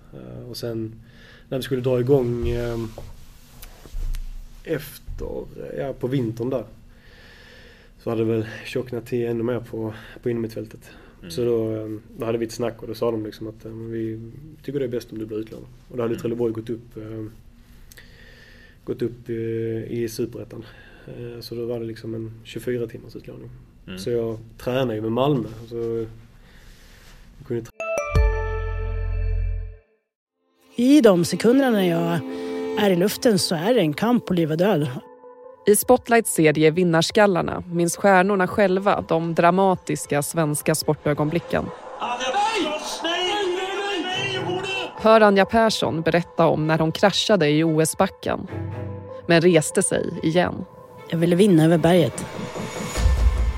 Och 0.50 0.58
sen 0.58 1.02
när 1.50 1.58
vi 1.58 1.64
skulle 1.64 1.82
dra 1.82 2.00
igång 2.00 2.50
efter, 4.64 5.46
ja 5.78 5.94
på 5.94 6.08
vintern 6.08 6.50
där. 6.50 6.66
Så 8.00 8.10
hade 8.10 8.26
det 8.26 8.32
väl 8.32 8.46
tjocknat 8.66 9.06
till 9.06 9.26
ännu 9.26 9.44
mer 9.44 9.60
på, 9.60 9.94
på 10.24 10.30
innermittfältet. 10.30 10.92
Mm. 11.20 11.32
Så 11.32 11.46
då, 11.46 11.88
då 12.18 12.26
hade 12.26 12.38
vi 12.38 12.46
ett 12.46 12.52
snack 12.52 12.82
och 12.82 12.88
då 12.88 12.96
sa 12.96 13.12
de 13.12 13.26
liksom 13.26 13.48
att 13.48 13.66
vi 13.66 14.32
tycker 14.64 14.80
det 14.80 14.86
är 14.86 14.90
bäst 14.90 15.12
om 15.12 15.20
du 15.20 15.26
blir 15.26 15.38
utlånad. 15.38 15.68
Och 15.90 15.98
då 15.98 16.04
hade 16.04 16.14
mm. 16.14 16.22
Trelleborg 16.22 16.54
gått 16.54 16.70
upp, 16.70 16.98
gått 18.86 19.02
upp 19.02 19.30
i 19.30 20.08
Superettan. 20.10 20.66
Så 21.40 21.56
då 21.56 21.66
var 21.66 21.80
det 21.80 21.86
liksom 21.86 22.16
en 22.16 22.32
24 22.44 22.88
timmars 22.88 23.16
utlåning. 23.16 23.50
Mm. 23.88 24.00
Så 24.00 24.10
jag 24.10 24.38
tränade 24.58 24.96
ju 24.96 25.02
med 25.02 25.12
Malmö. 25.12 25.48
Så 25.70 26.06
kunde 27.48 27.66
I 30.76 31.02
de 31.02 31.26
sekunderna 31.26 31.72
när 31.72 31.90
jag 31.90 32.20
är 32.86 32.90
i 32.90 32.96
luften 32.96 33.40
så 33.40 33.56
är 33.56 33.74
det 33.74 33.80
en 33.80 33.94
kamp 33.94 34.26
på 34.26 34.34
liv 34.34 34.52
och 34.52 34.58
död. 34.58 34.88
I 35.68 35.76
Spotlights 35.76 36.34
serie 36.34 36.72
Vinnarskallarna 36.72 37.64
minns 37.72 37.98
stjärnorna 37.98 38.48
själva 38.48 39.06
de 39.08 39.36
dramatiska 39.36 40.22
svenska 40.22 40.76
sportögonblicken. 40.76 41.66
Hör 45.06 45.22
Anja 45.22 45.46
Persson 45.46 46.02
berätta 46.02 46.46
om 46.46 46.68
när 46.68 46.80
hon 46.80 46.92
kraschade 46.92 47.50
i 47.50 47.64
OS-backen 47.64 48.48
men 49.28 49.42
reste 49.42 49.84
sig 49.84 50.20
igen. 50.24 50.66
Jag 51.10 51.18
ville 51.18 51.36
vinna 51.36 51.64
över 51.64 51.78
berget. 51.78 52.26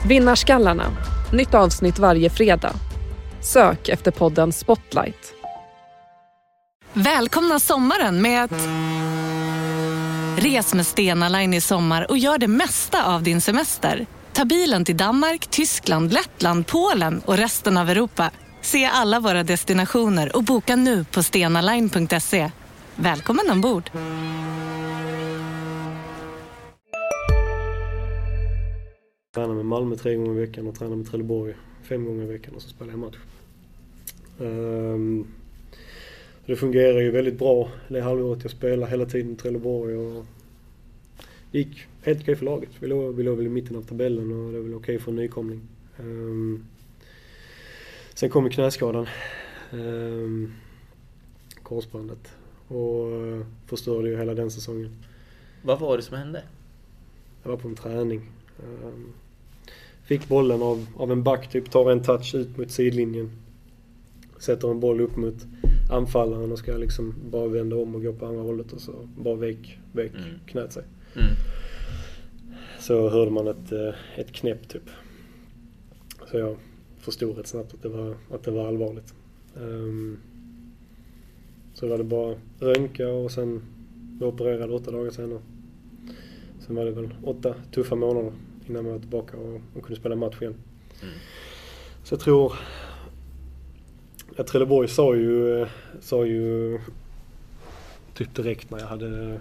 Vinnarskallarna. 0.08 0.84
Nytt 1.34 1.54
avsnitt 1.54 2.00
varje 2.00 2.30
fredag. 2.30 2.74
Sök 3.42 3.90
efter 3.90 4.12
podden 4.12 4.52
Spotlight. 4.52 5.34
Välkomna 6.94 7.60
sommaren 7.60 8.22
med 8.22 8.44
att... 8.44 8.68
Res 10.44 10.74
med 10.74 10.86
Stena 10.86 11.30
Line 11.30 11.54
i 11.54 11.62
sommar 11.62 12.06
och 12.10 12.18
gör 12.18 12.38
det 12.38 12.48
mesta 12.48 13.16
av 13.16 13.24
din 13.24 13.42
semester. 13.42 14.06
Ta 14.34 14.46
bilen 14.46 14.86
till 14.86 14.98
Danmark, 14.98 15.48
Tyskland, 15.48 16.14
Lettland, 16.14 16.68
Polen 16.68 17.22
och 17.26 17.38
resten 17.38 17.78
av 17.78 17.90
Europa. 17.90 18.32
Se 18.68 18.86
alla 18.86 19.20
våra 19.20 19.44
destinationer 19.44 20.36
och 20.36 20.44
boka 20.44 20.76
nu 20.76 21.04
på 21.04 21.24
stenaline.se. 21.24 22.52
Välkommen 22.96 23.46
ombord! 23.52 23.90
Jag 23.94 24.02
Tränar 29.34 29.56
med 29.56 29.66
Malmö 29.66 29.96
tre 29.96 30.16
gånger 30.16 30.32
i 30.32 30.46
veckan 30.46 30.68
och 30.68 30.76
tränar 30.76 30.96
med 30.96 31.08
Trelleborg 31.08 31.54
fem 31.84 32.06
gånger 32.06 32.24
i 32.24 32.28
veckan 32.28 32.56
och 32.56 32.62
så 32.62 32.70
spelar 32.70 32.92
jag 32.92 33.00
match. 33.00 33.16
Um, 34.38 35.28
det 36.46 36.56
fungerar 36.56 37.00
ju 37.00 37.12
väldigt 37.12 37.40
bra 37.40 37.70
det 37.88 38.02
halvåret 38.02 38.44
jag 38.44 38.52
spelade 38.52 38.92
hela 38.92 39.06
tiden 39.06 39.32
i 39.32 39.36
Trelleborg 39.36 39.96
och 39.96 40.26
det 41.52 41.58
gick 41.58 41.86
helt 42.04 42.22
okej 42.22 42.36
för 42.36 42.46
laget. 42.46 42.70
Vi 42.80 42.88
låg, 42.88 43.16
vi 43.16 43.24
låg 43.24 43.38
väl 43.38 43.46
i 43.46 43.50
mitten 43.50 43.76
av 43.76 43.82
tabellen 43.82 44.32
och 44.32 44.52
det 44.52 44.58
var 44.58 44.64
väl 44.64 44.76
okej 44.76 45.00
för 45.00 45.12
en 45.12 45.16
nykomling. 45.16 45.62
Um, 46.00 46.66
sen 48.18 48.30
kom 48.30 48.50
knäskadan. 48.50 49.08
Um, 49.72 50.54
korsbandet. 51.64 52.36
Och 52.68 53.12
uh, 53.12 53.46
förstörde 53.66 54.10
ju 54.10 54.18
hela 54.18 54.34
den 54.34 54.52
säsongen. 54.52 54.96
Vad 55.62 55.80
var 55.80 55.98
det 55.98 56.04
som 56.04 56.18
hände? 56.18 56.44
Jag 57.44 57.50
var 57.50 57.58
på 57.58 57.68
en 57.68 57.76
träning. 57.76 58.32
Um, 58.84 59.14
fick 60.04 60.28
bollen 60.28 60.62
av, 60.62 60.88
av 60.98 61.12
en 61.12 61.24
back, 61.24 61.50
typ 61.50 61.72
tar 61.72 61.92
en 61.92 62.04
touch 62.04 62.36
ut 62.36 62.58
mot 62.58 62.72
sidlinjen. 62.72 63.32
Sätter 64.40 64.72
en 64.72 64.80
boll 64.80 65.02
upp 65.02 65.16
mot 65.16 65.46
anfallaren 65.92 66.52
och 66.52 66.60
ska 66.60 66.78
liksom 66.78 67.16
bara 67.30 67.48
vända 67.48 67.76
om 67.76 67.96
och 67.96 68.04
gå 68.04 68.14
på 68.14 68.26
andra 68.26 68.42
hållet 68.42 68.74
och 68.74 68.82
så 68.82 69.10
bara 69.18 69.36
vek, 69.36 69.80
vek 69.92 70.14
mm. 70.14 70.40
knät 70.46 70.74
sig. 70.74 70.84
Mm. 71.16 71.32
Så 72.80 73.10
hörde 73.10 73.32
man 73.32 73.48
ett, 73.48 73.72
eh, 73.72 73.94
ett 74.16 74.32
knäpp 74.32 74.70
typ. 74.70 74.90
Så 76.32 76.38
jag 76.38 76.58
förstod 77.08 77.38
rätt 77.38 77.48
snabbt 77.48 77.74
att 77.74 77.82
det 77.82 77.90
var, 77.90 78.16
att 78.32 78.44
det 78.44 78.52
var 78.52 78.68
allvarligt. 78.68 79.14
Um, 79.56 80.20
så 81.74 81.88
var 81.88 81.98
det 81.98 82.04
bara 82.04 82.36
röntga 82.60 83.10
och 83.10 83.32
sen 83.32 83.62
var 84.20 84.28
opererad 84.28 84.72
åtta 84.72 84.92
dagar 84.92 85.12
senare. 85.12 85.40
Sen 86.60 86.76
var 86.76 86.86
det 86.86 86.92
väl 86.92 87.16
åtta 87.24 87.56
tuffa 87.72 87.96
månader 87.96 88.32
innan 88.68 88.84
man 88.84 88.94
var 88.94 89.00
tillbaka 89.00 89.38
och, 89.38 89.62
och 89.76 89.84
kunde 89.84 90.00
spela 90.00 90.16
match 90.16 90.42
igen. 90.42 90.56
Mm. 91.02 91.14
Så 92.04 92.14
jag 92.14 92.20
tror... 92.20 92.54
Ja, 94.36 94.44
Trelleborg 94.44 94.88
sa 94.88 95.16
ju, 95.16 95.66
sa 96.00 96.26
ju 96.26 96.80
typ 98.14 98.36
direkt 98.36 98.72
när 98.72 98.80
jag 98.80 98.88
hade 98.88 99.40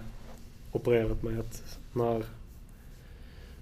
opererat 0.71 1.23
mig 1.23 1.39
att 1.39 1.79
när, 1.93 2.23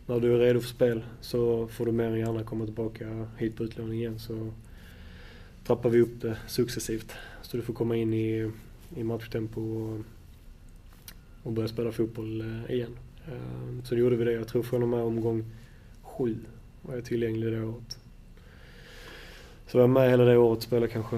när 0.05 0.19
du 0.19 0.33
är 0.33 0.39
redo 0.39 0.59
för 0.59 0.67
spel 0.67 1.03
så 1.21 1.67
får 1.67 1.85
du 1.85 1.91
mer 1.91 2.05
än 2.05 2.19
gärna 2.19 2.43
komma 2.43 2.65
tillbaka 2.65 3.27
hit 3.37 3.55
på 3.55 3.63
utlåning 3.63 3.99
igen. 3.99 4.19
Så 4.19 4.51
trappar 5.63 5.89
vi 5.89 6.01
upp 6.01 6.21
det 6.21 6.37
successivt. 6.47 7.13
Så 7.41 7.57
du 7.57 7.63
får 7.63 7.73
komma 7.73 7.95
in 7.95 8.13
i, 8.13 8.51
i 8.95 9.03
matchtempo 9.03 9.61
och, 9.61 10.01
och 11.43 11.51
börja 11.51 11.67
spela 11.67 11.91
fotboll 11.91 12.41
eh, 12.41 12.75
igen. 12.75 12.97
Eh, 13.27 13.81
så 13.83 13.85
så 13.85 13.95
gjorde 13.95 14.15
vi 14.15 14.25
det. 14.25 14.31
Jag 14.31 14.47
tror 14.47 14.63
från 14.63 14.83
och 14.83 14.89
med 14.89 14.99
omgång 14.99 15.45
sju 16.01 16.37
var 16.81 16.95
jag 16.95 17.05
tillgänglig 17.05 17.51
det 17.51 17.63
året. 17.63 17.99
Så 19.67 19.77
var 19.77 19.83
jag 19.83 19.89
med 19.89 20.09
hela 20.09 20.25
det 20.25 20.37
året 20.37 20.57
och 20.57 20.63
spelade 20.63 20.87
kanske... 20.87 21.15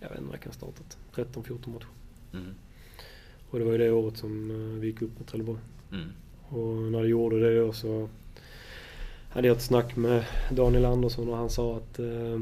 Jag 0.00 0.08
vet 0.08 0.18
inte 0.18 0.26
när 0.26 0.32
jag 0.32 0.40
kan 0.40 0.52
ha 0.52 0.54
startat. 0.54 0.98
13-14 1.14 1.72
matcher. 1.72 1.86
Mm. 2.32 2.54
Och 3.54 3.60
det 3.60 3.66
var 3.66 3.72
ju 3.72 3.78
det 3.78 3.90
året 3.90 4.16
som 4.16 4.50
eh, 4.50 4.80
vi 4.80 4.86
gick 4.86 5.02
upp 5.02 5.18
med 5.18 5.26
Trelleborg. 5.26 5.58
Mm. 5.92 6.08
Och 6.48 6.76
när 6.76 6.98
jag 6.98 7.08
gjorde 7.08 7.66
det 7.66 7.72
så 7.72 8.08
hade 9.28 9.48
jag 9.48 9.56
ett 9.56 9.62
snack 9.62 9.96
med 9.96 10.24
Daniel 10.50 10.84
Andersson 10.84 11.28
och 11.28 11.36
han 11.36 11.50
sa 11.50 11.76
att 11.76 11.98
eh, 11.98 12.34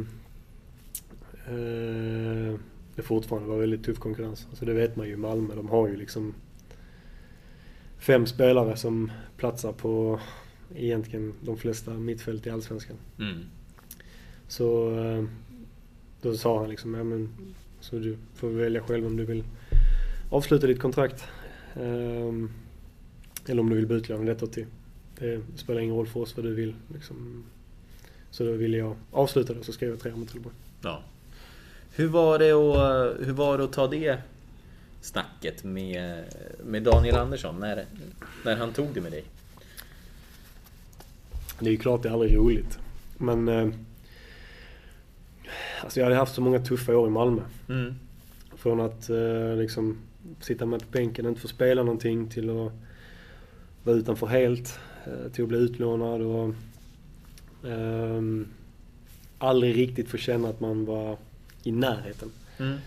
eh, 1.46 2.54
det 2.94 3.02
fortfarande 3.02 3.48
var 3.48 3.58
väldigt 3.58 3.84
tuff 3.84 3.98
konkurrens. 3.98 4.46
Alltså 4.50 4.64
det 4.64 4.72
vet 4.72 4.96
man 4.96 5.06
ju 5.06 5.12
i 5.12 5.16
Malmö. 5.16 5.54
De 5.54 5.68
har 5.68 5.88
ju 5.88 5.96
liksom 5.96 6.34
fem 7.98 8.26
spelare 8.26 8.76
som 8.76 9.12
platsar 9.36 9.72
på 9.72 10.20
egentligen 10.74 11.34
de 11.40 11.56
flesta 11.56 11.90
mittfält 11.90 12.46
i 12.46 12.50
Allsvenskan. 12.50 12.96
Mm. 13.18 13.38
Så 14.48 14.98
eh, 14.98 15.24
då 16.22 16.34
sa 16.34 16.60
han 16.60 16.70
liksom, 16.70 16.94
ja 16.94 17.04
men 17.04 17.28
så 17.80 17.96
du 17.96 18.16
får 18.34 18.48
välja 18.48 18.82
själv 18.82 19.06
om 19.06 19.16
du 19.16 19.24
vill 19.24 19.44
avsluta 20.32 20.66
ditt 20.66 20.80
kontrakt. 20.80 21.24
Um, 21.74 22.50
eller 23.46 23.62
om 23.62 23.70
du 23.70 23.76
vill 23.76 23.92
utlånad 23.92 24.28
ett 24.28 24.42
år 24.42 24.46
till. 24.46 24.66
Det 25.18 25.40
spelar 25.56 25.80
ingen 25.80 25.96
roll 25.96 26.06
för 26.06 26.20
oss 26.20 26.36
vad 26.36 26.44
du 26.44 26.54
vill. 26.54 26.74
Liksom. 26.94 27.44
Så 28.30 28.44
då 28.44 28.52
ville 28.52 28.76
jag 28.76 28.96
avsluta 29.10 29.52
det 29.52 29.58
och 29.58 29.64
så 29.64 29.72
skrev 29.72 29.90
jag 29.90 30.00
tre 30.00 30.12
år 30.12 30.16
med 30.16 30.28
Trelleborg. 30.28 30.54
Ja. 30.82 31.02
Hur 31.94 32.08
var 32.08 32.38
det 32.38 32.52
att, 32.52 33.26
hur 33.28 33.32
var 33.32 33.58
det 33.58 33.64
att 33.64 33.72
ta 33.72 33.88
det 33.88 34.18
snacket 35.00 35.64
med, 35.64 36.24
med 36.64 36.82
Daniel 36.82 37.16
Andersson 37.16 37.60
när, 37.60 37.84
när 38.44 38.56
han 38.56 38.72
tog 38.72 38.88
det 38.94 39.00
med 39.00 39.12
dig? 39.12 39.24
Det 41.58 41.66
är 41.66 41.70
ju 41.70 41.76
klart 41.76 42.02
det 42.02 42.08
är 42.08 42.12
aldrig 42.12 42.36
roligt. 42.36 42.78
Men 43.18 43.48
eh, 43.48 43.68
alltså 45.82 46.00
jag 46.00 46.06
hade 46.06 46.16
haft 46.16 46.34
så 46.34 46.40
många 46.40 46.58
tuffa 46.58 46.96
år 46.96 47.06
i 47.06 47.10
Malmö. 47.10 47.42
Mm. 47.68 47.94
Från 48.56 48.80
att 48.80 49.10
eh, 49.10 49.56
liksom 49.56 49.98
sitta 50.40 50.66
med 50.66 50.80
på 50.80 50.86
bänken 50.90 51.24
och 51.24 51.28
inte 51.28 51.40
få 51.40 51.48
spela 51.48 51.82
någonting 51.82 52.28
till 52.28 52.50
att 52.50 52.72
vara 53.84 53.96
utanför 53.96 54.26
helt. 54.26 54.78
Eh, 55.06 55.32
till 55.32 55.42
att 55.44 55.48
bli 55.48 55.58
utlånad 55.58 56.22
och 56.22 56.54
eh, 57.70 58.22
aldrig 59.38 59.76
riktigt 59.76 60.08
få 60.08 60.16
känna 60.16 60.48
att 60.48 60.60
man 60.60 60.84
var 60.84 61.16
i 61.62 61.72
närheten. 61.72 62.30
Mm. 62.58 62.78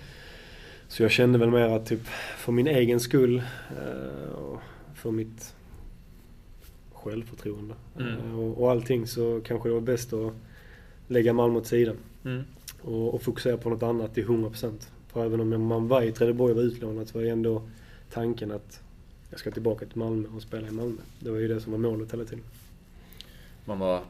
Så 0.88 1.04
jag 1.04 1.12
kände 1.12 1.40
väl 1.40 1.50
mer 1.50 1.70
att 1.70 1.86
typ 1.86 2.08
för 2.38 2.52
min 2.52 2.68
egen 2.68 3.00
skull 3.00 3.44
eh, 3.70 4.34
och 4.34 4.62
för 4.94 5.12
mitt 5.12 5.56
självförtroende 6.94 7.76
mm. 8.00 8.18
Eh, 8.18 8.40
och, 8.40 8.62
och 8.62 8.72
allting 8.72 9.08
så 9.08 9.42
kanske 9.46 9.70
det 9.70 9.74
var 9.74 9.82
bäst 9.82 10.14
att 10.14 10.34
lägga 11.08 11.34
Malmö 11.34 11.58
åt 11.58 11.68
sidan. 11.68 11.96
Mm. 12.26 12.44
Och, 12.82 13.14
och, 13.14 13.22
fokusera 13.22 13.58
på 13.58 13.70
något 13.70 13.84
annat 13.84 14.14
till 14.14 14.26
100%. 14.26 14.72
För 15.16 15.26
även 15.26 15.40
om 15.40 15.66
man 15.66 15.88
var 15.88 16.02
i 16.02 16.12
Trelleborg 16.12 16.52
och 16.52 16.58
var 16.58 16.64
utlånad 16.64 17.08
så 17.08 17.18
var 17.18 17.26
ju 17.26 17.30
ändå 17.30 17.62
tanken 18.12 18.52
att 18.52 18.82
jag 19.30 19.40
ska 19.40 19.52
tillbaka 19.52 19.86
till 19.86 19.98
Malmö 19.98 20.28
och 20.36 20.42
spela 20.42 20.68
i 20.68 20.72
Malmö. 20.72 21.02
Det 21.20 21.30
var 21.32 21.38
ju 21.38 21.48
det 21.48 21.62
som 21.62 21.72
var 21.72 21.80
målet 21.80 22.14
hela 22.14 22.26
tiden. 22.26 22.44
Man 23.66 23.80
var, 23.80 24.02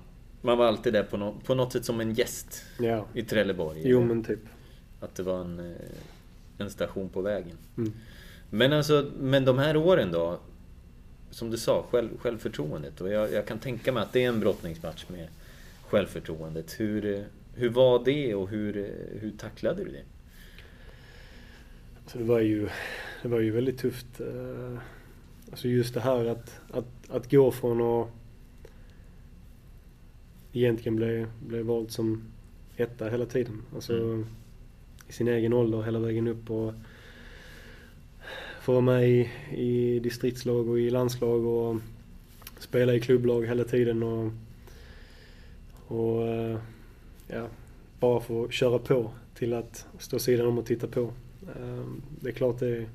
man 0.41 0.57
var 0.57 0.65
alltid 0.65 0.93
där 0.93 1.03
på, 1.03 1.17
no, 1.17 1.35
på 1.45 1.55
något 1.55 1.73
sätt 1.73 1.85
som 1.85 1.99
en 2.01 2.13
gäst 2.13 2.63
ja. 2.79 3.05
i 3.13 3.23
Trelleborg? 3.23 3.81
Jo 3.83 4.03
men 4.03 4.23
typ. 4.23 4.39
Att 4.99 5.15
det 5.15 5.23
var 5.23 5.41
en, 5.41 5.59
eh, 5.59 5.75
en 6.57 6.69
station 6.69 7.09
på 7.09 7.21
vägen. 7.21 7.57
Mm. 7.77 7.93
Men 8.49 8.73
alltså, 8.73 9.11
men 9.19 9.45
de 9.45 9.57
här 9.57 9.77
åren 9.77 10.11
då? 10.11 10.39
Som 11.31 11.51
du 11.51 11.57
sa, 11.57 11.85
själv, 11.89 12.17
självförtroendet. 12.17 13.01
Och 13.01 13.09
jag, 13.09 13.33
jag 13.33 13.45
kan 13.45 13.59
tänka 13.59 13.91
mig 13.91 14.03
att 14.03 14.13
det 14.13 14.23
är 14.23 14.29
en 14.29 14.39
brottningsmatch 14.39 15.05
med 15.09 15.27
självförtroendet. 15.89 16.79
Hur, 16.79 17.25
hur 17.55 17.69
var 17.69 18.05
det 18.05 18.35
och 18.35 18.49
hur, 18.49 18.73
hur 19.19 19.31
tacklade 19.37 19.83
du 19.83 19.91
det? 19.91 20.03
Så 22.07 22.17
det 22.17 22.23
var 22.23 22.39
ju 22.39 22.69
det 23.21 23.29
var 23.29 23.39
ju 23.39 23.51
väldigt 23.51 23.77
tufft. 23.77 24.19
Eh, 24.19 24.79
alltså 25.51 25.67
just 25.67 25.93
det 25.93 25.99
här 25.99 26.25
att, 26.25 26.59
att, 26.71 27.09
att 27.09 27.31
gå 27.31 27.51
från 27.51 27.81
att 27.81 28.07
egentligen 30.53 30.95
bli, 30.95 31.25
bli 31.47 31.61
vald 31.61 31.91
som 31.91 32.23
etta 32.77 33.09
hela 33.09 33.25
tiden. 33.25 33.61
Alltså 33.75 33.93
mm. 33.93 34.25
i 35.09 35.13
sin 35.13 35.27
egen 35.27 35.53
ålder 35.53 35.81
hela 35.81 35.99
vägen 35.99 36.27
upp 36.27 36.51
och 36.51 36.73
få 38.61 38.71
vara 38.71 38.81
med 38.81 39.09
i, 39.09 39.29
i 39.51 39.99
distriktslag 39.99 40.69
och 40.69 40.79
i 40.79 40.89
landslag 40.89 41.45
och 41.45 41.77
spela 42.59 42.93
i 42.93 42.99
klubblag 42.99 43.45
hela 43.45 43.63
tiden 43.63 44.03
och, 44.03 44.31
och 45.87 46.27
eh, 46.27 46.59
ja, 47.27 47.47
bara 47.99 48.21
få 48.21 48.49
köra 48.49 48.79
på 48.79 49.11
till 49.35 49.53
att 49.53 49.87
stå 49.99 50.19
sidan 50.19 50.47
om 50.47 50.57
och 50.57 50.65
titta 50.65 50.87
på. 50.87 51.11
Ehm, 51.47 52.01
det 52.19 52.29
är 52.29 52.33
klart 52.33 52.59
det, 52.59 52.85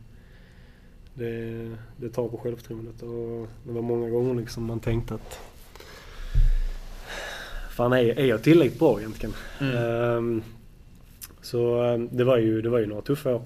det, 1.15 1.77
det 1.97 2.09
tar 2.09 2.29
på 2.29 2.37
självförtroendet 2.37 3.03
och 3.03 3.49
det 3.65 3.73
var 3.73 3.83
många 3.83 4.11
gånger 4.11 4.35
liksom 4.35 4.65
man 4.65 4.81
tänkte 4.81 5.15
att 5.15 5.41
Fan 7.71 7.93
är, 7.93 8.19
är 8.19 8.27
jag 8.27 8.43
tillräckligt 8.43 8.79
bra 8.79 8.99
egentligen? 8.99 9.35
Mm. 9.61 9.77
Um, 9.77 10.43
så 11.43 11.83
ehm, 11.83 12.09
det 12.13 12.25
var, 12.25 12.39
ju, 12.39 12.63
det 12.63 12.69
var 12.69 12.79
ju 12.79 12.87
några 12.87 13.03
tuffa 13.03 13.35
år. 13.35 13.43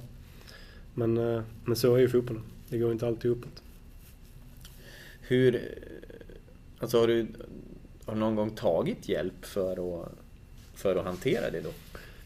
Men, 0.94 1.18
uh, 1.18 1.42
men 1.64 1.76
så 1.76 1.94
är 1.94 1.98
ju 1.98 2.08
fotbollen. 2.08 2.42
Det 2.68 2.78
går 2.78 2.92
inte 2.92 3.06
alltid 3.06 3.30
uppåt. 3.30 3.62
Hur... 5.20 5.60
Alltså 6.78 7.00
har 7.00 7.06
du, 7.06 7.26
har 8.04 8.14
du 8.14 8.20
någon 8.20 8.34
gång 8.34 8.50
tagit 8.50 9.08
hjälp 9.08 9.44
för 9.44 10.02
att, 10.02 10.12
för 10.74 10.96
att 10.96 11.04
hantera 11.04 11.50
det 11.50 11.60
då? 11.60 11.70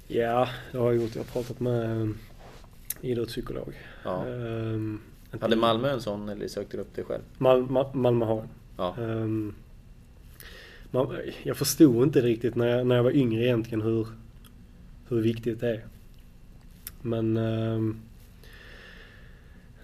Ja, 0.08 0.48
det 0.72 0.78
har 0.78 0.92
jag 0.92 1.02
gjort. 1.02 1.14
Jag 1.14 1.22
har 1.22 1.32
pratat 1.32 1.60
med 1.60 2.14
idrottspsykolog. 3.00 3.74
Ja. 4.04 4.24
Um, 4.26 5.00
Hade 5.40 5.56
Malmö 5.56 5.90
en 5.90 6.00
sån 6.00 6.28
eller 6.28 6.48
sökte 6.48 6.76
du 6.76 6.80
upp 6.80 6.94
det 6.94 7.04
själv? 7.04 7.22
Mal, 7.38 7.62
Mal, 7.62 7.94
Malmö 7.94 8.24
har. 8.24 8.48
Ja. 8.76 8.94
Um, 8.98 9.54
man, 10.90 11.16
jag 11.42 11.56
förstod 11.56 12.02
inte 12.02 12.20
riktigt 12.20 12.54
när 12.54 12.66
jag, 12.66 12.86
när 12.86 12.96
jag 12.96 13.02
var 13.02 13.16
yngre 13.16 13.44
egentligen 13.44 13.82
hur, 13.82 14.06
hur 15.08 15.20
viktigt 15.20 15.60
det 15.60 15.68
är. 15.68 15.84
Men 17.02 17.36
um, 17.36 18.00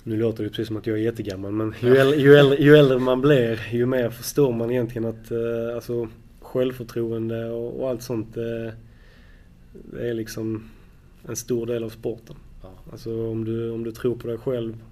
nu 0.03 0.17
låter 0.17 0.45
det 0.45 0.51
precis 0.51 0.67
som 0.67 0.77
att 0.77 0.87
jag 0.87 0.99
är 0.99 1.03
jättegammal 1.03 1.53
men 1.53 1.75
ju, 1.81 1.97
äldre, 1.97 2.21
ju, 2.21 2.35
äldre, 2.35 2.57
ju 2.57 2.77
äldre 2.77 2.99
man 2.99 3.21
blir 3.21 3.61
ju 3.73 3.87
mer 3.87 4.11
förstår 4.11 4.53
man 4.53 4.71
egentligen 4.71 5.09
att 5.09 5.33
uh, 5.33 5.75
alltså, 5.75 6.09
självförtroende 6.41 7.51
och, 7.51 7.81
och 7.81 7.91
allt 7.91 8.03
sånt 8.03 8.37
uh, 8.37 8.73
det 9.73 10.09
är 10.09 10.15
liksom 10.15 10.71
en 11.29 11.37
stor 11.37 11.67
del 11.67 11.85
av 11.85 11.89
sporten. 11.89 12.37
Ja. 12.65 12.93
Alltså 12.93 13.31
om 13.31 13.45
du, 13.45 13.71
om 13.71 13.85
du 13.85 13.93
tror 13.93 14.17
på 14.17 14.27
dig 14.27 14.39
själv 14.39 14.85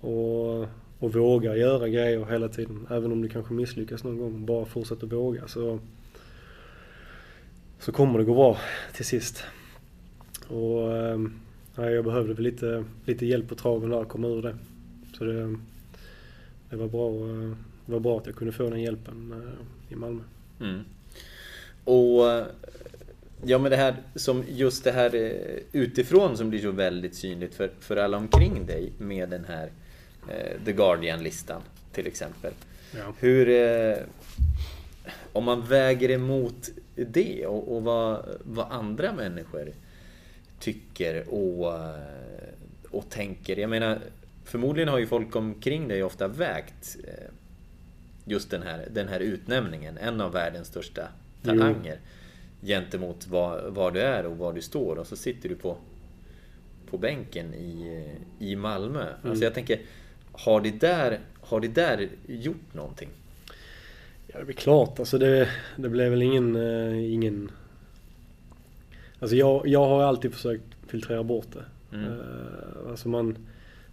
och, 0.00 0.60
och 0.98 1.14
vågar 1.14 1.54
göra 1.54 1.88
grejer 1.88 2.24
hela 2.24 2.48
tiden. 2.48 2.86
Även 2.90 3.12
om 3.12 3.22
du 3.22 3.28
kanske 3.28 3.54
misslyckas 3.54 4.04
någon 4.04 4.18
gång. 4.18 4.46
Bara 4.46 4.64
fortsätt 4.64 5.02
att 5.02 5.12
våga 5.12 5.48
så, 5.48 5.78
så 7.78 7.92
kommer 7.92 8.18
det 8.18 8.24
gå 8.24 8.34
bra 8.34 8.58
till 8.94 9.04
sist. 9.04 9.44
Och 10.48 10.96
ehm, 10.96 11.32
ja, 11.76 11.90
jag 11.90 12.04
behövde 12.04 12.34
väl 12.34 12.44
lite, 12.44 12.84
lite 13.04 13.26
hjälp 13.26 13.48
på 13.48 13.54
traven 13.54 13.90
där 13.90 14.02
att 14.02 14.08
komma 14.08 14.28
ur 14.28 14.42
det. 14.42 14.56
Så 15.18 15.24
det, 15.24 15.56
det, 16.70 16.76
var 16.76 16.88
bra, 16.88 17.10
det 17.86 17.92
var 17.92 18.00
bra 18.00 18.18
att 18.18 18.26
jag 18.26 18.34
kunde 18.34 18.52
få 18.52 18.70
den 18.70 18.82
hjälpen 18.82 19.32
eh, 19.32 19.92
i 19.92 19.96
Malmö. 19.96 20.22
Mm. 20.60 20.80
Och 21.84 22.22
Ja 23.42 23.58
men 23.58 23.70
det 23.70 23.76
här 23.76 23.96
som 24.14 24.44
just 24.48 24.84
det 24.84 24.92
här 24.92 25.14
eh, 25.14 25.62
utifrån 25.72 26.36
som 26.36 26.50
blir 26.50 26.60
så 26.60 26.70
väldigt 26.70 27.14
synligt 27.14 27.54
för, 27.54 27.70
för 27.80 27.96
alla 27.96 28.16
omkring 28.16 28.66
dig 28.66 28.92
med 28.98 29.28
den 29.28 29.44
här 29.44 29.70
eh, 30.28 30.64
The 30.64 30.72
Guardian-listan 30.72 31.62
till 31.92 32.06
exempel. 32.06 32.52
Ja. 32.96 33.14
Hur... 33.18 33.48
Eh, 33.48 33.96
om 35.32 35.44
man 35.44 35.66
väger 35.66 36.10
emot 36.10 36.68
det 36.94 37.46
och, 37.46 37.76
och 37.76 37.82
vad, 37.82 38.24
vad 38.44 38.72
andra 38.72 39.12
människor 39.12 39.72
tycker 40.58 41.28
och, 41.28 41.74
och 42.90 43.10
tänker. 43.10 43.56
Jag 43.56 43.70
menar, 43.70 43.98
förmodligen 44.44 44.88
har 44.88 44.98
ju 44.98 45.06
folk 45.06 45.36
omkring 45.36 45.88
dig 45.88 46.02
ofta 46.02 46.28
vägt 46.28 46.96
just 48.24 48.50
den 48.50 48.62
här, 48.62 48.88
den 48.90 49.08
här 49.08 49.20
utnämningen, 49.20 49.98
en 49.98 50.20
av 50.20 50.32
världens 50.32 50.68
största 50.68 51.08
talanger. 51.42 51.98
Jo 52.02 52.10
gentemot 52.64 53.26
var, 53.26 53.68
var 53.68 53.90
du 53.90 54.00
är 54.00 54.26
och 54.26 54.38
var 54.38 54.52
du 54.52 54.62
står 54.62 54.96
och 54.96 55.06
så 55.06 55.16
sitter 55.16 55.48
du 55.48 55.54
på, 55.54 55.76
på 56.90 56.98
bänken 56.98 57.54
i, 57.54 58.04
i 58.38 58.56
Malmö. 58.56 59.02
Mm. 59.02 59.30
Alltså 59.30 59.44
jag 59.44 59.54
tänker, 59.54 59.80
har 60.32 60.60
det, 60.60 60.80
där, 60.80 61.20
har 61.40 61.60
det 61.60 61.68
där 61.68 62.08
gjort 62.26 62.74
någonting? 62.74 63.08
Ja, 64.26 64.44
det 64.44 64.50
är 64.50 64.52
klart. 64.52 64.98
Alltså 64.98 65.18
det, 65.18 65.48
det 65.76 65.88
blev 65.88 66.10
väl 66.10 66.22
ingen... 66.22 66.56
Uh, 66.56 67.12
ingen... 67.12 67.50
Alltså 69.18 69.36
jag, 69.36 69.66
jag 69.66 69.86
har 69.86 70.02
alltid 70.02 70.32
försökt 70.32 70.64
filtrera 70.86 71.22
bort 71.22 71.46
det. 71.52 71.96
Mm. 71.96 72.10
Uh, 72.10 72.90
alltså 72.90 73.08
man... 73.08 73.36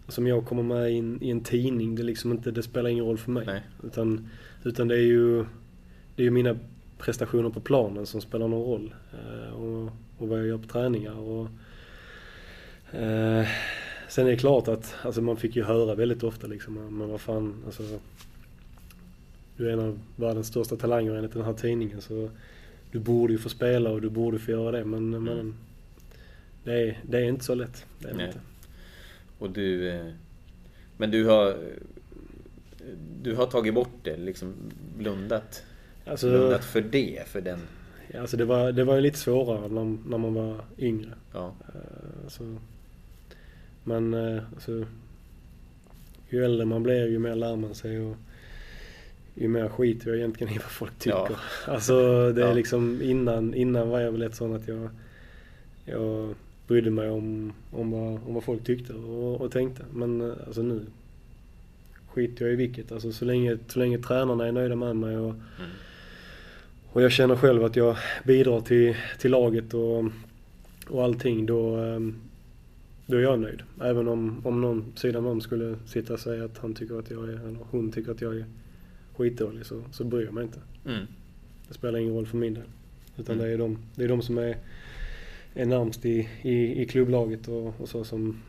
Alltså 0.06 0.22
om 0.22 0.28
jag 0.28 0.46
kommer 0.46 0.64
med 0.64 0.92
i 0.92 0.98
en, 0.98 1.24
i 1.24 1.30
en 1.30 1.42
tidning, 1.42 1.96
det, 1.96 2.04
liksom 2.04 2.32
inte, 2.32 2.52
det 2.52 2.64
spelar 2.64 2.90
ingen 2.90 3.06
roll 3.06 3.18
för 3.18 3.32
mig. 3.32 3.46
Nej. 3.46 3.62
Utan, 3.84 4.30
utan 4.64 4.88
det 4.88 4.96
är 4.96 5.06
ju... 5.06 5.46
Det 6.16 6.22
är 6.22 6.24
ju 6.24 6.32
mina 6.32 6.58
prestationer 7.02 7.50
på 7.50 7.60
planen 7.60 8.06
som 8.06 8.22
spelar 8.22 8.48
någon 8.48 8.66
roll. 8.66 8.94
Eh, 9.14 9.54
och, 9.54 9.92
och 10.18 10.28
vad 10.28 10.40
jag 10.40 10.48
gör 10.48 10.58
på 10.58 10.68
träningar. 10.68 11.20
Och, 11.20 11.48
eh, 12.96 13.48
sen 14.10 14.28
är 14.28 14.32
det 14.32 14.38
klart 14.38 14.68
att 14.68 14.96
alltså 15.04 15.22
man 15.22 15.38
fick 15.38 15.56
ju 15.56 15.64
höra 15.64 15.96
väldigt 15.96 16.24
ofta 16.24 16.48
liksom, 16.48 16.98
men 16.98 17.10
vad 17.10 17.22
fan, 17.22 17.64
alltså, 17.66 17.84
du 19.58 19.70
är 19.70 19.74
en 19.74 19.80
av 19.80 20.00
världens 20.16 20.48
största 20.48 20.76
talanger 20.76 21.16
enligt 21.16 21.34
den 21.34 21.46
här 21.46 21.54
tidningen 21.54 22.02
så 22.02 22.30
du 22.92 23.00
borde 23.00 23.34
ju 23.34 23.40
få 23.40 23.50
spela 23.50 23.90
och 23.90 24.02
du 24.02 24.10
borde 24.10 24.40
få 24.40 24.52
göra 24.52 24.72
det 24.72 24.86
men, 24.86 25.14
mm. 25.14 25.24
men 25.24 25.56
det, 26.64 26.74
är, 26.74 27.00
det 27.04 27.18
är 27.18 27.24
inte 27.24 27.46
så 27.46 27.56
lätt. 27.56 27.86
Det 28.00 28.08
är 28.08 28.26
inte. 28.26 28.40
Och 29.40 29.50
du... 29.50 29.90
Eh, 29.90 30.12
men 30.98 31.12
du 31.12 31.26
har... 31.26 31.58
Du 33.22 33.36
har 33.36 33.46
tagit 33.46 33.74
bort 33.74 33.94
det, 34.04 34.18
liksom 34.18 34.54
blundat 34.98 35.64
Alltså, 36.06 36.30
blundat 36.30 36.66
för 36.66 36.82
det? 36.82 37.28
För 37.28 37.42
den... 37.42 37.60
Ja, 38.08 38.22
alltså 38.22 38.38
det 38.38 38.46
var, 38.46 38.72
det 38.72 38.84
var 38.84 39.02
lite 39.02 39.18
svårare 39.18 39.68
när, 39.68 39.98
när 40.10 40.18
man 40.18 40.34
var 40.34 40.56
yngre. 40.78 41.14
Ja. 41.34 41.54
Alltså, 42.24 42.58
men 43.84 44.14
alltså, 44.54 44.86
ju 46.30 46.46
äldre 46.46 46.66
man 46.66 46.84
blir 46.84 47.08
ju 47.08 47.20
mer 47.20 47.36
lär 47.36 47.56
man 47.56 47.76
sig 47.76 48.00
och 48.00 48.18
ju 49.36 49.48
mer 49.48 49.70
skiter 49.70 50.08
jag 50.08 50.18
egentligen 50.18 50.54
i 50.54 50.58
vad 50.58 50.72
folk 50.72 51.00
tycker. 51.00 51.18
Ja. 51.18 51.36
Alltså 51.74 51.94
det 52.32 52.42
är 52.42 52.48
ja. 52.48 52.54
liksom 52.54 53.02
innan, 53.02 53.54
innan 53.54 53.90
var 53.90 54.00
jag 54.00 54.12
väl 54.12 54.22
ett 54.22 54.36
sånt 54.36 54.62
att 54.62 54.68
jag, 54.68 54.90
jag 55.86 56.36
brydde 56.68 56.92
mig 56.92 57.10
om, 57.10 57.54
om, 57.72 57.92
vad, 57.92 58.20
om 58.28 58.34
vad 58.34 58.44
folk 58.44 58.64
tyckte 58.64 58.94
och, 58.94 59.42
och 59.42 59.52
tänkte. 59.52 59.84
Men 59.94 60.36
alltså 60.48 60.62
nu 60.62 60.86
skiter 62.08 62.46
jag 62.46 62.54
i 62.54 62.58
vilket. 62.58 62.92
Alltså 62.92 63.12
så 63.12 63.26
länge, 63.26 63.58
så 63.68 63.80
länge 63.80 63.98
tränarna 63.98 64.48
är 64.48 64.52
nöjda 64.52 64.76
med 64.76 64.96
mig 64.96 65.18
och 65.18 65.30
mm 65.30 65.72
och 66.94 67.02
jag 67.02 67.12
känner 67.12 67.36
själv 67.36 67.64
att 67.64 67.76
jag 67.76 67.98
bidrar 68.24 68.62
till, 68.62 68.96
till 69.20 69.32
laget 69.32 69.74
och, 69.74 70.06
och 70.90 71.04
allting 71.04 71.46
då, 71.46 71.76
ehm, 71.76 72.16
då 73.06 73.18
är 73.18 73.22
jag 73.22 73.40
nöjd. 73.40 73.64
Även 73.82 74.08
om, 74.08 74.42
om 74.46 74.62
någon 74.62 74.94
sidan 74.96 75.26
om 75.26 75.42
skulle 75.42 75.76
sitta 75.86 76.14
och 76.14 76.20
säga 76.20 76.46
att 76.46 76.58
han 76.58 76.74
tycker 76.74 77.00
att 77.00 77.12
jag 77.12 77.24
är, 77.24 77.34
eller 77.34 77.60
hon 77.72 77.92
tycker 77.92 78.12
att 78.12 78.22
jag 78.22 78.36
är 78.36 78.46
skitdålig 79.16 79.66
så, 79.66 79.84
så 79.92 80.04
bryr 80.04 80.26
jag 80.26 80.34
mig 80.34 80.44
inte. 80.44 80.60
Mm. 80.86 81.06
Det 81.68 81.74
spelar 81.74 82.00
ingen 82.00 82.14
roll 82.14 82.28
för 82.28 82.38
min 82.38 82.54
del. 82.54 82.64
Utan 83.18 83.36
mm. 83.36 83.48
det, 83.48 83.54
är 83.54 83.58
de, 83.58 83.78
det 83.96 84.04
är 84.04 84.08
de 84.08 84.22
som 84.22 84.38
är, 84.38 84.58
är 85.54 85.66
närmst 85.66 86.06
i, 86.06 86.30
i, 86.42 86.82
i 86.82 86.86
klubblaget 86.86 87.48
och, 87.48 87.82
och 87.82 87.90
så 87.90 88.04
som, 88.04 88.42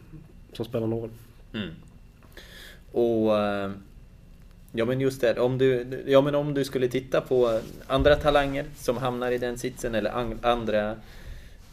som 0.52 0.64
spelar 0.64 0.86
någon 0.86 1.00
roll. 1.00 1.10
Mm. 1.52 1.70
Och 2.92 3.32
uh 3.32 3.72
Ja 4.74 4.84
men 4.84 5.00
just 5.00 5.20
det, 5.20 5.40
om 5.40 5.58
du, 5.58 6.02
ja, 6.06 6.20
men 6.20 6.34
om 6.34 6.54
du 6.54 6.64
skulle 6.64 6.88
titta 6.88 7.20
på 7.20 7.60
andra 7.86 8.16
talanger 8.16 8.66
som 8.76 8.96
hamnar 8.96 9.30
i 9.32 9.38
den 9.38 9.58
sitsen 9.58 9.94
eller 9.94 10.10
an, 10.10 10.38
andra 10.42 10.96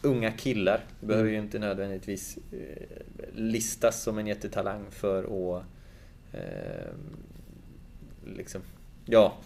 unga 0.02 0.32
killar. 0.32 0.80
Du 1.00 1.06
behöver 1.06 1.28
mm. 1.28 1.34
ju 1.34 1.42
inte 1.44 1.58
nödvändigtvis 1.58 2.38
eh, 2.52 2.86
listas 3.34 4.02
som 4.02 4.18
en 4.18 4.26
jättetalang 4.26 4.84
för 4.90 5.22
att 5.22 5.64
eh, 6.32 6.92
liksom, 8.36 8.62
ja, 9.04 9.36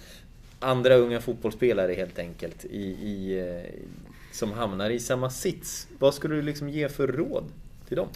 andra 0.60 0.94
unga 0.94 1.20
fotbollsspelare 1.20 1.92
helt 1.92 2.18
enkelt 2.18 2.64
i, 2.64 2.84
i, 2.84 3.38
eh, 3.38 3.80
som 4.32 4.52
hamnar 4.52 4.90
i 4.90 5.00
samma 5.00 5.30
sits. 5.30 5.88
Vad 5.98 6.14
skulle 6.14 6.34
du 6.34 6.42
liksom 6.42 6.68
ge 6.68 6.88
för 6.88 7.08
råd 7.08 7.44
till 7.88 7.96
dem? 7.96 8.08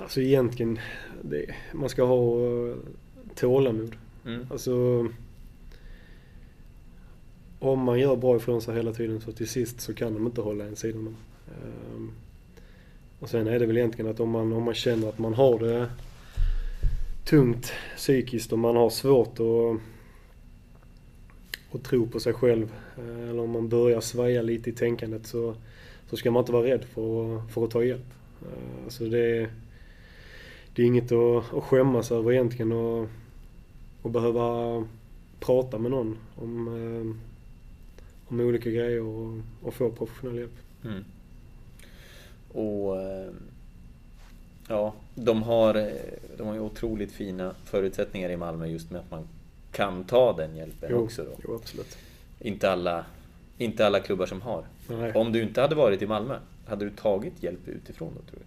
Alltså 0.00 0.20
egentligen, 0.20 0.78
det, 1.22 1.46
man 1.72 1.88
ska 1.88 2.04
ha 2.04 2.34
tålamod. 3.34 3.96
Mm. 4.26 4.46
Alltså 4.50 5.06
om 7.58 7.78
man 7.78 8.00
gör 8.00 8.16
bra 8.16 8.36
ifrån 8.36 8.62
sig 8.62 8.74
hela 8.74 8.92
tiden 8.92 9.20
så 9.20 9.32
till 9.32 9.48
sist 9.48 9.80
så 9.80 9.94
kan 9.94 10.14
de 10.14 10.26
inte 10.26 10.40
hålla 10.40 10.64
en 10.64 10.76
sidan. 10.76 11.16
Um, 11.94 12.12
Och 13.20 13.28
sen 13.30 13.46
är 13.46 13.58
det 13.58 13.66
väl 13.66 13.76
egentligen 13.76 14.10
att 14.10 14.20
om 14.20 14.30
man, 14.30 14.52
om 14.52 14.62
man 14.62 14.74
känner 14.74 15.08
att 15.08 15.18
man 15.18 15.34
har 15.34 15.58
det 15.58 15.90
tungt 17.24 17.72
psykiskt 17.96 18.52
och 18.52 18.58
man 18.58 18.76
har 18.76 18.90
svårt 18.90 19.40
att, 19.40 19.80
att 21.74 21.84
tro 21.84 22.06
på 22.06 22.20
sig 22.20 22.32
själv. 22.32 22.72
eh, 22.98 23.28
Eller 23.30 23.40
om 23.42 23.50
man 23.50 23.68
börjar 23.68 24.00
svaja 24.00 24.42
lite 24.42 24.70
i 24.70 24.72
tänkandet 24.72 25.26
så, 25.26 25.54
så 26.10 26.16
ska 26.16 26.30
man 26.30 26.40
inte 26.40 26.52
vara 26.52 26.66
rädd 26.66 26.84
för, 26.84 27.42
för 27.48 27.64
att 27.64 27.70
ta 27.70 27.84
hjälp. 27.84 28.06
Eh, 28.42 28.84
Alltså 28.84 29.04
det, 29.04 29.50
det 30.74 30.82
är 30.82 30.86
inget 30.86 31.12
att, 31.12 31.54
att 31.54 31.64
skämmas 31.64 32.12
över 32.12 32.32
egentligen 32.32 32.72
och, 32.72 33.08
och 34.02 34.10
behöva 34.10 34.84
prata 35.40 35.78
med 35.78 35.90
någon 35.90 36.18
om, 36.36 36.68
eh, 36.68 37.16
om 38.28 38.40
olika 38.40 38.70
grejer 38.70 39.00
och, 39.02 39.40
och 39.62 39.74
få 39.74 39.90
professionell 39.90 40.36
hjälp. 40.38 40.58
Mm. 40.84 41.04
Och 42.52 43.00
eh, 43.02 43.30
ja, 44.68 44.94
de 45.14 45.42
har, 45.42 45.90
de 46.36 46.46
har 46.46 46.54
ju 46.54 46.60
otroligt 46.60 47.12
fina 47.12 47.54
förutsättningar 47.64 48.30
i 48.30 48.36
Malmö 48.36 48.66
just 48.66 48.90
med 48.90 49.00
att 49.00 49.10
man 49.10 49.28
kan 49.72 50.04
ta 50.04 50.32
den 50.32 50.56
hjälpen 50.56 50.88
Jo, 50.92 50.98
också 50.98 51.24
då. 51.24 51.30
jo, 51.44 51.54
absolut. 51.54 51.98
Inte 52.40 52.70
alla, 52.70 53.04
inte 53.58 53.86
alla 53.86 54.00
klubbar 54.00 54.26
som 54.26 54.42
har. 54.42 54.64
Nej. 54.88 55.12
Om 55.14 55.32
du 55.32 55.42
inte 55.42 55.60
hade 55.60 55.74
varit 55.74 56.02
i 56.02 56.06
Malmö, 56.06 56.38
hade 56.70 56.84
du 56.84 56.90
tagit 56.90 57.42
hjälp 57.42 57.68
utifrån 57.68 58.12
då 58.16 58.30
tror 58.30 58.40
du? 58.40 58.46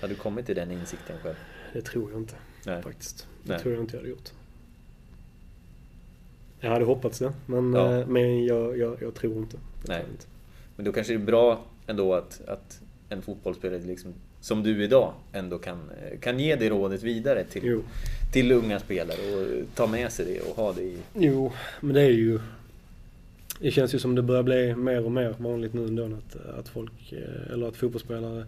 Hade 0.00 0.14
du 0.14 0.18
kommit 0.20 0.46
till 0.46 0.56
den 0.56 0.70
insikten 0.70 1.16
själv? 1.22 1.34
Det 1.72 1.82
tror 1.82 2.10
jag 2.10 2.20
inte 2.20 2.34
Nej. 2.66 2.82
faktiskt. 2.82 3.26
Det 3.44 3.52
Nej. 3.52 3.60
tror 3.60 3.74
jag 3.74 3.82
inte 3.82 3.96
jag 3.96 4.00
hade 4.00 4.10
gjort. 4.10 4.30
Jag 6.60 6.70
hade 6.70 6.84
hoppats 6.84 7.18
det, 7.18 7.32
men, 7.46 7.72
Ja. 7.74 7.98
eh, 7.98 8.06
men 8.06 8.44
jag, 8.44 8.78
jag, 8.78 9.02
jag 9.02 9.14
tror 9.14 9.36
inte. 9.36 9.56
Jag 9.80 9.88
Nej. 9.88 10.00
tror 10.00 10.10
inte. 10.12 10.26
Men 10.76 10.84
då 10.84 10.92
kanske 10.92 11.12
det 11.12 11.16
är 11.22 11.26
bra 11.26 11.64
ändå 11.86 12.14
att, 12.14 12.40
att 12.48 12.80
en 13.08 13.22
fotbollsspelare 13.22 13.80
liksom, 13.82 14.14
som 14.40 14.62
du 14.62 14.84
idag 14.84 15.12
ändå 15.32 15.58
kan, 15.58 15.90
eh, 15.90 16.18
kan 16.18 16.38
ge 16.38 16.56
det 16.56 16.68
rådet 16.70 17.02
vidare 17.02 17.44
till, 17.44 17.62
Jo. 17.64 17.82
till 18.32 18.52
unga 18.52 18.80
spelare 18.80 19.18
och 19.36 19.74
ta 19.74 19.86
med 19.86 20.12
sig 20.12 20.26
det 20.26 20.40
och 20.40 20.56
ha 20.56 20.72
det 20.72 20.82
i... 20.82 20.98
Jo, 21.14 21.52
men 21.80 21.94
det 21.94 22.02
är 22.02 22.10
ju... 22.10 22.40
Det 23.62 23.70
känns 23.70 23.94
ju 23.94 23.98
som 23.98 24.14
det 24.14 24.22
börjar 24.22 24.42
bli 24.42 24.74
mer 24.74 25.04
och 25.04 25.12
mer 25.12 25.34
vanligt 25.38 25.72
nu 25.72 25.84
ändå 25.84 26.04
att, 26.04 26.36
att 26.36 26.68
folk, 26.68 27.12
eh, 27.12 27.52
eller 27.52 27.68
att 27.68 27.76
fotbollsspelare 27.76 28.46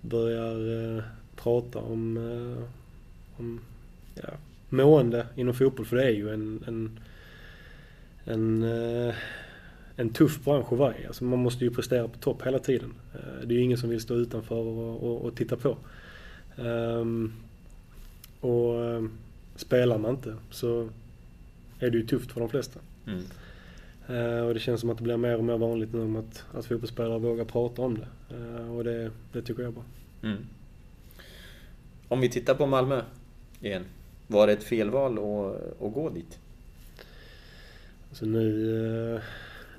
börjar 0.00 0.96
eh, 0.96 1.02
prata 1.36 1.78
om, 1.78 2.16
eh, 2.16 2.64
om 3.38 3.60
ja, 4.14 4.28
mående 4.68 5.26
inom 5.36 5.54
fotboll. 5.54 5.86
För 5.86 5.96
det 5.96 6.04
är 6.04 6.10
ju 6.10 6.34
en, 6.34 6.64
en, 6.66 7.00
en, 8.24 8.62
eh, 8.62 9.14
en 9.96 10.10
tuff 10.10 10.44
bransch 10.44 10.72
att 10.72 10.78
vara 10.78 10.98
i. 10.98 11.06
Alltså 11.06 11.24
man 11.24 11.38
måste 11.38 11.64
ju 11.64 11.70
prestera 11.70 12.08
på 12.08 12.18
topp 12.18 12.46
hela 12.46 12.58
tiden. 12.58 12.94
Eh, 13.14 13.46
det 13.46 13.54
är 13.54 13.56
ju 13.58 13.64
ingen 13.64 13.78
som 13.78 13.90
vill 13.90 14.00
stå 14.00 14.14
utanför 14.14 14.56
och, 14.56 15.02
och, 15.02 15.24
och 15.24 15.36
titta 15.36 15.56
på. 15.56 15.76
Um, 16.56 17.32
och 18.40 18.84
eh, 18.84 19.04
spelar 19.56 19.98
man 19.98 20.10
inte 20.10 20.34
så 20.50 20.88
är 21.78 21.90
det 21.90 21.98
ju 21.98 22.06
tufft 22.06 22.32
för 22.32 22.40
de 22.40 22.48
flesta. 22.48 22.80
Mm. 23.06 23.22
Eh, 24.08 24.40
och 24.40 24.54
det 24.54 24.60
känns 24.60 24.80
som 24.80 24.90
att 24.90 24.96
det 24.96 25.02
blir 25.04 25.16
mer 25.16 25.36
och 25.36 25.44
mer 25.44 25.56
vanligt 25.58 25.92
nu 25.92 26.02
om 26.02 26.16
att, 26.16 26.44
att 26.54 26.66
fotbollsspelare 26.66 27.18
vågar 27.18 27.44
prata 27.44 27.82
om 27.82 27.98
det. 27.98 28.36
Eh, 28.36 28.76
och 28.76 28.84
det, 28.84 29.10
det 29.32 29.42
tycker 29.42 29.62
jag 29.62 29.68
är 29.68 29.72
bra. 29.74 29.84
Mm. 30.22 30.46
Om 32.08 32.20
vi 32.20 32.28
tittar 32.28 32.54
på 32.54 32.66
Malmö 32.66 33.02
igen. 33.60 33.84
Var 34.26 34.46
det 34.46 34.52
ett 34.52 34.64
felval 34.64 35.12
att, 35.12 35.82
att 35.82 35.94
gå 35.94 36.10
dit? 36.10 36.38
Alltså 38.08 38.26
nu, 38.26 39.14
eh, 39.14 39.20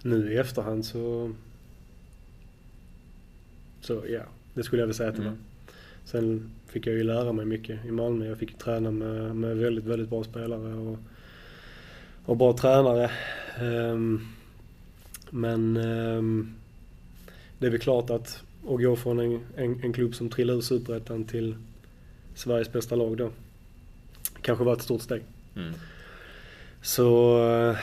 nu 0.01 0.33
i 0.33 0.37
efterhand 0.37 0.85
så... 0.85 1.31
Så 3.81 4.03
ja, 4.09 4.21
det 4.53 4.63
skulle 4.63 4.81
jag 4.81 4.87
väl 4.87 4.95
säga 4.95 5.09
att 5.09 5.15
det 5.15 5.21
Mm. 5.21 5.33
var. 5.33 5.39
Sen 6.05 6.51
fick 6.67 6.87
jag 6.87 6.95
ju 6.95 7.03
lära 7.03 7.31
mig 7.31 7.45
mycket 7.45 7.85
i 7.85 7.91
Malmö. 7.91 8.25
Jag 8.25 8.37
fick 8.37 8.57
träna 8.57 8.91
med, 8.91 9.35
med 9.35 9.57
väldigt, 9.57 9.85
väldigt 9.85 10.09
bra 10.09 10.23
spelare 10.23 10.73
och, 10.73 10.97
och 12.25 12.37
bra 12.37 12.53
tränare. 12.53 13.11
Ehm, 13.61 14.27
men 15.29 15.77
ehm, 15.77 16.53
det 17.59 17.67
är 17.67 17.71
väl 17.71 17.79
klart 17.79 18.09
att 18.09 18.43
att 18.67 18.81
gå 18.81 18.95
från 18.95 19.19
en, 19.19 19.39
en, 19.55 19.83
en 19.83 19.93
klubb 19.93 20.15
som 20.15 20.29
trillar 20.29 20.53
ur 20.53 20.61
Superettan 20.61 21.23
till 21.23 21.55
Sveriges 22.35 22.71
bästa 22.71 22.95
lag 22.95 23.17
då 23.17 23.31
kanske 24.41 24.63
var 24.63 24.73
ett 24.73 24.81
stort 24.81 25.01
steg. 25.01 25.21
Mm. 25.55 25.73
Så 26.81 27.37
eh, 27.47 27.77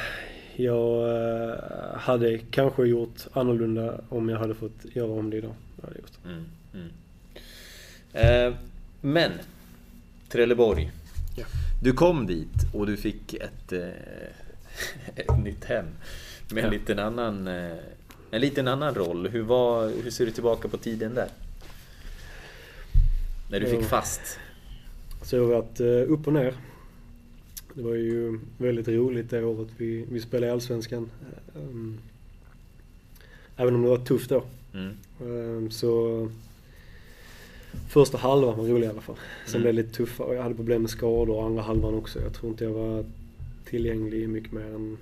jag 0.57 1.11
eh, 1.17 1.55
hade 1.99 2.39
kanske 2.39 2.87
gjort 2.87 3.21
annorlunda 3.33 4.01
om 4.09 4.29
jag 4.29 4.39
hade 4.39 4.55
fått 4.55 4.85
göra 4.85 5.11
om 5.11 5.31
det 5.31 5.37
idag. 5.37 5.55
Det 5.77 5.83
hade 5.87 5.95
jag 5.95 6.03
gjort. 6.03 6.19
Mm. 6.25 6.45
Mm. 6.75 8.53
Eh, 8.53 8.59
men, 9.01 9.33
Trelleborg. 10.29 10.91
Ja. 11.37 11.45
Du 11.83 11.93
kom 11.93 12.27
dit 12.27 12.75
och 12.75 12.87
du 12.87 12.97
fick 12.97 13.35
ett, 13.35 13.73
eh, 13.73 13.89
ett 15.17 15.39
nytt 15.45 15.65
hem. 15.65 15.87
Med 16.53 16.65
en 16.65 16.71
liten 16.71 16.99
annan, 16.99 17.49
eh, 17.49 17.77
en 18.31 18.41
liten 18.41 18.69
annan 18.69 18.95
roll. 18.95 19.29
Hur, 19.29 19.43
var, 19.43 19.89
hur 20.03 20.11
ser 20.11 20.27
du 20.27 20.33
tillbaka 20.33 20.69
på 20.69 20.77
tiden 20.77 21.15
där? 21.15 21.29
När 23.51 23.61
du 23.61 23.67
fick 23.67 23.83
fast? 23.85 24.39
Så 25.23 25.37
jag 25.37 25.43
har 25.43 25.49
varit 25.49 25.81
eh, 25.81 26.13
upp 26.13 26.27
och 26.27 26.33
ner. 26.33 26.55
Det 27.75 27.83
var 27.83 27.95
ju 27.95 28.41
väldigt 28.59 28.89
roligt 28.89 29.31
det 29.31 29.45
året 29.45 29.69
vi, 29.77 30.05
vi 30.11 30.21
spelade 30.21 30.47
i 30.47 30.51
Allsvenskan. 30.51 31.11
Ehm, 31.57 31.99
Även 33.57 33.75
om 33.75 33.83
det 33.83 33.89
var 33.89 33.99
tufft 33.99 34.31
då. 34.31 34.43
Mm. 34.75 34.93
Ehm, 35.21 35.71
Så 35.71 36.29
första 37.89 38.19
halvan 38.19 38.59
var 38.59 38.65
rolig 38.65 38.87
i 38.87 38.91
alla 38.91 39.01
fall. 39.01 39.17
Sen 39.47 39.55
Mm. 39.55 39.63
blev 39.63 39.75
det 39.75 39.83
lite 39.83 39.95
tuffare 39.97 40.35
jag 40.35 40.43
hade 40.43 40.55
problem 40.55 40.83
med 40.83 40.91
skador 40.91 41.37
och 41.37 41.45
andra 41.47 41.63
halvan 41.63 41.95
också. 41.95 42.21
Jag 42.21 42.33
tror 42.35 42.51
inte 42.51 42.65
jag 42.65 42.71
var 42.73 43.05
tillgänglig 43.67 44.23
i 44.23 44.27
mycket 44.27 44.53
mer 44.53 44.75
än 44.75 44.99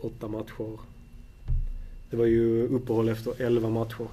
åtta 0.00 0.28
matcher. 0.28 0.78
Det 2.10 2.16
var 2.16 2.26
ju 2.26 2.62
uppehåll 2.68 3.08
efter 3.08 3.42
elva 3.42 3.70
matcher. 3.70 4.08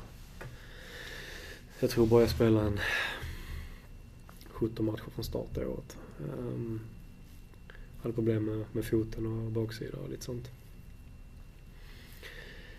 Jag 1.80 1.89
tror 1.89 2.06
bara 2.06 2.22
jag 2.22 2.30
spelade 2.30 2.68
en 2.68 2.80
17 4.50 4.86
matcher 4.86 5.10
från 5.16 5.26
start 5.26 5.48
det 5.54 5.66
året. 5.66 5.98
Um, 6.20 6.82
hade 8.02 8.16
problem 8.16 8.46
med, 8.46 8.66
med 8.72 8.86
foten 8.86 9.26
och 9.26 9.52
baksida 9.52 9.98
och 9.98 10.10
lite 10.10 10.26
sånt. 10.26 10.52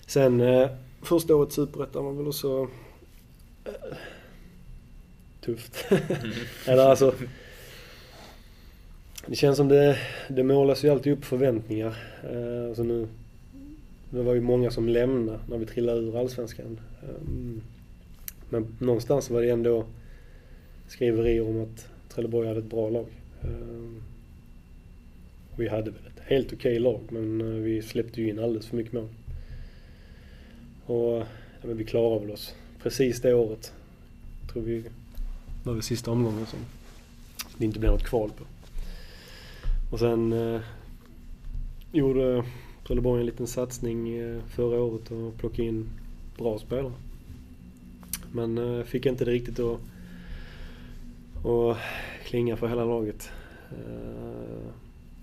Sen 0.06 0.40
eh, 0.40 0.70
första 1.02 1.34
året 1.34 1.52
Superettan 1.52 2.04
var 2.04 2.12
väl 2.12 2.28
också 2.28 2.68
eh, 3.64 3.96
tufft. 5.40 5.86
Eller 6.66 6.86
alltså. 6.86 7.14
Det 9.28 9.36
känns 9.36 9.56
som 9.56 9.68
det, 9.68 9.98
det 10.28 10.42
målas 10.42 10.84
ju 10.84 10.88
alltid 10.88 11.12
upp 11.12 11.24
förväntningar. 11.24 11.96
Eh, 12.30 12.68
alltså 12.68 12.82
nu, 12.82 13.08
det 14.10 14.22
var 14.22 14.34
ju 14.34 14.40
många 14.40 14.70
som 14.70 14.88
lämnade 14.88 15.38
när 15.48 15.58
vi 15.58 15.66
trillade 15.66 16.00
ur 16.00 16.18
Allsvenskan. 16.18 16.80
Um, 17.02 17.62
men 18.50 18.76
någonstans 18.78 19.30
var 19.30 19.42
det 19.42 19.50
ändå 19.50 19.84
skriverier 20.88 21.48
om 21.48 21.62
att 21.62 21.88
Trelleborg 22.08 22.48
hade 22.48 22.60
ett 22.60 22.70
bra 22.70 22.90
lag. 22.90 23.06
Um, 23.42 24.02
vi 25.56 25.68
hade 25.68 25.90
väl 25.90 26.06
ett 26.06 26.22
helt 26.26 26.52
okej 26.52 26.78
lag 26.78 27.00
men 27.08 27.40
eh, 27.40 27.46
vi 27.46 27.82
släppte 27.82 28.22
ju 28.22 28.28
in 28.28 28.38
alldeles 28.38 28.66
för 28.66 28.76
mycket 28.76 28.92
mål. 28.92 29.08
Och 30.86 31.16
ja, 31.16 31.26
men 31.62 31.76
vi 31.76 31.84
klarade 31.84 32.20
väl 32.20 32.30
oss 32.34 32.54
precis 32.82 33.20
det 33.20 33.34
året. 33.34 33.72
Tror 34.52 34.62
vi 34.62 34.84
var 35.64 35.72
väl 35.72 35.82
sista 35.82 36.10
omgången 36.10 36.46
som 36.46 36.58
det 37.58 37.64
inte 37.64 37.78
blev 37.78 37.92
något 37.92 38.04
kval 38.04 38.30
på. 38.38 38.44
Och 39.90 39.98
sen 39.98 40.32
eh, 40.32 40.60
gjorde 41.92 42.44
Trelleborg 42.86 43.20
en 43.20 43.26
liten 43.26 43.46
satsning 43.46 44.18
eh, 44.18 44.42
förra 44.48 44.80
året 44.80 45.10
och 45.10 45.38
plockade 45.38 45.68
in 45.68 45.88
bra 46.38 46.58
spelare. 46.58 46.92
Men 48.32 48.58
eh, 48.58 48.84
fick 48.84 49.06
inte 49.06 49.24
det 49.24 49.30
riktigt 49.30 49.58
att, 49.58 49.80
att 51.46 51.78
klinga 52.24 52.56
för 52.56 52.68
hela 52.68 52.84
laget. 52.84 53.30
Eh, 53.70 54.66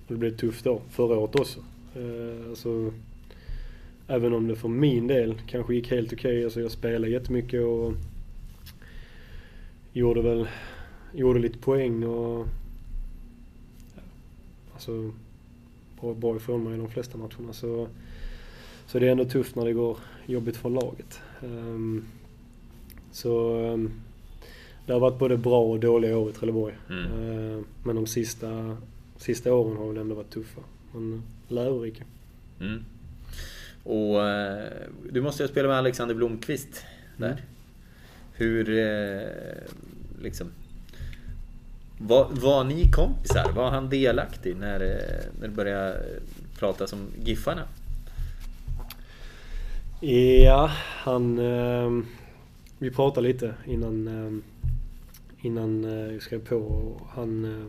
och 0.07 0.14
det 0.14 0.16
blev 0.16 0.38
tufft 0.38 0.64
då, 0.64 0.82
förra 0.89 1.18
året 1.18 1.39
också. 1.39 1.59
Eh, 1.95 2.49
alltså, 2.49 2.93
även 4.07 4.34
om 4.34 4.47
det 4.47 4.55
för 4.55 4.70
min 4.70 5.07
del 5.07 5.41
kanske 5.47 5.76
gick 5.76 5.91
helt 5.91 6.14
okej. 6.14 6.43
Alltså 6.43 6.61
jag 6.61 6.72
spelade 6.72 7.11
jättemycket 7.11 7.64
och 7.64 7.93
gjorde 9.93 10.22
väl 10.22 10.47
gjorde 11.14 11.39
lite 11.39 11.57
poäng 11.57 12.03
och 12.03 12.47
alltså 14.74 15.12
bra, 16.02 16.14
bra 16.14 16.36
ifrån 16.36 16.64
mig 16.64 16.74
i 16.74 16.78
de 16.78 16.90
flesta 16.90 17.18
matcherna. 17.18 17.54
Så, 17.54 17.88
så 18.88 19.00
det 19.00 19.08
är 19.08 19.12
ändå 19.12 19.26
tufft 19.26 19.56
när 19.56 19.66
det 19.66 19.74
går 19.74 19.98
jobbigt 20.26 20.58
för 20.58 20.70
laget. 20.70 21.20
Um, 21.44 22.06
så 23.12 23.58
um, 23.58 23.92
det 24.86 24.94
har 24.94 25.00
varit 25.00 25.20
både 25.20 25.38
bra 25.38 25.64
och 25.64 25.80
dåliga 25.80 26.18
år 26.18 26.30
i 26.30 26.34
Trelleborg. 26.34 26.76
Mm. 26.90 27.12
Uh, 27.12 27.64
men 27.84 27.96
de 27.96 28.08
sista, 28.08 28.78
sista 29.18 29.54
åren 29.54 29.78
har 29.78 29.88
väl 29.88 29.98
ändå 29.98 30.16
varit 30.16 30.32
tuffa. 30.32 30.62
Men 30.94 31.24
lärorika. 31.48 32.04
Mm. 32.60 32.84
Och 33.84 34.28
eh, 34.28 34.72
du 35.12 35.22
måste 35.22 35.44
ju 35.44 35.50
spela 35.50 35.68
med 35.68 35.78
Alexander 35.78 36.16
Blomqvist 36.16 36.86
där. 37.18 37.28
Mm. 37.28 37.40
Hur, 38.34 38.70
eh, 38.70 40.24
liksom... 40.24 40.48
Var, 41.98 42.28
var 42.32 42.64
ni 42.64 42.91
kompisar? 42.91 43.52
Var 43.52 43.72
han 43.72 43.89
delaktig 43.89 44.56
när, 44.56 44.80
eh, 44.80 45.26
när 45.39 45.48
det 45.48 45.54
började 45.54 46.00
pratas 46.60 46.94
om 46.94 47.08
Giffarna? 47.24 47.64
Ja, 50.44 50.72
han... 50.78 51.39
Eh, 51.39 52.04
vi 52.78 52.91
pratade 52.91 53.28
lite 53.28 53.54
innan, 53.66 54.08
eh, 54.08 54.39
innan 55.46 55.84
jag 55.84 56.22
skrev 56.22 56.48
på. 56.48 56.91
Han, 57.10 57.46
eh, 57.46 57.68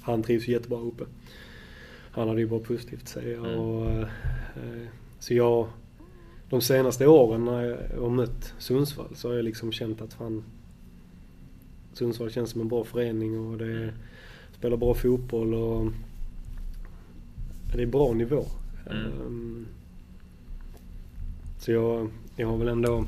han 0.00 0.22
trivs 0.22 0.48
jättebra 0.48 0.78
uppe. 0.78 1.04
Han 2.10 2.28
hade 2.28 2.40
ju 2.40 2.46
bara 2.46 2.60
positivt 2.60 3.02
att 3.02 3.08
säga. 3.08 3.38
Mm. 3.38 3.58
Och, 3.58 3.90
eh, 3.90 4.06
så 5.18 5.34
jag... 5.34 5.68
De 6.50 6.60
senaste 6.60 7.06
åren 7.06 7.44
när 7.44 7.62
jag 7.94 8.00
har 8.00 8.10
mött 8.10 8.54
Sundsvall 8.58 9.16
så 9.16 9.28
har 9.28 9.34
jag 9.34 9.44
liksom 9.44 9.72
känt 9.72 10.02
att 10.02 10.14
fan... 10.14 10.44
Sundsvall 11.96 12.30
känns 12.30 12.50
som 12.50 12.60
en 12.60 12.68
bra 12.68 12.84
förening 12.84 13.38
och 13.40 13.58
det 13.58 13.92
spelar 14.58 14.76
bra 14.76 14.94
fotboll 14.94 15.54
och... 15.54 15.92
Det 17.74 17.82
är 17.82 17.86
bra 17.86 18.12
nivå. 18.12 18.44
Mm. 18.90 19.02
Ehm, 19.04 19.66
så 21.58 21.72
jag, 21.72 22.10
jag 22.36 22.46
har 22.48 22.56
väl 22.58 22.68
ändå... 22.68 23.04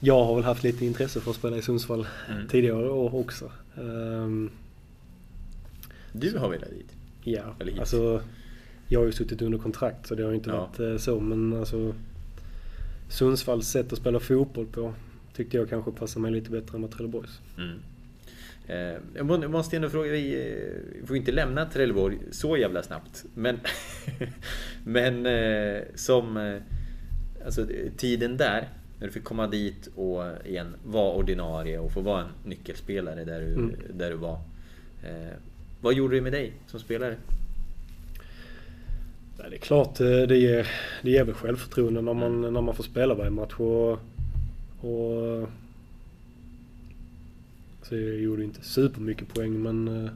Jag 0.00 0.24
har 0.24 0.34
väl 0.34 0.44
haft 0.44 0.62
lite 0.62 0.86
intresse 0.86 1.20
för 1.20 1.30
att 1.30 1.36
spela 1.36 1.56
i 1.56 1.62
Sundsvall 1.62 2.06
Mm. 2.30 2.48
tidigare 2.48 2.90
år 2.90 3.14
också. 3.14 3.50
Ehm, 3.76 4.50
Du 6.12 6.38
har 6.38 6.48
velat 6.48 6.70
dit? 6.70 6.92
ja, 7.24 7.54
Eller 7.60 7.70
hit? 7.72 7.80
alltså 7.80 8.22
jag 8.88 9.00
har 9.00 9.06
ju 9.06 9.12
suttit 9.12 9.42
under 9.42 9.58
kontrakt 9.58 10.06
så 10.06 10.14
det 10.14 10.22
har 10.22 10.30
ju 10.30 10.36
inte 10.36 10.50
Ja. 10.50 10.56
varit 10.60 10.80
eh, 10.80 10.96
så 10.96 11.20
men 11.20 11.52
alltså 11.58 11.94
Sundsvalls 13.08 13.68
sätt 13.68 13.92
att 13.92 13.98
spela 13.98 14.20
fotboll 14.20 14.66
på 14.66 14.94
tyckte 15.38 15.56
jag 15.56 15.68
kanske 15.68 15.92
passade 15.92 16.22
mig 16.22 16.30
lite 16.32 16.50
bättre 16.50 16.76
än 16.76 16.82
vad 16.82 16.90
Trelleborgs. 16.90 17.40
Mm. 17.58 17.78
Eh, 18.68 19.00
Jag 19.14 19.26
må- 19.26 19.42
jag 19.42 19.50
måste 19.50 19.76
ändå 19.76 19.88
fråga, 19.90 20.10
vi 20.12 20.52
eh, 21.00 21.06
får 21.06 21.16
inte 21.16 21.32
lämna 21.32 21.64
Trelleborg 21.66 22.18
så 22.30 22.56
jävla 22.56 22.82
snabbt. 22.82 23.24
Men, 23.34 23.60
men 24.84 25.26
eh, 25.26 25.82
som... 25.94 26.58
Alltså 27.44 27.66
tiden 27.96 28.36
där, 28.36 28.68
när 28.98 29.06
du 29.06 29.12
fick 29.12 29.24
komma 29.24 29.46
dit 29.46 29.88
och 29.94 30.22
igen 30.46 30.74
vara 30.84 31.12
ordinarie 31.12 31.78
och 31.78 31.92
få 31.92 32.00
vara 32.00 32.20
en 32.20 32.28
nyckelspelare 32.50 33.24
där 33.24 33.40
du, 33.40 33.46
Mm. 33.54 33.74
där 33.92 34.10
du 34.10 34.16
var. 34.16 34.38
Vad 35.80 35.94
gjorde 35.94 36.14
det 36.16 36.20
med 36.22 36.32
dig 36.32 36.52
som 36.66 36.80
spelare? 36.80 37.16
Det 39.50 39.56
är 39.56 39.58
klart 39.58 39.94
det 39.98 40.36
ger, 40.38 40.68
det 41.02 41.10
ger 41.10 41.24
väl 41.24 41.34
självförtroende 41.34 42.00
när 42.02 42.14
man, 42.14 42.40
när 42.40 42.60
man 42.60 42.74
får 42.74 42.84
spela 42.84 43.14
varje 43.14 43.30
match. 43.30 43.54
Och, 43.60 43.98
och, 44.80 45.48
så 47.82 47.96
jag 47.96 48.20
gjorde 48.20 48.44
inte 48.44 48.62
supermycket 48.64 49.34
poäng 49.34 49.62
men 49.62 49.88
eh, 50.04 50.10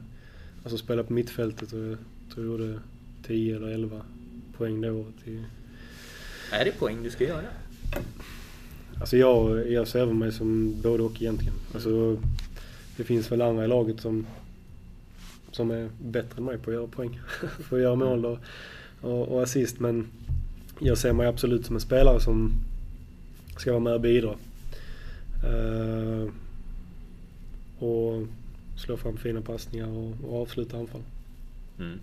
alltså 0.63 0.77
spela 0.77 1.03
på 1.03 1.13
mittfältet 1.13 1.73
och 1.73 1.79
jag 1.79 1.97
tror 2.33 2.45
jag 2.45 2.59
gjorde 2.59 2.79
10 3.27 3.55
eller 3.55 3.67
11 3.67 4.01
poäng 4.57 4.81
det 4.81 4.91
året. 4.91 5.27
i- 5.27 5.43
Är 6.51 6.65
det 6.65 6.71
poäng 6.79 7.03
du 7.03 7.09
ska 7.09 7.23
göra? 7.23 7.41
Alltså 8.99 9.17
jag, 9.17 9.71
jag 9.71 9.87
ser 9.87 10.05
mig 10.05 10.31
som 10.31 10.81
både 10.81 11.03
och 11.03 11.21
egentligen. 11.21 11.53
Alltså, 11.73 12.17
det 12.97 13.03
finns 13.03 13.31
väl 13.31 13.41
andra 13.41 13.65
i 13.65 13.67
laget 13.67 14.01
som, 14.01 14.25
som 15.51 15.71
är 15.71 15.89
bättre 16.03 16.37
än 16.37 16.43
mig 16.45 16.57
på 16.57 16.69
att 16.69 16.75
göra 16.75 16.87
poäng. 16.87 17.19
på 17.69 17.75
att 17.75 17.81
göra 17.81 17.95
mål 17.95 18.25
och, 18.25 18.37
och, 19.01 19.27
och 19.27 19.43
assist. 19.43 19.79
Men 19.79 20.07
jag 20.79 20.97
ser 20.97 21.13
mig 21.13 21.27
absolut 21.27 21.65
som 21.65 21.75
en 21.75 21.81
spelare 21.81 22.19
som 22.21 22.51
ska 23.57 23.71
vara 23.71 23.83
med 23.83 23.93
och 23.93 24.01
bidra. 24.01 24.35
Eh, 25.43 26.27
och 27.79 28.27
slå 28.77 28.97
fram 28.97 29.17
fina 29.17 29.41
passningar 29.41 29.87
och, 29.87 30.13
och 30.23 30.41
avsluta 30.41 30.77
anfall. 30.77 31.01
Mm. 31.79 31.99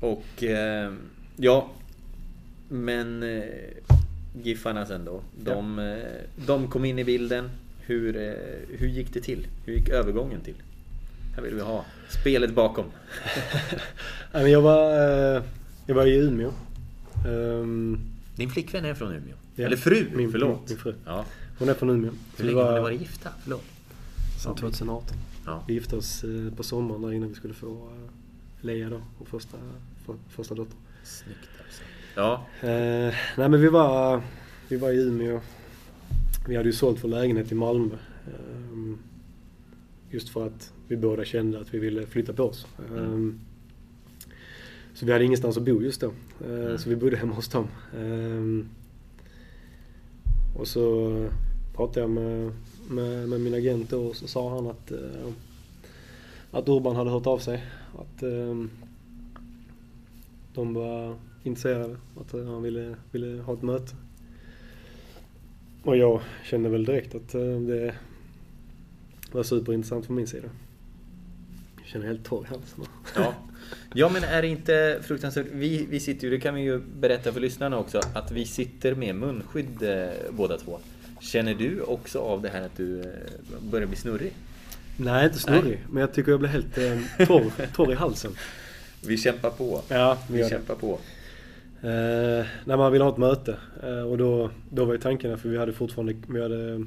Och 0.00 0.42
eh, 0.42 0.92
ja, 1.36 1.70
men 2.68 3.22
eh, 3.22 3.42
Giffarna 4.42 4.86
sen 4.86 5.04
då. 5.04 5.22
De, 5.44 5.78
eh, 5.78 6.46
de 6.46 6.68
kom 6.68 6.84
in 6.84 6.98
i 6.98 7.04
bilden. 7.04 7.50
Hur, 7.80 8.16
eh, 8.16 8.78
hur 8.78 8.88
gick 8.88 9.14
det 9.14 9.20
till? 9.20 9.46
Hur 9.66 9.74
gick 9.74 9.88
övergången 9.88 10.40
till? 10.40 10.54
Här 11.36 11.42
vill 11.42 11.54
vi 11.54 11.60
ha 11.60 11.84
spelet 12.08 12.54
bakom. 12.54 12.84
Jag, 14.32 14.62
var, 14.62 14.90
eh, 15.36 15.42
jag 15.86 15.94
var 15.94 16.06
i 16.06 16.16
Umeå. 16.16 16.52
Ehm, 17.26 18.00
Din 18.36 18.50
flickvän 18.50 18.84
är 18.84 18.94
från 18.94 19.12
Umeå? 19.12 19.36
Ja. 19.54 19.64
Eller 19.66 19.76
fru, 19.76 20.06
Min- 20.14 20.30
förlåt. 20.32 20.68
min 20.68 20.78
fru. 20.78 20.94
Ja. 21.04 21.24
Hon 21.58 21.68
är 21.68 21.74
från 21.74 21.90
Umeå. 21.90 22.10
Hur 22.38 22.44
länge 22.44 22.62
har 22.62 22.74
ni 22.74 22.80
varit 22.80 23.00
gifta? 23.00 23.30
Förlåt. 23.42 23.64
Sedan 24.42 24.54
2018. 24.54 25.16
Ja. 25.46 25.64
Vi 25.68 25.74
gifte 25.74 25.96
oss 25.96 26.24
eh, 26.24 26.54
på 26.56 26.62
sommaren 26.62 27.02
där 27.02 27.12
innan 27.12 27.28
vi 27.28 27.34
skulle 27.34 27.54
få 27.54 27.68
eh, 27.72 28.10
Lea 28.66 28.90
då, 28.90 29.02
vår 29.18 29.26
första, 29.26 29.56
för, 30.06 30.14
första 30.28 30.54
dotter. 30.54 30.76
Snyggt 31.04 31.38
alltså. 31.64 31.82
Ja. 32.14 32.46
Eh, 32.68 33.14
nej 33.36 33.48
men 33.48 33.60
vi 33.60 33.68
var, 33.68 34.22
vi 34.68 34.76
var 34.76 34.90
i 34.90 34.96
Umeå. 35.02 35.40
Vi 36.48 36.56
hade 36.56 36.68
ju 36.68 36.72
sålt 36.72 37.04
vår 37.04 37.08
lägenhet 37.08 37.52
i 37.52 37.54
Malmö. 37.54 37.94
Eh, 38.26 38.94
just 40.10 40.28
för 40.28 40.46
att 40.46 40.72
vi 40.88 40.96
båda 40.96 41.24
kände 41.24 41.60
att 41.60 41.74
vi 41.74 41.78
ville 41.78 42.06
flytta 42.06 42.32
på 42.32 42.42
oss. 42.42 42.66
Eh, 42.78 43.18
så 44.94 45.06
vi 45.06 45.12
hade 45.12 45.24
ingenstans 45.24 45.56
att 45.56 45.62
bo 45.62 45.82
just 45.82 46.00
då. 46.00 46.06
Eh, 46.46 46.76
Så 46.76 46.88
vi 46.88 46.96
bodde 46.96 47.16
hemma 47.16 47.34
hos 47.34 47.48
dem. 47.48 47.68
Och 50.56 50.68
så 50.68 51.16
pratade 51.76 52.00
jag 52.00 52.10
med, 52.10 52.52
med, 52.88 53.28
med 53.28 53.40
min 53.40 53.54
agent 53.54 53.90
då 53.90 54.06
och 54.06 54.16
så 54.16 54.26
sa 54.26 54.54
han 54.54 54.66
att, 54.66 54.90
eh, 54.90 55.32
att 56.50 56.68
Urban 56.68 56.96
hade 56.96 57.10
hört 57.10 57.26
av 57.26 57.38
sig. 57.38 57.64
Att 57.98 58.22
eh, 58.22 58.64
de 60.54 60.74
var 60.74 61.16
intresserade. 61.42 61.96
Att 62.20 62.34
eh, 62.34 62.44
han 62.44 62.62
ville, 62.62 62.96
ville 63.10 63.42
ha 63.42 63.54
ett 63.54 63.62
möte. 63.62 63.96
Och 65.82 65.96
jag 65.96 66.20
kände 66.44 66.68
väl 66.68 66.84
direkt 66.84 67.14
att 67.14 67.34
eh, 67.34 67.60
det 67.60 67.94
var 69.32 69.42
superintressant 69.42 70.06
från 70.06 70.16
min 70.16 70.26
sida. 70.26 70.48
Jag 71.76 71.86
känner 71.86 72.06
helt 72.06 72.24
torr 72.24 72.44
i 72.44 72.48
halsen. 72.48 72.84
Ja 73.16 73.34
ja 73.94 74.08
men 74.08 74.24
är 74.24 74.42
det 74.42 74.48
inte 74.48 74.98
fruktansvärt? 75.02 75.46
Vi, 75.52 75.86
vi 75.90 76.00
sitter 76.00 76.24
ju, 76.24 76.30
det 76.30 76.40
kan 76.40 76.54
vi 76.54 76.60
ju 76.60 76.78
berätta 76.78 77.32
för 77.32 77.40
lyssnarna 77.40 77.78
också, 77.78 78.00
att 78.14 78.30
vi 78.30 78.44
sitter 78.44 78.94
med 78.94 79.14
munskydd 79.14 79.82
eh, 79.82 80.08
båda 80.30 80.58
två. 80.58 80.78
Känner 81.20 81.54
du 81.54 81.80
också 81.80 82.18
av 82.18 82.42
det 82.42 82.48
här 82.48 82.62
att 82.62 82.76
du 82.76 83.00
eh, 83.00 83.06
börjar 83.70 83.86
bli 83.86 83.96
snurrig? 83.96 84.32
Nej, 84.96 85.24
inte 85.24 85.38
snurrig. 85.38 85.78
Men 85.90 86.00
jag 86.00 86.14
tycker 86.14 86.30
jag 86.30 86.40
blir 86.40 86.50
helt 86.50 86.78
eh, 86.78 87.26
torr, 87.26 87.52
torr 87.74 87.92
i 87.92 87.94
halsen. 87.94 88.32
Vi 89.06 89.16
kämpar 89.16 89.50
på. 89.50 89.82
Ja, 89.88 90.18
vi 90.30 90.42
vi 90.42 90.48
kämpar 90.48 90.74
på. 90.74 90.98
Eh, 91.82 92.46
när 92.64 92.76
man 92.76 92.92
ville 92.92 93.04
ha 93.04 93.12
ett 93.12 93.18
möte. 93.18 93.56
Eh, 93.82 94.02
och 94.02 94.18
då, 94.18 94.50
då 94.70 94.84
var 94.84 94.92
ju 94.92 95.00
tanken, 95.00 95.38
för 95.38 95.48
vi 95.48 95.58
hade 95.58 95.72
fortfarande, 95.72 96.14
vi 96.28 96.42
hade 96.42 96.86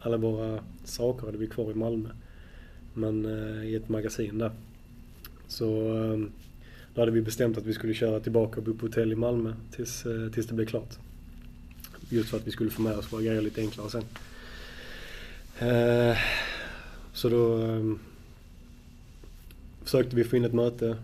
alla 0.00 0.16
våra 0.16 0.58
saker 0.84 1.26
hade 1.26 1.38
vi 1.38 1.46
kvar 1.46 1.70
i 1.70 1.74
Malmö. 1.74 2.08
Men 2.94 3.24
eh, 3.24 3.64
i 3.64 3.74
ett 3.74 3.88
magasin 3.88 4.38
där. 4.38 4.50
Så 5.50 5.96
eh, 5.96 6.18
då 6.94 7.00
hade 7.02 7.12
vi 7.12 7.22
bestämt 7.22 7.58
att 7.58 7.66
vi 7.66 7.74
skulle 7.74 7.94
köra 7.94 8.20
tillbaka 8.20 8.56
och 8.56 8.62
bo 8.62 8.74
på 8.74 8.86
hotell 8.86 9.12
i 9.12 9.16
Malmö 9.16 9.52
tills, 9.70 10.06
eh, 10.06 10.30
tills 10.30 10.46
det 10.46 10.54
blev 10.54 10.66
klart. 10.66 10.98
Just 12.08 12.30
för 12.30 12.36
att 12.36 12.46
vi 12.46 12.50
skulle 12.50 12.70
få 12.70 12.82
med 12.82 12.96
oss 12.96 13.12
våra 13.12 13.22
grejer 13.22 13.42
lite 13.42 13.60
enklare 13.60 13.90
sen. 13.90 14.04
Eh, 15.58 16.18
så 17.12 17.28
då 17.28 17.62
eh, 17.62 17.92
försökte 19.84 20.16
vi 20.16 20.24
få 20.24 20.36
in 20.36 20.44
ett 20.44 20.54
möte 20.54 20.96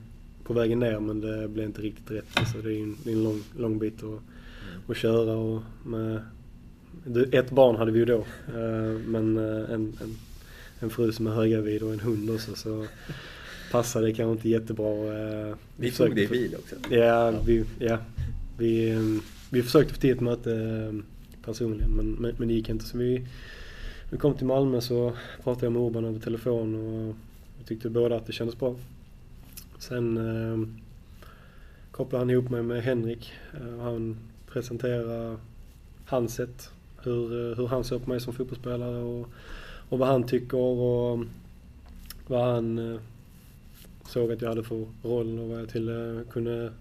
på 0.44 0.55
vägen 0.55 0.78
ner 0.78 1.01
men 1.01 1.20
det 1.20 1.49
blev 1.49 1.66
inte 1.66 1.82
riktigt 1.82 2.11
rätt. 2.11 2.26
Alltså 2.34 2.59
det 2.59 2.74
är 2.74 2.82
en, 2.82 2.97
det 3.05 3.11
är 3.11 3.14
en 3.14 3.24
lång, 3.24 3.42
lång 3.59 3.78
bit 3.78 4.03
att, 4.03 4.20
att 4.90 4.97
köra 4.97 5.36
och 5.36 5.62
med, 5.84 6.22
ett 7.32 7.51
barn 7.51 7.76
hade 7.76 7.92
vi 7.92 7.99
ju 7.99 8.05
då. 8.05 8.18
eh, 8.49 8.99
Men 9.07 9.36
en, 9.36 9.99
en, 10.01 10.16
en 10.80 10.90
fru 10.90 11.12
som 11.12 11.26
är 11.26 11.30
höggravid 11.30 11.82
och 11.82 11.92
en 11.92 12.01
hund 12.01 12.30
också 12.30 12.55
så 12.55 12.86
passade 13.76 14.06
det 14.06 14.12
kanske 14.12 14.32
inte 14.32 14.48
jättebra. 14.48 14.90
eh, 15.48 15.54
Vi 15.76 15.90
försökte 15.90 16.06
tog 16.06 16.16
det 16.16 16.22
i 16.36 16.48
bil 16.48 16.54
också. 16.58 16.94
Ja, 16.94 17.30
vi, 17.46 17.64
ja. 17.78 17.98
Vi, 18.58 18.90
eh, 18.90 19.00
vi 19.50 19.62
försökte 19.62 19.94
få 19.94 20.00
till 20.00 20.10
ett 20.10 20.20
möte 20.20 20.52
eh, 20.52 20.94
personligen 21.44 21.90
men, 21.90 22.12
men, 22.12 22.34
men 22.38 22.48
det 22.48 22.54
gick 22.54 22.68
inte. 22.68 22.84
Så 22.84 22.98
vi, 22.98 23.26
vi 24.10 24.18
kom 24.18 24.34
till 24.34 24.46
Malmö 24.46 24.80
så 24.80 25.12
pratade 25.44 25.66
jag 25.66 25.72
med 25.72 25.82
Urban 25.82 26.04
över 26.04 26.18
telefon 26.20 26.74
och 26.74 27.14
vi 27.58 27.64
tyckte 27.64 27.90
båda 27.90 28.16
att 28.16 28.26
det 28.26 28.32
kändes 28.32 28.58
bra. 28.58 28.74
Sen 29.78 30.16
eh, 30.16 30.68
kopplade 31.90 32.20
han 32.20 32.30
ihop 32.30 32.50
mig 32.50 32.62
med 32.62 32.82
Henrik. 32.82 33.32
Eh, 33.54 33.78
han 33.82 34.16
presenterade 34.52 35.36
hans 36.06 36.34
sätt. 36.34 36.70
Hur, 37.02 37.54
hur 37.54 37.66
han 37.66 37.84
såg 37.84 38.04
på 38.04 38.10
mig 38.10 38.20
som 38.20 38.32
fotbollsspelare 38.34 38.96
och, 39.02 39.28
och 39.88 39.98
vad 39.98 40.08
han 40.08 40.26
tycker 40.26 40.58
och 40.58 41.24
vad 42.26 42.44
han 42.54 42.98
såg 44.09 44.32
att 44.32 44.42
jag 44.42 44.48
hade 44.48 44.64
för 44.64 44.86
roll 45.02 45.38
och 45.38 45.48
vad 45.48 45.61
jag 45.61 45.68
till, 45.68 45.88
eh, 45.88 46.32
kunde 46.32 46.72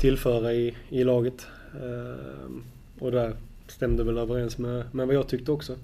tillföra 0.00 0.52
i, 0.52 0.76
i 0.88 1.04
laget. 1.04 1.46
Ehm, 1.82 2.64
och 2.98 3.12
där 3.12 3.36
stämde 3.68 4.04
väl 4.04 4.18
överens 4.18 4.58
med, 4.58 4.94
med 4.94 5.06
vad 5.06 5.16
jag 5.16 5.28
tyckte 5.28 5.52
också. 5.52 5.76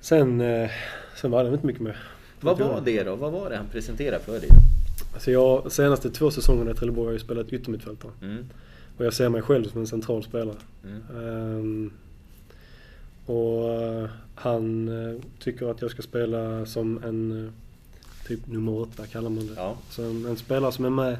Sen, 0.00 0.40
eh, 0.40 0.70
sen 1.16 1.30
var 1.30 1.44
det 1.44 1.50
inte 1.50 1.66
mycket 1.66 1.82
mer. 1.82 1.96
Vad 2.40 2.58
var 2.58 2.80
det 2.84 3.02
då? 3.02 3.16
Vad 3.16 3.32
var 3.32 3.50
det 3.50 3.56
han 3.56 3.68
presenterade 3.68 4.22
för 4.22 4.40
dig? 4.40 4.48
Alltså 5.14 5.30
jag, 5.30 5.72
senaste 5.72 6.10
två 6.10 6.30
säsongerna 6.30 6.70
i 6.70 6.74
Trelleborg 6.74 7.06
har 7.06 7.12
jag 7.12 7.20
spelat 7.20 7.52
yttermittfältare. 7.52 8.12
Mm. 8.22 8.48
Och 8.96 9.04
jag 9.04 9.14
ser 9.14 9.28
mig 9.28 9.42
själv 9.42 9.64
som 9.64 9.80
en 9.80 9.86
central 9.86 10.22
spelare. 10.22 10.56
Mm. 10.84 11.02
Ehm, 11.16 11.92
och 13.26 13.72
eh, 13.72 14.08
han 14.34 14.88
eh, 14.88 15.20
tycker 15.38 15.70
att 15.70 15.82
jag 15.82 15.90
ska 15.90 16.02
spela 16.02 16.66
som 16.66 17.02
en 17.04 17.44
eh, 17.44 17.52
typ 18.30 18.46
nummer 18.46 18.72
åtta 18.72 19.06
kallar 19.06 19.30
man 19.30 19.46
det. 19.46 19.52
Ja. 19.56 19.76
Så 19.90 20.02
en, 20.02 20.26
en 20.26 20.36
spelare 20.36 20.72
som 20.72 20.84
är 20.84 20.90
med 20.90 21.12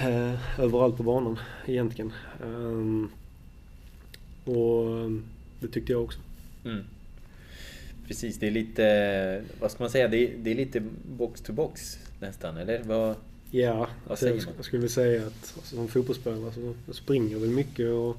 eh, 0.00 0.60
överallt 0.60 0.96
på 0.96 1.02
banan 1.02 1.38
egentligen. 1.66 2.12
Ehm, 2.44 3.08
och 4.44 4.98
eh, 4.98 5.10
det 5.60 5.68
tyckte 5.68 5.92
jag 5.92 6.02
också. 6.04 6.18
Mm. 6.64 6.84
Precis, 8.08 8.38
det 8.38 8.46
är 8.46 8.50
lite, 8.50 9.44
vad 9.60 9.70
ska 9.70 9.82
man 9.82 9.90
säga, 9.90 10.08
det 10.08 10.16
är, 10.16 10.36
det 10.38 10.50
är 10.50 10.54
lite 10.54 10.82
box 11.18 11.40
to 11.40 11.52
box 11.52 11.98
nästan, 12.20 12.56
eller? 12.56 12.82
Vad, 12.82 13.16
Ja, 13.50 13.76
vad 13.76 13.88
alltså 14.10 14.24
säger 14.26 14.36
jag, 14.36 14.44
man? 14.44 14.54
jag 14.56 14.64
skulle 14.64 14.88
säga 14.88 15.26
att 15.26 15.54
alltså, 15.56 15.76
som 15.76 15.88
fotbollsspelare 15.88 16.52
så 16.86 16.92
springer 16.94 17.38
väl 17.38 17.50
mycket 17.50 17.88
och 17.88 18.16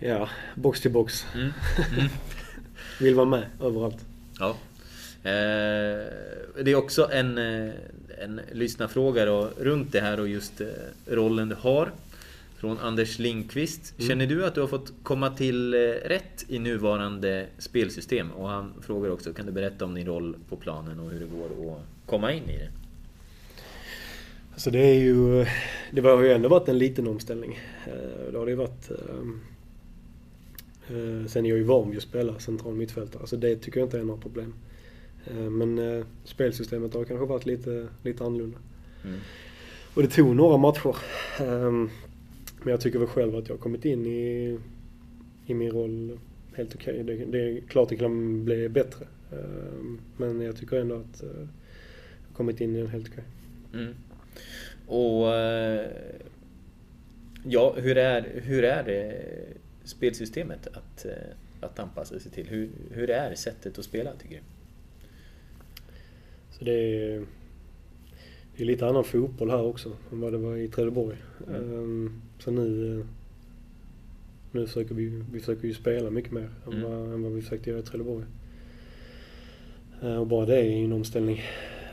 Ja, 0.00 0.28
box 0.54 0.80
till 0.80 0.90
box. 0.90 1.26
Mm. 1.34 1.52
Mm. 1.98 2.08
Vill 3.00 3.14
vara 3.14 3.26
med 3.26 3.46
överallt. 3.60 4.06
Ja. 4.38 4.56
Eh, 5.24 6.04
det 6.64 6.70
är 6.70 6.74
också 6.74 7.08
en, 7.12 7.38
eh, 7.38 7.72
en 8.18 8.40
lyssnarfråga 8.52 9.24
då, 9.24 9.50
runt 9.58 9.92
det 9.92 10.00
här 10.00 10.20
och 10.20 10.28
just 10.28 10.60
eh, 10.60 10.66
rollen 11.06 11.48
du 11.48 11.54
har. 11.54 11.92
Från 12.56 12.78
Anders 12.78 13.18
Lindqvist. 13.18 13.94
Mm. 13.98 14.08
Känner 14.08 14.26
du 14.26 14.46
att 14.46 14.54
du 14.54 14.60
har 14.60 14.68
fått 14.68 14.92
komma 15.02 15.30
till 15.30 15.74
rätt 16.04 16.44
i 16.48 16.58
nuvarande 16.58 17.46
spelsystem? 17.58 18.30
Och 18.30 18.48
han 18.48 18.72
frågar 18.82 19.10
också, 19.10 19.32
kan 19.32 19.46
du 19.46 19.52
berätta 19.52 19.84
om 19.84 19.94
din 19.94 20.06
roll 20.06 20.36
på 20.48 20.56
planen 20.56 21.00
och 21.00 21.10
hur 21.10 21.20
det 21.20 21.26
går 21.26 21.72
att 21.72 21.82
komma 22.06 22.32
in 22.32 22.42
i 22.42 22.58
det? 22.58 22.68
Alltså 24.52 24.70
det 24.70 24.78
är 24.78 24.94
ju, 24.94 25.46
det 25.90 26.00
har 26.00 26.22
ju 26.22 26.32
ändå 26.32 26.48
varit 26.48 26.68
en 26.68 26.78
liten 26.78 27.06
omställning. 27.06 27.60
Det 28.32 28.38
har 28.38 28.44
det 28.44 28.50
ju 28.50 28.56
varit. 28.56 28.90
Sen 31.30 31.46
är 31.46 31.48
jag 31.48 31.58
ju 31.58 31.64
van 31.64 31.90
vid 31.90 31.96
att 31.96 32.02
spela 32.02 32.38
central 32.38 32.74
mittfältare, 32.74 33.26
så 33.26 33.36
det 33.36 33.56
tycker 33.56 33.80
jag 33.80 33.86
inte 33.86 33.98
är 33.98 34.04
några 34.04 34.20
problem. 34.20 34.54
Eh, 35.26 35.50
Men 35.50 35.78
eh, 35.78 36.04
spelsystemet 36.24 36.94
har 36.94 37.04
kanske 37.04 37.26
varit 37.26 37.46
lite, 37.46 37.88
lite 38.02 38.24
annorlunda. 38.24 38.58
Mm. 39.04 39.18
Och 39.94 40.02
det 40.02 40.08
tog 40.08 40.36
några 40.36 40.56
matcher. 40.56 40.96
Ehm, 41.40 41.90
Men 42.62 42.70
jag 42.70 42.80
tycker 42.80 42.98
väl 42.98 43.08
själv 43.08 43.36
att 43.36 43.48
jag 43.48 43.54
har 43.54 43.60
kommit 43.60 43.84
in 43.84 44.06
i, 44.06 44.58
i 45.46 45.54
min 45.54 45.70
roll 45.70 46.18
helt 46.54 46.74
okej. 46.74 47.02
Det, 47.04 47.14
det 47.16 47.38
är 47.40 47.60
klart 47.60 47.88
det 47.88 47.96
kan 47.96 48.44
bli 48.44 48.68
bättre. 48.68 49.06
Ehm, 49.32 50.00
Men 50.16 50.40
jag 50.40 50.56
tycker 50.56 50.76
ändå 50.76 50.94
att 50.94 51.22
eh, 51.22 51.28
jag 51.28 52.28
har 52.28 52.36
kommit 52.36 52.60
in 52.60 52.76
i 52.76 52.78
den 52.78 52.88
helt 52.88 53.08
okej. 53.08 53.24
Mm. 53.74 53.94
Och... 54.86 55.26
Ja, 57.46 57.74
hur 57.76 57.98
är, 57.98 58.40
hur 58.42 58.64
är 58.64 58.82
det 58.84 59.24
spelsystemet 59.84 60.66
att, 60.66 61.06
att 61.60 61.78
anpassa 61.78 62.20
sig 62.20 62.32
till? 62.32 62.46
Hur, 62.46 62.70
hur 62.90 63.10
är 63.10 63.34
sättet 63.34 63.78
att 63.78 63.84
spela 63.84 64.12
tycker 64.12 64.34
du? 64.34 64.42
Det 66.64 66.72
är, 67.04 67.24
det 68.56 68.62
är 68.62 68.66
lite 68.66 68.86
annan 68.86 69.04
fotboll 69.04 69.50
här 69.50 69.62
också 69.62 69.92
än 70.12 70.20
vad 70.20 70.32
det 70.32 70.38
var 70.38 70.56
i 70.56 70.68
Trelleborg. 70.68 71.16
Mm. 71.48 71.60
Ehm, 71.74 72.20
Så 72.38 72.50
nu, 72.50 73.04
nu 74.52 74.66
försöker 74.66 74.94
vi, 74.94 75.22
vi 75.32 75.40
försöker 75.40 75.68
ju 75.68 75.74
spela 75.74 76.10
mycket 76.10 76.32
mer 76.32 76.50
än, 76.66 76.72
Mm. 76.72 76.82
vad, 76.82 77.12
än 77.14 77.22
vad 77.22 77.32
vi 77.32 77.42
försökte 77.42 77.70
göra 77.70 77.80
i 77.80 77.82
Trelleborg. 77.82 78.24
Eh, 80.02 80.16
Och 80.16 80.26
bara 80.26 80.46
det 80.46 80.56
är 80.56 80.64
ju 80.78 80.84
en 80.84 80.92
omställning. 80.92 81.42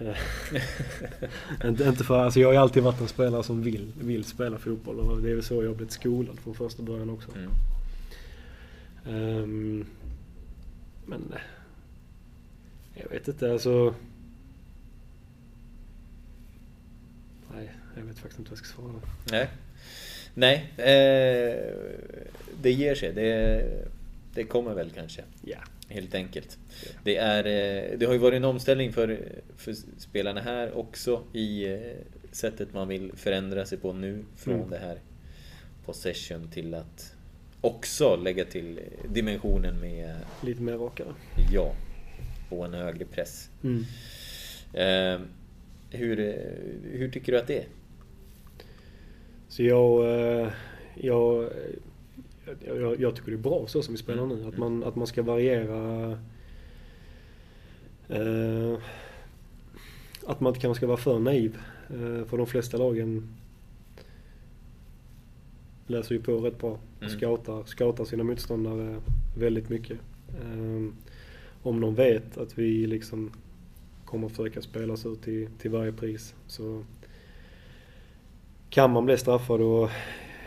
Inte, 1.66 1.84
inte 1.84 2.04
för, 2.04 2.18
alltså 2.20 2.40
jag 2.40 2.48
har 2.48 2.54
ju 2.54 2.60
alltid 2.60 2.84
varit 2.84 3.02
en 3.02 3.08
spelare 3.08 3.44
som 3.44 3.62
vill, 3.64 3.92
vill 4.02 4.24
spela 4.24 4.58
fotboll 4.58 5.00
och 5.00 5.22
det 5.22 5.30
är 5.32 5.34
väl 5.34 5.44
så 5.44 5.64
jag 5.64 5.70
har 5.70 5.76
blivit 5.76 5.92
skolad 5.92 6.40
från 6.40 6.54
första 6.56 6.84
början 6.84 7.10
också. 7.10 7.30
Mm. 7.36 7.52
Ehm, 9.06 9.86
men 11.06 11.34
jag 12.94 13.10
vet 13.10 13.28
inte 13.28 13.52
alltså. 13.52 13.94
Nej, 17.56 17.72
jag 17.96 18.04
vet 18.04 18.18
faktiskt 18.20 18.40
inte 18.40 18.52
vad 18.52 18.60
jag 18.60 18.66
ska 18.66 18.76
svara. 18.82 19.02
Nej. 19.32 19.48
Nej, 20.34 20.56
eh, 20.78 21.74
det 22.62 22.72
ger 22.72 22.96
sig. 22.96 23.14
Det, 23.14 23.64
det 24.34 24.44
kommer 24.44 24.74
väl 24.74 24.90
kanske. 24.96 25.22
Ja. 25.46 25.58
Helt 25.90 26.16
enkelt. 26.16 26.58
Det, 27.04 27.18
är, 27.18 27.46
eh, 27.46 27.98
det 27.98 28.06
har 28.06 28.14
ju 28.14 28.20
varit 28.20 28.36
en 28.38 28.44
omställning 28.44 28.94
för, 28.94 29.20
för 29.58 29.76
spelarna 29.98 30.42
här 30.42 30.78
också 30.78 31.24
i 31.34 31.74
eh, 31.74 31.80
sättet 32.32 32.74
man 32.74 32.88
vill 32.88 33.12
förändra 33.16 33.66
sig 33.66 33.78
på 33.78 33.94
nu. 33.94 34.24
Från 34.36 34.56
Mm. 34.56 34.70
det 34.70 34.78
här 34.78 34.98
possession 35.86 36.50
till 36.52 36.74
att 36.74 37.16
också 37.62 38.16
lägga 38.16 38.46
till 38.46 38.80
dimensionen 39.10 39.80
med, 39.82 40.16
Lite 40.44 40.62
mer 40.62 40.74
rakare. 40.78 41.14
ja, 41.52 41.74
på 42.50 42.64
en 42.64 42.74
högre 42.74 43.06
press. 43.06 43.50
Mm. 43.64 43.86
Eh, 44.74 45.22
hur, 45.92 46.20
eh, 46.20 46.92
hur 46.92 47.10
tycker 47.12 47.32
du 47.32 47.38
att 47.38 47.48
det 47.48 47.58
är? 47.58 47.68
Så 49.48 49.64
jag, 49.64 50.04
eh, 50.04 50.50
jag, 50.96 51.50
jag, 52.66 53.02
jag 53.02 53.16
tycker 53.16 53.32
det 53.32 53.38
är 53.38 53.42
bra 53.42 53.68
så 53.68 53.82
som 53.82 53.94
vi 53.94 53.98
spelar 53.98 54.26
nu. 54.26 54.48
Att 54.48 54.58
man, 54.58 54.84
att 54.84 54.96
man 54.96 55.08
ska 55.08 55.24
variera. 55.24 56.12
Eh, 58.10 58.78
att 60.26 60.40
man 60.40 60.50
inte 60.50 60.60
kanske 60.60 60.80
ska 60.80 60.88
vara 60.88 60.98
för 60.98 61.20
naiv. 61.20 61.58
Eh, 61.90 62.26
för 62.26 62.38
de 62.38 62.48
flesta 62.48 62.78
lagen 62.78 63.36
läser 65.88 66.16
ju 66.16 66.22
på 66.22 66.38
rätt 66.38 66.60
bra. 66.60 66.80
Mm. 67.00 67.10
Scoutar, 67.10 67.64
scoutar 67.64 68.06
sina 68.06 68.24
motståndare 68.24 69.02
väldigt 69.38 69.70
mycket. 69.70 69.98
Eh, 70.30 70.94
om 71.64 71.82
de 71.82 71.96
vet 71.96 72.38
att 72.38 72.58
vi 72.58 72.88
liksom 72.88 73.32
kommer 74.12 74.28
att 74.28 74.32
försöka 74.36 74.62
spela 74.62 74.94
oss 74.94 75.06
ut 75.06 75.22
till, 75.22 75.48
till 75.58 75.72
varje 75.72 75.92
pris 75.92 76.36
så 76.48 76.84
kan 78.70 78.92
man 78.92 79.06
bli 79.06 79.18
straffad 79.18 79.62
och 79.62 79.90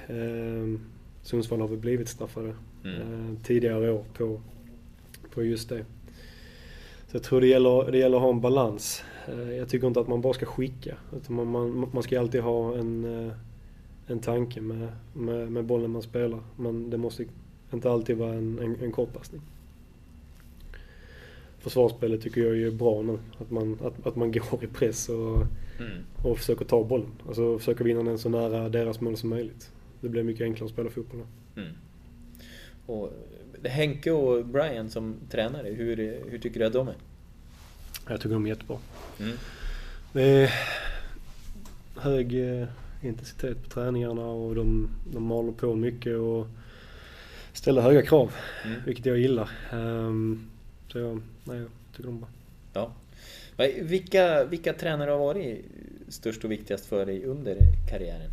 eh, 0.07 0.81
Sundsvall 1.23 1.61
har 1.61 1.69
väl 1.69 1.79
blivit 1.79 2.09
straffade 2.09 2.55
Mm. 2.85 3.01
eh, 3.01 3.43
tidigare 3.43 3.91
år 3.93 4.05
på, 4.15 4.41
på 5.31 5.43
just 5.43 5.69
det. 5.69 5.85
Så 7.07 7.17
jag 7.17 7.23
tror 7.23 7.41
det 7.41 7.47
gäller, 7.47 7.93
det 7.93 7.99
gäller 7.99 8.17
att 8.17 8.23
ha 8.23 8.31
en 8.31 8.41
balans. 8.41 9.05
Eh, 9.29 9.53
jag 9.53 9.69
tycker 9.69 9.87
inte 9.87 10.01
att 10.01 10.09
man 10.09 10.21
bara 10.21 10.33
ska 10.35 10.47
skicka. 10.47 10.97
Utan 11.17 11.37
man, 11.37 11.51
man, 11.51 11.91
man 11.93 12.03
ska 12.03 12.21
alltid 12.21 12.41
ha 12.41 12.75
en, 12.79 13.05
eh, 13.05 13.33
en 14.07 14.21
tanke 14.21 14.61
med, 14.61 14.89
med, 15.15 15.53
med 15.53 15.65
bollen 15.65 15.91
man 15.91 16.03
spelar. 16.03 16.41
Man, 16.57 16.91
det 16.91 16.99
måste 16.99 17.25
inte 17.73 17.91
alltid 17.91 18.17
vara 18.17 18.35
en, 18.35 18.59
en, 18.59 18.77
en 18.81 18.93
kortpassning. 18.93 19.41
Försvarsspelet 21.65 22.23
tycker 22.23 22.41
jag 22.41 22.59
är 22.59 22.71
bra 22.71 23.03
nu. 23.03 23.19
Att 23.39 23.51
man, 23.51 23.79
att, 23.83 24.07
att 24.07 24.17
man 24.17 24.33
går 24.51 24.65
i 24.65 24.67
press 24.67 25.09
och, 25.09 25.47
Mm. 25.81 26.03
och 26.23 26.39
försöker 26.39 26.65
ta 26.65 26.85
bollen. 26.85 27.11
Alltså 27.27 27.59
försöker 27.59 27.85
vinna 27.85 28.03
den 28.03 28.19
så 28.19 28.29
nära 28.29 28.69
deras 28.69 29.01
mål 29.01 29.17
som 29.17 29.29
möjligt. 29.31 29.71
Det 30.01 30.09
blir 30.09 30.23
mycket 30.23 30.45
enklare 30.45 30.65
att 30.67 30.73
spela 30.73 30.91
fotboll 30.91 31.21
nu. 31.55 31.63
Mm. 31.63 31.75
Och 32.87 33.13
Henke 33.65 34.11
och 34.11 34.47
Brian 34.47 34.91
som 34.91 35.15
tränare, 35.31 35.69
hur, 35.69 35.97
hur 36.31 36.39
tycker 36.39 36.61
du 36.61 36.67
att 36.67 36.73
de 36.73 36.89
är? 36.89 36.95
Jag 38.09 38.21
tycker 38.21 38.35
de 38.35 38.45
är 38.45 38.49
jättebra. 38.49 38.79
Mm. 39.21 39.37
Det 40.13 40.23
är 40.23 40.51
hög 41.97 42.59
eh, 42.61 42.69
intensitet 43.03 43.63
på 43.65 43.71
träningarna 43.71 44.27
och 44.27 44.55
de, 44.55 44.89
de 45.13 45.23
maler 45.23 45.53
på 45.53 45.75
mycket 45.75 46.17
och 46.17 46.47
ställer 47.53 47.83
höga 47.83 48.03
krav. 48.03 48.33
Mm. 48.65 48.81
Vilket 48.87 49.07
jag 49.07 49.19
gillar. 49.19 49.51
Ehm, 49.73 50.47
så 50.93 50.99
jag, 50.99 51.21
nej, 51.45 51.59
jag 51.59 51.69
tycker 51.97 52.09
de 52.09 52.17
är 52.17 52.21
bra. 52.21 52.29
Ja. 52.73 52.93
Vilka, 53.83 54.45
vilka 54.45 54.73
tränare 54.73 55.11
har 55.11 55.19
varit 55.19 55.65
störst 56.09 56.45
och 56.45 56.51
viktigast 56.53 56.87
för 56.87 57.07
dig 57.07 57.25
under 57.25 57.59
karriären? 57.91 58.31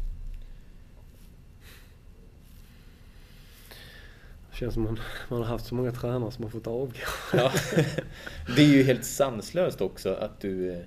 Det 4.51 4.57
känns 4.57 4.73
som 4.73 4.83
man, 4.83 4.99
man 5.29 5.39
har 5.39 5.47
haft 5.47 5.65
så 5.65 5.75
många 5.75 5.91
tränare 5.91 6.31
som 6.31 6.43
har 6.43 6.51
fått 6.51 6.67
avgå. 6.67 6.93
Ja. 7.33 7.51
Det 8.55 8.61
är 8.61 8.67
ju 8.67 8.83
helt 8.83 9.05
sanslöst 9.05 9.81
också 9.81 10.13
att 10.13 10.39
du... 10.41 10.71
eh, 10.71 10.79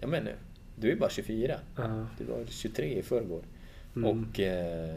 Jag 0.00 0.10
menar, 0.10 0.34
du 0.76 0.92
är 0.92 0.96
bara 0.96 1.10
24. 1.10 1.60
Ja. 1.76 2.06
Du 2.18 2.24
var 2.24 2.44
23 2.48 2.98
i 2.98 3.02
förrgår. 3.02 3.42
Mm. 3.96 4.10
Och 4.10 4.40
eh, 4.40 4.94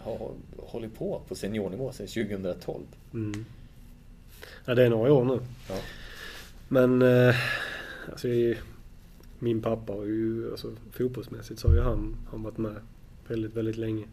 har 0.00 0.30
hållit 0.58 0.94
på 0.94 1.22
på 1.28 1.34
seniornivå 1.34 1.92
sedan 1.92 2.06
2012. 2.06 2.84
Mm. 3.14 3.44
Ja, 4.64 4.74
det 4.74 4.82
är 4.84 4.90
några 4.90 5.12
år 5.12 5.24
nu. 5.24 5.40
Ja. 5.68 5.80
Men 6.68 7.02
eh, 7.02 7.34
alltså, 8.10 8.28
i- 8.28 8.58
min 9.38 9.62
pappa 9.62 9.92
har 9.92 10.04
ju, 10.04 10.50
alltså 10.50 10.72
fotbollsmässigt 10.92 11.60
så 11.60 11.68
har 11.68 11.74
ju 11.74 11.80
han, 11.80 12.16
han 12.30 12.42
varit 12.42 12.58
med 12.58 12.74
väldigt, 13.28 13.54
väldigt 13.56 13.76
länge. 13.76 14.04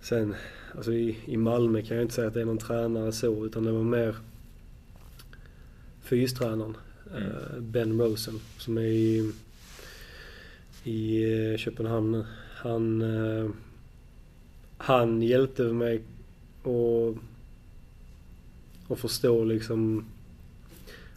Sen, 0.00 0.34
alltså 0.76 0.92
i, 0.92 1.18
i 1.26 1.36
Malmö 1.36 1.82
kan 1.82 1.96
jag 1.96 2.04
inte 2.04 2.14
säga 2.14 2.28
att 2.28 2.34
det 2.34 2.40
är 2.40 2.44
någon 2.44 2.58
tränare 2.58 3.12
så, 3.12 3.46
utan 3.46 3.64
det 3.64 3.72
var 3.72 3.82
mer 3.84 4.16
fystränaren 6.02 6.76
mm. 7.16 7.22
Eh, 7.22 7.60
ben 7.60 8.00
Rosen 8.00 8.40
som 8.58 8.78
är 8.78 8.82
i, 8.82 9.32
i 10.84 11.24
eh, 11.52 11.56
Köpenhamn 11.56 12.12
nu. 12.12 12.24
Han, 12.54 13.02
eh, 13.02 13.50
han 14.78 15.22
hjälpte 15.22 15.62
mig 15.62 16.02
att, 16.62 17.16
att 18.88 18.98
förstå 18.98 19.44
liksom 19.44 20.04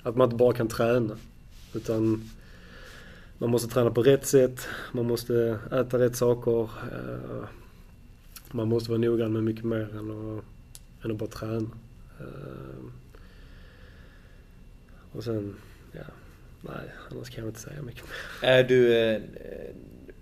att 0.03 0.15
man 0.15 0.25
inte 0.25 0.35
bara 0.35 0.53
kan 0.53 0.67
träna. 0.67 1.17
Utan 1.73 2.29
man 3.37 3.49
måste 3.49 3.69
träna 3.73 3.91
på 3.91 4.03
rätt 4.03 4.25
sätt, 4.25 4.67
man 4.91 5.05
måste 5.05 5.59
äta 5.71 5.99
rätt 5.99 6.15
saker. 6.15 6.69
Man 8.51 8.67
måste 8.67 8.89
vara 8.89 9.01
noggrann 9.01 9.33
med 9.33 9.43
mycket 9.43 9.63
mer 9.63 9.89
än 9.97 10.11
att, 10.11 10.43
än 11.05 11.11
att 11.11 11.17
bara 11.17 11.29
träna. 11.29 11.69
Och 15.11 15.23
sen, 15.23 15.55
ja, 15.91 16.01
nej, 16.61 16.91
annars 17.11 17.29
kan 17.29 17.43
jag 17.43 17.49
inte 17.49 17.61
säga 17.61 17.81
mycket 17.81 18.03
mer. 18.03 18.49
Är 18.49 18.63
du, 18.63 18.97
eh, 18.97 19.21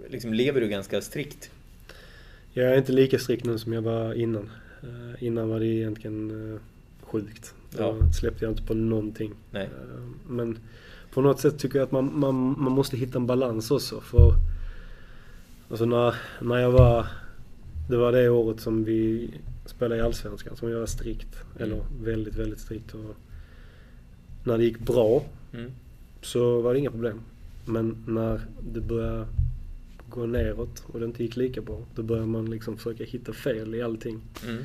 liksom 0.10 0.34
lever 0.34 0.62
du 0.62 0.68
ganska 0.68 1.02
strikt? 1.02 1.52
Jag 2.54 2.74
är 2.74 2.78
inte 2.78 2.92
lika 2.92 3.20
strikt 3.20 3.46
nu 3.46 3.60
som 3.60 3.74
jag 3.74 3.82
var 3.82 4.14
innan. 4.14 4.50
Eh, 4.84 5.24
innan 5.24 5.50
var 5.50 5.60
det 5.60 5.66
egentligen 5.66 6.54
eh, 6.54 6.60
sjukt. 7.08 7.54
Ja. 7.78 7.96
släppte 8.20 8.46
jag 8.46 8.52
inte 8.52 8.64
på 8.64 8.74
någonting. 8.74 9.34
Nej. 9.52 9.70
Men 10.28 10.60
på 11.14 11.22
något 11.22 11.40
sätt 11.40 11.60
tycker 11.60 11.80
jag 11.80 11.86
att 11.86 11.92
man, 11.92 12.20
man, 12.20 12.36
man 12.36 12.72
måste 12.72 12.98
hitta 12.98 13.18
en 13.18 13.28
balans 13.28 13.72
också. 13.72 14.02
För 14.02 14.34
alltså 15.70 15.86
när, 15.86 16.16
när 16.42 16.58
jag 16.58 16.72
var... 16.72 17.08
Det 17.90 17.98
var 17.98 18.12
det 18.12 18.30
året 18.30 18.60
som 18.60 18.84
vi 18.84 19.30
spelade 19.66 20.02
i 20.02 20.04
Allsvenskan 20.04 20.56
som 20.56 20.70
jag 20.70 20.80
var 20.80 20.86
strikt. 20.86 21.36
Mm. 21.56 21.64
Eller 21.64 21.84
väldigt, 22.04 22.36
väldigt 22.36 22.60
strikt. 22.60 22.94
Och 22.94 23.16
när 24.44 24.58
det 24.58 24.64
gick 24.64 24.80
bra 24.80 25.24
mm. 25.54 25.72
så 26.22 26.62
var 26.62 26.74
det 26.74 26.80
inga 26.80 26.92
problem. 26.92 27.22
Men 27.66 28.04
när 28.08 28.42
det 28.74 28.82
började 28.82 29.28
gå 30.10 30.26
neråt 30.26 30.84
och 30.88 31.00
det 31.00 31.06
inte 31.06 31.24
gick 31.24 31.36
lika 31.36 31.62
bra, 31.62 31.82
då 31.96 32.04
började 32.04 32.28
man 32.28 32.50
liksom 32.50 32.78
försöka 32.78 33.04
hitta 33.04 33.34
fel 33.34 33.76
i 33.76 33.82
allting. 33.82 34.22
Mm. 34.48 34.64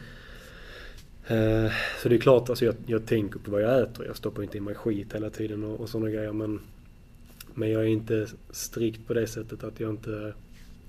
Uh, 1.30 1.72
så 2.02 2.08
det 2.08 2.14
är 2.14 2.18
klart, 2.18 2.48
alltså 2.48 2.64
jag, 2.64 2.74
jag, 2.86 3.06
tänker 3.06 3.38
på 3.38 3.50
vad 3.50 3.62
jag 3.62 3.82
äter. 3.82 4.06
Jag 4.06 4.16
stoppar 4.16 4.42
inte 4.42 4.56
i 4.56 4.60
mig 4.60 4.74
skit 4.74 5.14
hela 5.14 5.30
tiden 5.30 5.64
och, 5.64 5.80
och 5.80 5.88
sådana 5.88 6.10
grejer. 6.10 6.32
Men, 6.32 6.60
men 7.54 7.70
jag 7.70 7.82
är 7.82 7.86
inte 7.86 8.26
strikt 8.50 9.06
på 9.06 9.14
det 9.14 9.26
sättet 9.26 9.64
att 9.64 9.80
jag 9.80 9.90
inte 9.90 10.34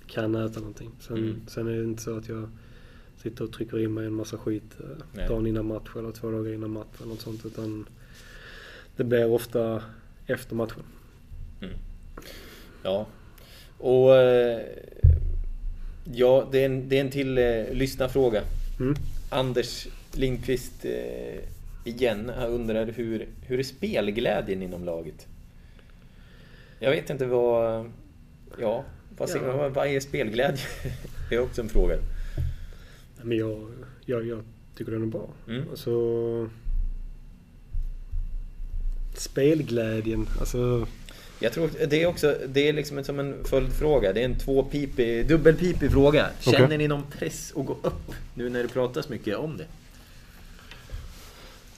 kan 0.08 0.36
äta 0.36 0.60
någonting. 0.60 0.92
Sen, 1.00 1.18
mm. 1.18 1.42
sen 1.48 1.68
är 1.68 1.72
det 1.72 1.84
inte 1.84 2.04
så 2.04 2.18
att 2.18 2.30
jag 2.30 2.50
sitter 3.22 3.44
och 3.44 3.54
trycker 3.54 3.80
in 3.80 3.94
mig 3.94 4.06
en 4.06 4.14
massa 4.14 4.38
skit 4.38 4.78
uh, 4.80 5.28
dagen 5.28 5.48
innan 5.48 5.66
match 5.66 5.90
eller 5.98 6.12
två 6.12 6.32
dagar 6.32 6.54
innan 6.54 6.72
match 6.72 6.96
eller 6.98 7.10
något 7.10 7.22
sånt. 7.22 7.46
Utan 7.46 7.86
det 8.96 9.04
blir 9.04 9.32
ofta 9.32 9.84
efter 10.28 10.56
matchen. 10.56 10.84
Mm. 11.62 11.74
Ja. 12.84 13.08
Och 13.78 14.16
eh, 14.16 14.62
ja, 16.14 16.48
det 16.52 16.62
är 16.62 16.66
en, 16.66 16.90
det 16.90 16.98
är 16.98 17.02
en 17.02 17.12
till 17.12 17.38
eh, 17.38 17.74
lyssnarfråga. 17.74 18.42
Mm. 18.80 18.96
Anders 19.30 19.88
Lindqvist 20.16 20.86
eh, 20.86 21.40
igen 21.84 22.30
undrar 22.30 22.86
hur, 22.86 23.28
hur 23.42 23.60
är 23.60 23.64
spelglädjen 23.64 24.62
inom 24.62 24.86
laget? 24.86 25.28
Jag 26.80 26.92
vet 26.92 27.10
inte 27.10 27.26
vad... 27.26 27.92
Ja, 28.60 28.84
vad, 29.18 29.30
ja. 29.30 29.70
vad 29.70 29.88
är 29.88 30.00
spelglädje? 30.00 30.66
det 31.30 31.36
är 31.36 31.40
också 31.40 31.62
en 31.62 31.70
fråga. 31.70 31.98
Men 33.22 33.38
jag, 33.38 33.68
jag, 34.06 34.28
jag 34.28 34.44
tycker 34.76 34.92
den 34.92 35.02
är 35.02 35.08
bra. 35.08 35.30
Mm. 35.48 35.70
Alltså, 35.70 36.50
spelglädjen. 39.14 40.28
Alltså... 40.40 40.88
Jag 41.40 41.54
tror 41.54 41.70
det 41.88 42.04
är 42.04 42.08
också, 42.08 42.38
det 42.48 42.70
är 42.70 42.74
liksom 42.74 43.04
som 43.04 43.20
en 43.20 43.44
följdfråga. 43.44 44.14
Det 44.14 44.22
är 44.22 44.26
en 44.26 44.40
tvåpipig, 44.40 45.28
dubbelpipig 45.28 45.92
fråga. 45.92 46.30
Känner 46.40 46.66
okay. 46.66 46.78
ni 46.78 46.88
någon 46.88 47.04
press 47.12 47.54
att 47.56 47.66
gå 47.66 47.74
upp 47.74 48.12
nu 48.34 48.50
när 48.50 48.64
det 48.64 48.70
pratas 48.70 49.10
mycket 49.10 49.36
om 49.36 49.58
det? 49.58 49.66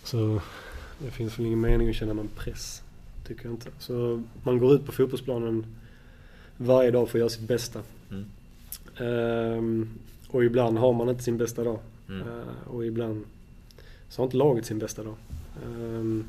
Så 0.05 0.41
det 0.99 1.11
finns 1.11 1.39
väl 1.39 1.45
ingen 1.45 1.61
mening 1.61 1.89
att 1.89 1.95
känna 1.95 2.13
någon 2.13 2.29
press. 2.35 2.83
Tycker 3.27 3.45
jag 3.45 3.53
inte. 3.53 3.69
Så 3.79 4.23
man 4.43 4.59
går 4.59 4.73
ut 4.75 4.85
på 4.85 4.91
fotbollsplanen 4.91 5.65
varje 6.57 6.91
dag 6.91 7.09
för 7.09 7.17
att 7.17 7.19
göra 7.19 7.29
sitt 7.29 7.47
bästa. 7.47 7.81
Mm. 8.11 8.25
Um, 9.57 9.89
och 10.27 10.43
ibland 10.43 10.77
har 10.77 10.93
man 10.93 11.09
inte 11.09 11.23
sin 11.23 11.37
bästa 11.37 11.63
dag. 11.63 11.79
Mm. 12.09 12.27
Uh, 12.27 12.67
och 12.67 12.85
ibland 12.85 13.25
så 14.09 14.21
har 14.21 14.25
inte 14.25 14.37
laget 14.37 14.65
sin 14.65 14.79
bästa 14.79 15.03
dag. 15.03 15.15
Um, 15.65 16.25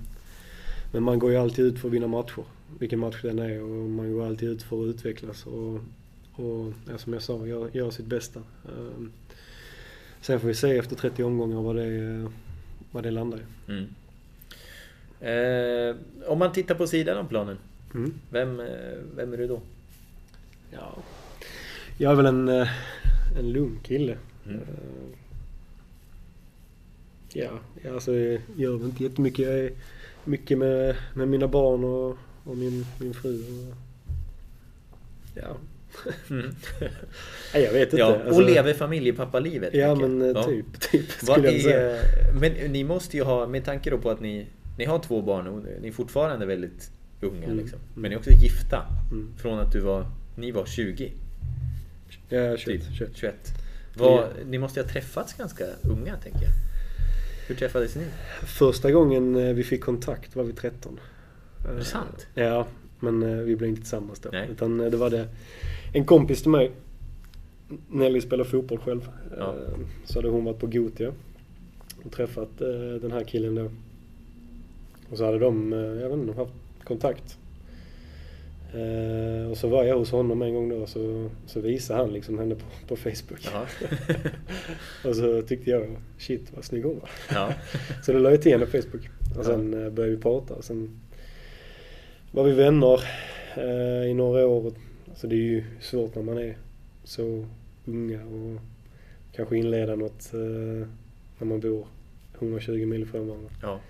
men 0.93 1.03
man 1.03 1.19
går 1.19 1.31
ju 1.31 1.37
alltid 1.37 1.65
ut 1.65 1.79
för 1.79 1.89
att 1.89 1.95
vinna 1.95 2.07
matcher. 2.07 2.45
Vilken 2.79 2.99
match 2.99 3.23
den 3.23 3.39
är 3.39 3.63
och 3.63 3.91
man 3.91 4.13
går 4.13 4.27
alltid 4.27 4.49
ut 4.49 4.63
för 4.63 4.83
att 4.83 4.95
utvecklas 4.95 5.47
och, 5.47 5.75
och 6.33 6.73
ja, 6.89 6.99
som 6.99 7.13
jag 7.13 7.23
sa, 7.23 7.47
göra 7.47 7.71
gör 7.73 7.91
sitt 7.91 8.07
bästa. 8.07 8.41
Um, 8.77 9.13
sen 10.21 10.41
får 10.41 10.49
vi 10.49 10.55
se 10.55 10.79
efter 10.79 10.97
30 10.97 11.23
omgångar 11.23 11.63
vad 11.63 11.77
det, 11.77 12.31
vad 12.97 13.05
det 13.05 13.11
landar 13.11 13.39
i. 13.39 13.73
Mm. 13.73 13.87
Eh, 15.21 15.97
om 16.27 16.39
man 16.39 16.53
tittar 16.53 16.75
på 16.75 16.87
sidan 16.87 17.19
av 17.19 17.29
planen, 17.29 17.59
mm. 17.95 18.15
vem, 18.31 18.61
eh, 18.61 18.99
vem 19.17 19.33
är 19.33 19.37
du 19.37 19.47
då? 19.47 19.61
Ja, 20.71 20.99
jag 21.99 22.13
är 22.13 22.17
väl 22.17 22.27
en, 22.27 22.49
eh, 22.49 22.69
en 23.39 23.53
lugn 23.53 23.81
kille. 23.83 24.17
Mm. 24.47 24.59
Uh, 24.59 24.65
ja, 27.33 27.51
alltså 27.95 28.15
jag 28.15 28.41
gör 28.57 28.77
väl 28.77 28.87
inte 28.87 29.03
jättemycket. 29.03 29.47
Jag 29.47 29.59
är, 29.59 29.73
mycket 30.27 30.59
med, 30.59 30.97
med 31.15 31.29
mina 31.29 31.49
barn 31.49 31.85
och, 31.85 32.19
och 32.45 32.57
min, 32.57 32.87
min 33.01 33.15
fru. 33.15 33.43
Och, 33.43 33.75
ja. 35.35 35.57
Mm. 36.31 36.55
Nej, 37.55 37.63
jag 37.63 37.73
vet 37.73 37.83
inte. 37.83 37.97
Ja, 37.97 38.07
och 38.07 38.27
alltså, 38.27 38.41
lever 38.41 38.75
familjepappalivet. 38.75 39.75
Ja 39.75 39.95
men 39.95 40.35
ja. 40.35 40.43
typ, 40.45 40.81
typ 40.91 41.11
skulle 41.11 41.61
säga. 41.61 42.03
Men 42.41 42.53
ni 42.53 42.85
måste 42.85 43.17
ju 43.17 43.23
ha, 43.23 43.47
med 43.47 43.65
tanke 43.65 43.91
då 43.91 43.99
på 43.99 44.11
att 44.11 44.21
ni, 44.21 44.47
ni 44.79 44.85
har 44.85 44.99
två 44.99 45.23
barn 45.23 45.47
och 45.47 45.63
ni 45.81 45.89
är 45.89 45.93
fortfarande 45.93 46.47
väldigt 46.47 46.91
unga 47.21 47.45
mm. 47.45 47.57
liksom. 47.57 47.79
Men 47.95 48.11
ni 48.11 48.15
är 48.15 48.19
också 48.19 48.31
gifta. 48.31 48.87
Mm. 49.11 49.35
Från 49.39 49.59
att 49.59 49.73
du 49.73 49.81
var, 49.81 50.07
ni 50.37 50.51
var 50.51 50.67
20. 50.67 51.13
Ja, 52.29 52.57
21. 52.57 52.83
Typ, 52.83 52.97
21. 52.99 53.11
21. 53.15 53.35
Var, 53.95 54.29
Ni 54.47 54.59
måste 54.59 54.81
ju 54.81 54.87
ha 54.87 54.93
träffats 54.93 55.35
ganska 55.35 55.65
unga 55.83 56.17
tänker 56.17 56.43
jag. 56.43 56.53
Hur 57.49 57.55
träffades 57.55 57.97
ni? 57.97 58.05
Första 58.47 58.91
gången 58.91 59.37
eh, 59.37 59.55
vi 59.55 59.65
fick 59.65 59.81
kontakt 59.81 60.37
var 60.37 60.45
vi 60.45 60.53
13. 60.53 61.01
Är 61.69 61.75
det 61.75 61.85
sant? 61.85 62.27
Ja, 62.35 62.67
men 63.01 63.23
eh, 63.23 63.37
vi 63.37 63.57
blev 63.57 63.71
inte 63.71 63.83
tillsammans 63.83 64.21
då. 64.21 64.29
Nej. 64.33 64.49
Utan 64.53 64.81
eh, 64.81 64.91
det 64.91 64.97
var 64.97 65.11
det 65.11 65.29
en 65.97 66.05
kompis 66.05 66.43
till 66.43 66.51
mig. 66.51 66.71
Nelly 67.89 68.21
spelar 68.21 68.45
fotboll 68.45 68.79
själv. 68.79 69.11
Ja. 69.39 69.55
Så 70.05 70.19
hade 70.19 70.29
hon 70.29 70.45
varit 70.45 70.59
på 70.59 70.67
Gotia 70.67 71.13
och 72.05 72.13
träffat 72.13 72.59
den 73.01 73.13
här 73.13 73.25
killen 73.25 73.55
då. 73.55 73.71
Och 75.11 75.19
så 75.19 75.25
hade 75.25 75.39
de, 75.39 75.73
jag 75.73 76.09
vet 76.09 76.19
inte, 76.19 76.33
haft 76.33 76.53
kontakt. 76.85 77.39
Eh, 78.77 79.51
och 79.51 79.57
så 79.57 79.69
var 79.69 79.85
jag 79.85 79.99
hos 79.99 80.11
honom 80.11 80.43
en 80.43 80.55
gång 80.55 80.69
då 80.69 80.77
och 80.77 80.89
så, 80.89 81.31
så 81.47 81.61
visade 81.61 82.01
han 82.01 82.13
liksom 82.13 82.39
henne 82.39 82.55
på, 82.55 82.65
på 82.89 82.97
Facebook. 82.97 83.49
och 85.05 85.17
så 85.17 85.43
tyckte 85.43 85.71
jag, 85.71 85.97
shit 86.19 86.53
vad 86.55 86.65
snygg 86.65 86.85
hon 86.85 87.01
var. 87.01 87.11
Ja. 87.31 87.53
så 88.03 88.13
då 88.13 88.19
la 88.19 88.31
jag 88.31 88.43
till 88.43 88.53
henne 88.53 88.67
på 88.67 88.71
Facebook. 88.71 89.09
Och 89.39 89.45
sen 89.45 89.73
ja. 89.73 89.87
Eh, 89.87 89.91
började 89.91 90.17
vi 90.17 90.23
prata. 90.23 90.55
Och 90.55 90.65
sen 90.65 91.01
var 92.31 92.45
vi 92.45 92.53
vänner 92.53 93.01
eh, 93.57 94.11
i 94.11 94.15
några 94.15 94.47
år. 94.47 94.73
Alltså 95.17 95.27
det 95.27 95.35
är 95.35 95.39
ju 95.39 95.65
svårt 95.81 96.15
när 96.15 96.23
man 96.23 96.39
är 96.39 96.57
så 97.05 97.47
unga 97.85 98.25
och 98.25 98.61
kanske 99.33 99.57
inleda 99.57 99.97
något 99.97 100.35
eh, 100.35 100.89
när 101.39 101.45
man 101.45 101.61
bor 101.61 101.87
120 102.39 102.87
mil 102.87 103.07
från 103.07 103.29
varandra. 103.29 103.51
Ja. 103.63 103.81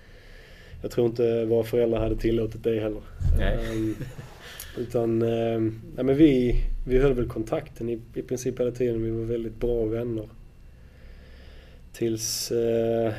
Jag 0.81 0.91
tror 0.91 1.07
inte 1.07 1.45
våra 1.45 1.63
föräldrar 1.63 1.99
hade 1.99 2.15
tillåtit 2.15 2.63
det 2.63 2.79
heller. 2.79 3.01
Nej. 3.37 3.71
Um, 3.71 3.95
utan 4.77 5.21
eh, 5.21 5.71
ja, 5.97 6.03
men 6.03 6.17
vi, 6.17 6.55
vi 6.87 6.97
höll 6.97 7.13
väl 7.13 7.29
kontakten 7.29 7.89
i, 7.89 7.99
i 8.13 8.21
princip 8.21 8.59
hela 8.59 8.71
tiden. 8.71 9.03
Vi 9.03 9.09
var 9.09 9.25
väldigt 9.25 9.59
bra 9.59 9.85
vänner. 9.85 10.29
Tills 11.93 12.51
eh, 12.51 13.13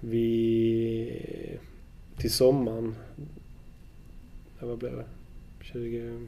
vi... 0.00 1.22
Till 2.18 2.32
sommaren. 2.32 2.94
Ja, 4.60 4.66
vad 4.66 4.78
blev 4.78 4.96
det? 4.96 5.06
20... 5.60 6.26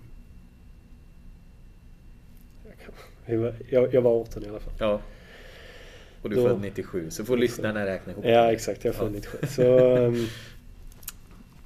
Jag, 3.71 3.95
jag 3.95 4.03
var 4.03 4.21
18 4.21 4.45
i 4.45 4.49
alla 4.49 4.61
fall. 4.61 4.73
Ja. 4.79 5.01
Och 6.23 6.31
du 6.31 6.41
är 6.41 6.49
född 6.49 6.61
97, 6.61 7.11
så 7.11 7.25
får 7.25 7.37
lyssnarna 7.37 7.87
räkna 7.87 8.13
ihop. 8.13 8.25
Ja, 8.25 8.53
exakt. 8.53 8.85
Jag 8.85 8.95
är 8.95 8.99
född 8.99 9.09
ja. 9.09 9.15
97. 9.15 9.47
Så 9.47 9.97
um, 9.97 10.27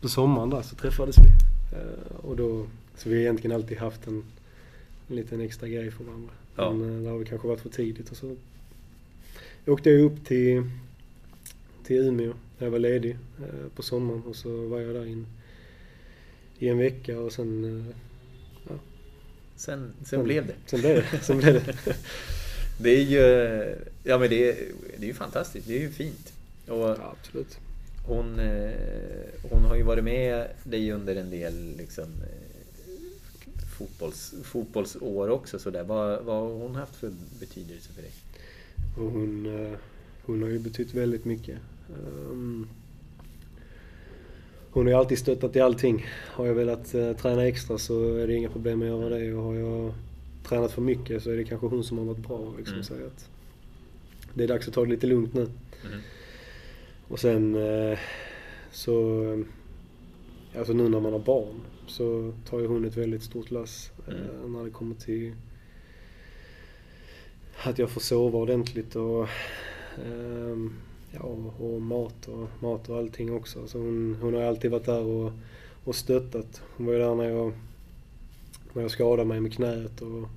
på 0.00 0.08
sommaren 0.08 0.50
där 0.50 0.62
så 0.62 0.76
träffades 0.76 1.16
vi. 1.18 1.28
Uh, 1.76 2.24
och 2.24 2.36
då 2.36 2.66
så 2.96 3.08
vi 3.08 3.14
har 3.14 3.22
egentligen 3.22 3.56
alltid 3.56 3.78
haft 3.78 4.06
en, 4.06 4.24
en 5.08 5.16
liten 5.16 5.40
extra 5.40 5.68
grej 5.68 5.90
för 5.90 6.04
varandra. 6.04 6.32
Ja. 6.56 6.72
Men 6.72 6.96
eh, 6.96 7.02
det 7.02 7.10
har 7.10 7.18
väl 7.18 7.26
kanske 7.26 7.48
varit 7.48 7.60
för 7.60 7.68
tidigt 7.68 8.10
och 8.10 8.16
så 8.16 8.36
åkte 9.66 9.90
jag 9.90 10.00
upp 10.00 10.24
till, 10.24 10.62
till 11.84 11.96
Umeå 11.96 12.32
när 12.58 12.66
jag 12.66 12.70
var 12.70 12.78
ledig 12.78 13.16
eh, 13.38 13.68
på 13.76 13.82
sommaren 13.82 14.22
och 14.22 14.36
så 14.36 14.66
var 14.66 14.80
jag 14.80 14.94
där 14.94 15.06
in, 15.06 15.26
i 16.58 16.68
en 16.68 16.78
vecka 16.78 17.18
och 17.18 17.32
sen... 17.32 17.94
Sen, 19.56 19.92
sen 20.04 20.24
blev 20.24 20.46
det. 20.46 20.54
Sen 20.66 20.80
blev 20.80 20.94
det. 20.94 21.18
Sen 21.22 21.38
blev 21.38 21.54
det. 21.54 21.74
Det 22.78 22.90
är 22.90 23.02
ju, 23.02 23.76
ja 24.02 24.18
men 24.18 24.30
det 24.30 24.48
är, 24.50 24.56
det 24.96 25.04
är 25.04 25.08
ju 25.08 25.14
fantastiskt. 25.14 25.66
Det 25.68 25.76
är 25.76 25.80
ju 25.80 25.90
fint. 25.90 26.32
Och 26.68 26.78
ja, 26.78 27.14
absolut. 27.18 27.58
Hon, 28.06 28.38
eh, 28.38 28.70
hon 29.50 29.64
har 29.64 29.76
ju 29.76 29.82
varit 29.82 30.04
med 30.04 30.48
dig 30.64 30.92
under 30.92 31.16
en 31.16 31.30
del 31.30 31.76
liksom, 31.76 32.04
eh, 32.04 32.52
fotbolls, 33.78 34.34
fotbollsår 34.44 35.28
också. 35.28 35.58
Så 35.58 35.70
där. 35.70 35.84
Vad, 35.84 36.24
vad 36.24 36.36
har 36.36 36.48
hon 36.48 36.74
haft 36.74 36.96
för 36.96 37.12
betydelse 37.40 37.92
för 37.92 38.02
dig? 38.02 38.12
Och 38.96 39.12
hon, 39.12 39.46
eh, 39.46 39.78
hon 40.22 40.42
har 40.42 40.48
ju 40.48 40.58
betytt 40.58 40.94
väldigt 40.94 41.24
mycket. 41.24 41.58
Ehm, 41.88 42.68
Hon 44.72 44.86
har 44.86 44.92
ju 44.92 44.98
alltid 44.98 45.18
stöttat 45.18 45.56
i 45.56 45.60
allting. 45.60 46.06
Har 46.26 46.46
jag 46.46 46.54
velat 46.54 46.94
eh, 46.94 47.12
träna 47.16 47.46
extra 47.46 47.78
så 47.78 48.14
är 48.16 48.26
det 48.26 48.34
inga 48.34 48.48
problem 48.50 48.78
med 48.78 48.92
att 48.92 49.00
göra 49.00 49.18
det. 49.18 49.34
Och 49.34 49.42
har 49.42 49.54
jag 49.54 49.92
tränat 50.44 50.72
för 50.72 50.82
mycket 50.82 51.22
så 51.22 51.30
är 51.30 51.36
det 51.36 51.44
kanske 51.44 51.66
hon 51.66 51.84
som 51.84 51.98
har 51.98 52.04
varit 52.04 52.26
bra. 52.28 52.54
Liksom, 52.58 52.74
Mm. 52.74 52.84
säga 52.84 53.06
att 53.06 53.28
det 54.34 54.44
är 54.44 54.48
dags 54.48 54.68
att 54.68 54.74
ta 54.74 54.84
det 54.84 54.90
lite 54.90 55.06
lugnt 55.06 55.34
nu. 55.34 55.40
Mm. 55.40 56.00
Och 57.08 57.18
sen 57.20 57.54
eh, 57.54 57.98
så... 58.70 59.22
eh, 59.32 59.38
Alltså 60.58 60.72
nu 60.72 60.88
när 60.88 61.00
man 61.00 61.12
har 61.12 61.18
barn 61.18 61.60
så 61.86 62.32
tar 62.48 62.60
ju 62.60 62.66
hon 62.66 62.84
ett 62.84 62.96
väldigt 62.96 63.22
stort 63.22 63.50
lass 63.50 63.90
eh, 64.08 64.14
Mm. 64.14 64.52
när 64.52 64.64
det 64.64 64.70
kommer 64.70 64.94
till 64.94 65.32
att 67.64 67.78
jag 67.78 67.90
får 67.90 68.00
sova 68.00 68.38
ordentligt 68.38 68.96
och, 68.96 69.28
ehm, 70.06 70.72
ja, 71.12 71.20
och, 71.58 71.82
mat, 71.82 72.28
och 72.28 72.48
mat 72.62 72.88
och 72.88 72.98
allting 72.98 73.32
också. 73.32 73.66
Så 73.68 73.78
hon, 73.78 74.16
hon 74.20 74.34
har 74.34 74.42
alltid 74.42 74.70
varit 74.70 74.84
där 74.84 75.00
och, 75.02 75.32
och 75.84 75.94
stöttat. 75.94 76.62
Hon 76.76 76.86
var 76.86 76.92
ju 76.92 76.98
där 76.98 77.14
när 77.14 77.24
jag, 77.24 77.52
när 78.72 78.82
jag 78.82 78.90
skadade 78.90 79.28
mig 79.28 79.40
med 79.40 79.52
knät 79.54 80.00
och 80.00 80.28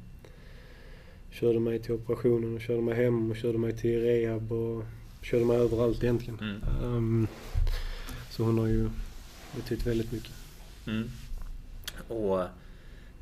körde 1.31 1.59
mig 1.59 1.79
till 1.79 1.93
operationen 1.93 2.55
och 2.55 2.61
körde 2.61 2.81
mig 2.81 2.95
hem 2.95 3.31
och 3.31 3.37
körde 3.37 3.57
mig 3.57 3.77
till 3.77 4.01
rehab 4.01 4.51
och 4.51 4.83
körde 5.21 5.45
mig 5.45 5.57
överallt 5.57 6.03
egentligen. 6.03 6.39
Mm. 6.39 6.61
Ehm, 6.83 7.27
så 8.31 8.43
hon 8.43 8.57
har 8.57 8.67
ju 8.67 8.89
betytt 9.55 9.87
väldigt 9.87 10.11
mycket. 10.11 10.33
Mm. 10.87 11.09
Och 12.07 12.41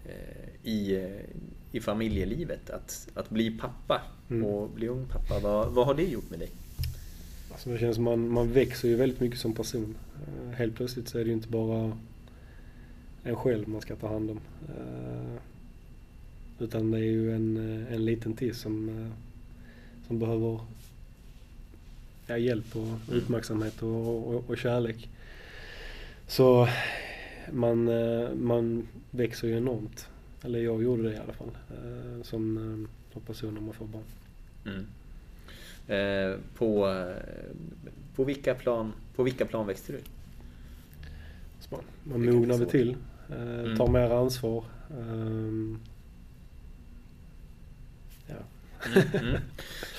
eh, 0.05 0.49
i, 0.63 1.07
i 1.71 1.79
familjelivet, 1.79 2.69
att, 2.69 3.07
att 3.13 3.29
bli 3.29 3.57
pappa 3.57 4.01
Mm. 4.29 4.45
och 4.45 4.69
bli 4.69 4.87
ung 4.87 5.05
pappa, 5.05 5.39
vad, 5.39 5.71
vad 5.71 5.85
har 5.85 5.93
det 5.93 6.03
gjort 6.03 6.29
med 6.29 6.39
dig? 6.39 6.49
Alltså 7.53 7.69
det 7.69 7.79
känns 7.79 7.95
som 7.95 8.03
man, 8.03 8.29
man 8.29 8.51
växer 8.51 8.87
ju 8.87 8.95
väldigt 8.95 9.19
mycket 9.19 9.39
som 9.39 9.53
person. 9.53 9.95
Eh, 10.27 10.55
helt 10.55 10.75
plötsligt 10.75 11.07
så 11.07 11.19
är 11.19 11.23
det 11.23 11.27
ju 11.27 11.33
inte 11.33 11.47
bara 11.47 11.97
en 13.23 13.35
själv 13.35 13.69
man 13.69 13.81
ska 13.81 13.95
ta 13.95 14.07
hand 14.07 14.31
om. 14.31 14.39
Eh, 14.69 15.39
utan 16.59 16.91
det 16.91 16.97
är 16.97 17.01
ju 17.01 17.35
en, 17.35 17.57
eh, 17.57 17.93
en 17.93 18.05
liten 18.05 18.33
till 18.33 18.55
som, 18.55 19.11
som 20.07 20.19
behöver 20.19 20.59
ja, 22.27 22.37
hjälp 22.37 22.75
och 22.75 23.15
uppmärksamhet 23.15 23.83
och, 23.83 24.33
och, 24.33 24.49
och 24.49 24.57
kärlek. 24.57 25.09
Så 26.27 26.67
man, 27.51 27.89
man 28.45 28.87
växer 29.11 29.47
ju 29.47 29.57
enormt. 29.57 30.07
Eller 30.43 30.59
jag 30.59 30.83
gjorde 30.83 31.03
det 31.03 31.13
i 31.13 31.17
alla 31.17 31.33
fall. 31.33 31.51
Som, 32.23 32.87
som 33.13 33.21
person 33.21 33.53
när 33.53 33.61
man 33.61 33.73
får 33.73 33.85
barn. 33.85 34.03
Mm. 34.65 34.85
Eh, 35.87 36.35
på, 36.57 36.89
eh, 36.89 37.55
på, 38.15 38.23
vilka 38.23 38.55
plan, 38.55 38.93
på 39.15 39.23
vilka 39.23 39.45
plan 39.45 39.67
växte 39.67 39.91
du? 39.91 39.99
Man, 42.03 42.25
mognar 42.25 42.57
väl 42.57 42.69
till. 42.69 42.89
Eh, 42.89 42.95
Mm. 43.35 43.77
Tar 43.77 43.87
mer 43.87 44.09
ansvar. 44.09 44.63
ehm, 44.91 45.79
ja. 48.27 48.35
Mm, 48.95 49.27
mm. 49.27 49.41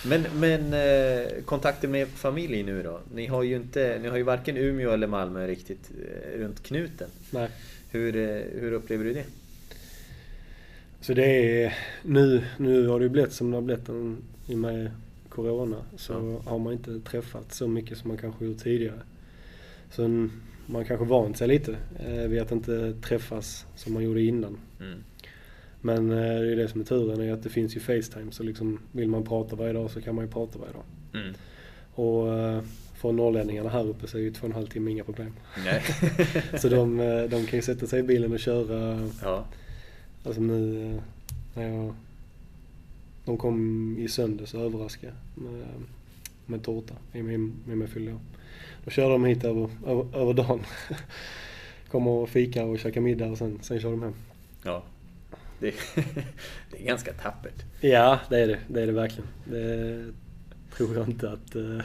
Men, 0.07 0.23
men 0.41 0.73
eh, 0.75 1.43
kontakter 1.45 1.89
med 1.89 2.09
familj 2.09 2.63
nu 2.63 2.83
då? 2.83 3.01
Ni 3.15 3.27
har 3.27 3.43
ju 3.43 3.57
inte, 3.57 3.99
ni 4.03 4.09
har 4.09 4.17
ju 4.17 4.23
varken 4.23 4.57
Umeå 4.57 4.91
eller 4.91 5.07
Malmö 5.07 5.47
riktigt 5.47 5.91
eh, 5.91 6.39
runt 6.41 6.63
knuten. 6.63 7.09
Nej. 7.31 7.49
Hur, 7.91 8.17
eh, 8.17 8.43
hur 8.61 8.73
upplever 8.73 9.05
du 9.05 9.13
det? 9.15 9.25
Så 11.01 11.15
det 11.15 11.63
är, 11.65 11.75
nu, 12.03 12.45
nu 12.59 12.87
har 12.89 12.99
det 12.99 13.03
ju 13.03 13.09
blivit 13.09 13.33
som 13.33 13.51
det 13.51 13.57
har 13.57 13.63
blivit 13.63 13.89
i 14.49 14.55
och 14.55 14.59
med 14.59 14.91
Corona. 15.35 15.77
Så 15.97 16.43
har 16.45 16.59
man 16.59 16.73
inte 16.73 17.01
träffat 17.01 17.53
så 17.53 17.69
mycket 17.69 17.99
som 17.99 18.09
man 18.09 18.17
kanske 18.19 18.45
gjort 18.45 18.59
tidigare. 18.59 19.01
Så 19.91 20.29
man 20.67 20.85
kanske 20.85 21.07
vant 21.07 21.37
sig 21.37 21.49
lite 21.49 21.77
eh, 21.99 22.29
vid 22.29 22.41
att 22.41 22.53
inte 22.53 22.95
träffas 23.03 23.67
som 23.77 23.93
man 23.93 24.05
gjorde 24.05 24.23
innan. 24.23 24.59
Mm. 24.81 24.99
Men 25.81 26.11
eh, 26.11 26.17
det 26.17 26.53
är 26.53 26.57
det 26.57 26.69
som 26.69 26.81
är 26.81 26.85
turen, 26.85 27.21
är 27.21 27.33
att 27.33 27.43
det 27.43 27.49
finns 27.49 27.77
ju 27.77 27.81
Facetime. 27.81 28.33
Så 28.33 28.43
liksom, 28.43 28.79
vill 28.93 29.09
man 29.09 29.25
prata 29.25 29.57
varje 29.57 29.73
dag 29.73 29.91
så 29.91 30.01
kan 30.01 30.15
man 30.15 30.25
ju 30.25 30.31
prata 30.31 30.59
varje 30.59 30.73
dag. 30.73 30.85
Mm. 31.15 31.35
Och 31.95 32.33
eh, 32.33 32.63
för 32.95 33.13
norrlänningarna 33.13 33.71
här 33.71 33.89
uppe 33.89 34.07
så 34.07 34.19
är 34.19 34.23
ju 34.23 34.33
två 34.33 34.41
och 34.41 34.49
en 34.49 34.55
halv 34.55 34.67
timme 34.67 34.91
inga 34.91 35.05
problem. 35.05 35.33
Nej. 35.65 35.83
så 36.61 36.69
de, 36.69 36.97
de 37.31 37.47
kan 37.47 37.59
ju 37.59 37.63
sätta 37.63 37.87
sig 37.87 38.01
i 38.01 38.03
bilen 38.03 38.33
och 38.33 38.41
köra. 38.41 39.11
Ja. 39.23 39.45
Alltså 40.25 40.41
nu 40.41 41.01
när 41.55 41.69
jag... 41.69 41.95
De 43.25 43.39
kom 43.39 43.97
i 43.99 44.09
söndags 44.09 44.55
och 44.55 44.61
överraskade 44.61 45.13
med, 45.35 45.67
med 46.47 46.63
tårta 46.63 46.95
i 47.13 47.23
min, 47.23 47.55
med 47.67 47.79
mig 47.79 47.89
fyllde 47.89 48.13
år. 48.13 48.21
Då 48.85 48.91
körde 48.91 49.13
de 49.13 49.25
hit 49.25 49.45
över, 49.45 49.71
över, 49.87 50.17
över 50.17 50.35
dagen. 50.35 50.61
Kommer 51.91 52.11
och 52.11 52.29
fikar 52.29 52.65
och 52.65 52.79
käkar 52.79 53.01
middag 53.01 53.27
och 53.27 53.39
sen, 53.39 53.59
sen 53.63 53.81
kör 53.81 53.91
de 53.91 54.03
hem. 54.03 54.15
Ja. 54.65 54.85
Det, 55.59 55.75
det 56.71 56.81
är 56.81 56.85
ganska 56.85 57.13
tappert. 57.13 57.65
Ja, 57.81 58.21
det 58.29 58.39
är 58.39 58.47
det. 58.47 58.59
Det 58.69 58.83
är 58.83 58.87
det 58.87 58.93
verkligen. 58.93 59.29
Det 59.45 60.05
tror 60.77 60.95
jag 60.97 61.09
inte 61.09 61.31
att 61.31 61.57
eh, 61.57 61.81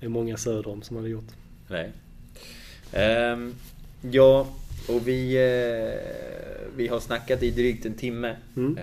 det 0.00 0.06
är 0.06 0.08
många 0.08 0.36
söder 0.36 0.68
om 0.68 0.82
som 0.82 0.96
hade 0.96 1.08
gjort. 1.08 1.32
Nej. 1.68 1.92
Ehm, 2.92 3.54
ja, 4.00 4.48
och 4.88 5.08
vi, 5.08 5.36
eh, 5.36 6.00
vi 6.76 6.88
har 6.88 7.00
snackat 7.00 7.42
i 7.42 7.50
drygt 7.50 7.86
en 7.86 7.94
timme. 7.94 8.36
Mm. 8.56 8.78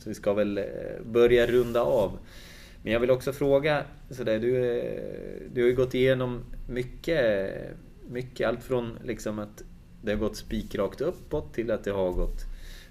Så 0.00 0.08
vi 0.08 0.14
ska 0.14 0.32
väl 0.32 0.58
eh, 0.58 0.64
börja 1.04 1.46
runda 1.46 1.80
av. 1.80 2.18
Men 2.82 2.92
jag 2.92 3.00
vill 3.00 3.10
också 3.10 3.32
fråga, 3.32 3.84
sådär, 4.10 4.38
du, 4.38 4.78
eh, 4.78 5.00
du 5.52 5.62
har 5.62 5.68
ju 5.68 5.74
gått 5.74 5.94
igenom 5.94 6.44
mycket, 6.68 7.50
mycket. 8.08 8.48
Allt 8.48 8.62
från 8.62 8.98
liksom 9.04 9.38
att 9.38 9.62
det 10.02 10.12
har 10.12 10.18
gått 10.18 10.36
spikrakt 10.36 11.00
uppåt 11.00 11.54
till 11.54 11.70
att 11.70 11.84
det 11.84 11.90
har 11.90 12.12
gått 12.12 12.44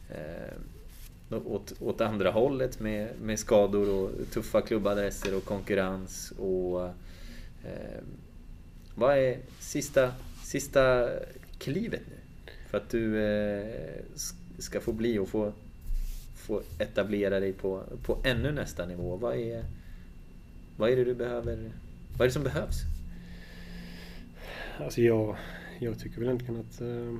eh, 0.09 1.37
åt, 1.45 1.81
åt 1.81 2.01
andra 2.01 2.31
hållet 2.31 2.79
med, 2.79 3.09
med 3.21 3.39
skador 3.39 3.89
och 3.89 4.11
tuffa 4.31 4.61
klubbadresser 4.61 5.35
och 5.35 5.45
konkurrens. 5.45 6.33
och 6.39 6.85
eh, 7.63 8.03
Vad 8.95 9.17
är 9.17 9.37
sista, 9.59 10.11
sista 10.43 11.09
klivet 11.57 12.01
nu? 12.09 12.15
För 12.69 12.77
att 12.77 12.89
du 12.89 13.23
eh, 13.23 14.01
ska 14.57 14.79
få 14.79 14.91
bli 14.91 15.19
och 15.19 15.29
få, 15.29 15.53
få 16.49 16.61
etablera 16.79 17.39
dig 17.39 17.53
på, 17.53 17.83
på 18.03 18.17
ännu 18.23 18.51
nästa 18.51 18.85
nivå. 18.85 19.15
Vad 19.15 19.35
är, 19.35 19.63
vad 20.77 20.89
är 20.89 20.95
det 20.95 21.03
du 21.03 21.13
behöver? 21.13 21.71
Vad 22.17 22.21
är 22.21 22.25
det 22.25 22.31
som 22.31 22.43
behövs? 22.43 22.75
Alltså 24.79 25.01
jag, 25.01 25.35
jag 25.79 25.99
tycker 25.99 26.17
väl 26.19 26.25
egentligen 26.27 26.59
att 26.59 26.81
eh, 26.81 27.15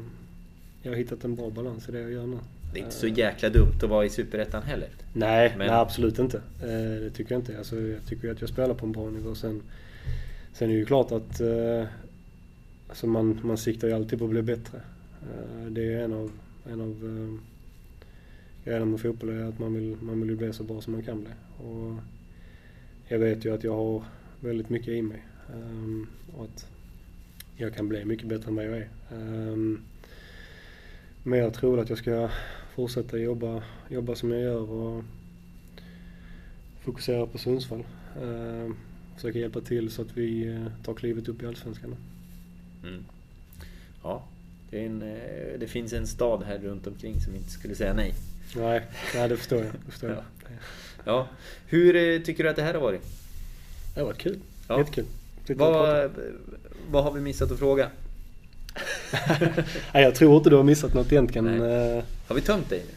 jag 0.81 0.91
har 0.91 0.97
hittat 0.97 1.23
en 1.23 1.35
bra 1.35 1.49
balans 1.49 1.89
i 1.89 1.91
det 1.91 1.99
jag 1.99 2.11
gör 2.11 2.27
nu. 2.27 2.37
Det 2.73 2.79
är 2.79 2.83
inte 2.83 2.95
så 2.95 3.07
jäkla 3.07 3.49
dumt 3.49 3.73
att 3.83 3.89
vara 3.89 4.05
i 4.05 4.09
Superettan 4.09 4.63
heller. 4.63 4.89
Nej, 5.13 5.49
Men- 5.57 5.67
nej 5.67 5.75
absolut 5.75 6.19
inte. 6.19 6.37
Eh, 6.61 7.01
det 7.03 7.09
tycker 7.09 7.35
jag 7.35 7.41
inte. 7.41 7.57
Alltså, 7.57 7.81
jag 7.81 8.05
tycker 8.05 8.31
att 8.31 8.41
jag 8.41 8.49
spelar 8.49 8.73
på 8.73 8.85
en 8.85 8.91
bra 8.91 9.09
nivå. 9.09 9.35
Sen, 9.35 9.61
sen 10.53 10.69
är 10.69 10.73
det 10.73 10.79
ju 10.79 10.85
klart 10.85 11.11
att 11.11 11.41
eh, 11.41 11.85
alltså 12.89 13.07
man, 13.07 13.39
man 13.43 13.57
siktar 13.57 13.87
ju 13.87 13.93
alltid 13.93 14.19
på 14.19 14.25
att 14.25 14.31
bli 14.31 14.41
bättre. 14.41 14.77
Eh, 15.21 15.65
det 15.65 15.93
är 15.93 16.03
en 16.03 16.13
av, 16.13 16.31
en 16.71 16.81
av 16.81 17.39
redan 18.69 18.91
med 18.91 18.99
fotboll 18.99 19.29
är 19.29 19.43
att 19.43 19.59
man 19.59 19.73
vill, 19.73 19.97
man 20.01 20.19
vill 20.19 20.29
ju 20.29 20.35
bli 20.35 20.53
så 20.53 20.63
bra 20.63 20.81
som 20.81 20.93
man 20.93 21.03
kan 21.03 21.21
bli. 21.21 21.29
Och 21.57 21.95
jag 23.07 23.19
vet 23.19 23.45
ju 23.45 23.53
att 23.53 23.63
jag 23.63 23.75
har 23.75 24.03
väldigt 24.39 24.69
mycket 24.69 24.87
i 24.87 25.01
mig. 25.01 25.25
Ehm, 25.53 26.07
och 26.37 26.43
att 26.43 26.67
jag 27.55 27.73
kan 27.75 27.89
bli 27.89 28.05
mycket 28.05 28.27
bättre 28.27 28.47
än 28.49 28.55
vad 28.55 28.65
jag 28.65 28.77
är. 28.77 28.89
Ehm, 29.11 29.81
men 31.23 31.39
jag 31.39 31.53
tror 31.53 31.79
att 31.79 31.89
jag 31.89 31.97
ska 31.97 32.29
fortsätta 32.75 33.17
jobba, 33.17 33.63
jobba 33.89 34.15
som 34.15 34.31
jag 34.31 34.41
gör 34.41 34.71
och 34.71 35.03
fokusera 36.81 37.27
på 37.27 37.37
Sundsvall. 37.37 37.83
Ehm, 38.21 38.75
försöka 39.15 39.39
hjälpa 39.39 39.61
till 39.61 39.91
så 39.91 40.01
att 40.01 40.17
vi 40.17 40.47
eh, 40.47 40.65
tar 40.83 40.93
klivet 40.93 41.27
upp 41.27 41.43
i 41.43 41.45
Allsvenskan. 41.45 41.95
Mm. 42.83 43.05
Ja, 44.03 44.23
Det, 44.69 44.85
en, 44.85 45.01
eh, 45.01 45.59
det 45.59 45.67
finns 45.67 45.93
en 45.93 46.07
stad 46.07 46.43
här 46.43 46.59
runt 46.59 46.87
omkring 46.87 47.21
som 47.21 47.35
inte 47.35 47.49
skulle 47.49 47.75
säga 47.75 47.93
nej. 47.93 48.13
Nej, 48.55 48.81
nej 49.15 49.29
det 49.29 49.37
förstår 49.37 49.57
jag. 49.63 49.67
Det 49.85 49.91
förstår 49.91 50.09
jag. 50.09 50.17
Ja. 50.17 50.51
ja. 51.05 51.27
Hur 51.67 51.95
eh, 51.95 52.19
tycker 52.21 52.43
du 52.43 52.49
att 52.49 52.55
det 52.55 52.61
här 52.63 52.73
har 52.73 52.81
varit? 52.81 53.01
Det 53.93 53.99
har 53.99 54.07
varit 54.07 54.17
kul. 54.17 54.39
Ja. 54.67 54.77
Jättekul. 54.79 55.05
Vad, 55.55 56.11
vad 56.91 57.03
har 57.03 57.11
vi 57.11 57.21
missat 57.21 57.51
att 57.51 57.59
fråga? 57.59 57.89
Nej, 59.93 60.03
jag 60.03 60.15
tror 60.15 60.37
inte 60.37 60.49
du 60.49 60.55
har 60.55 60.63
missat 60.63 60.93
något 60.93 61.11
egentligen. 61.11 61.45
Nej. 61.57 61.97
Eh, 61.97 62.03
Har 62.27 62.35
vi 62.35 62.41
tömt 62.41 62.69
dig? 62.69 62.83
nu? 62.87 62.93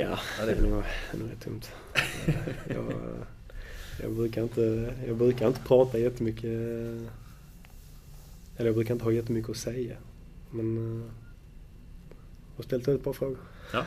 Ja, 0.00 0.18
Ja, 0.38 0.46
det 0.46 0.52
är 0.52 0.62
nog, 0.62 0.82
rätt 1.30 1.44
tomt. 1.44 1.70
Eh, 2.26 2.34
jag, 2.68 2.92
jag, 4.02 4.12
brukar 4.12 4.42
inte, 4.42 4.92
jag 5.06 5.16
brukar 5.16 5.46
inte 5.48 5.60
prata 5.60 5.98
jättemycket. 5.98 6.44
eh, 6.44 7.06
Eller 8.56 8.66
jag 8.68 8.74
brukar 8.74 8.94
inte 8.94 9.04
ha 9.04 9.12
jättemycket 9.12 9.50
att 9.50 9.56
säga. 9.56 9.96
Men 10.50 11.10
har 12.60 12.64
ställt 12.64 12.88
ett 12.88 13.04
par 13.04 13.12
frågor. 13.12 13.38
Ja. 13.72 13.84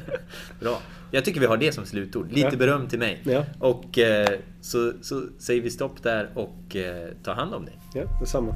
Bra. 0.60 0.80
Jag 1.10 1.24
tycker 1.24 1.40
vi 1.40 1.46
har 1.46 1.56
det 1.56 1.72
som 1.72 1.84
slutord. 1.86 2.32
Lite 2.32 2.48
Ja. 2.52 2.56
beröm 2.58 2.88
till 2.88 2.98
mig. 2.98 3.22
Ja. 3.24 3.44
Och 3.58 3.98
eh, 3.98 4.28
så, 4.60 4.92
så 5.02 5.22
säger 5.38 5.62
vi 5.62 5.70
stopp 5.70 6.02
där 6.02 6.30
och 6.34 6.76
eh, 6.76 7.08
tar 7.24 7.34
hand 7.34 7.54
om 7.54 7.64
dig. 7.64 7.78
Ja, 7.94 8.02
detsamma. 8.20 8.54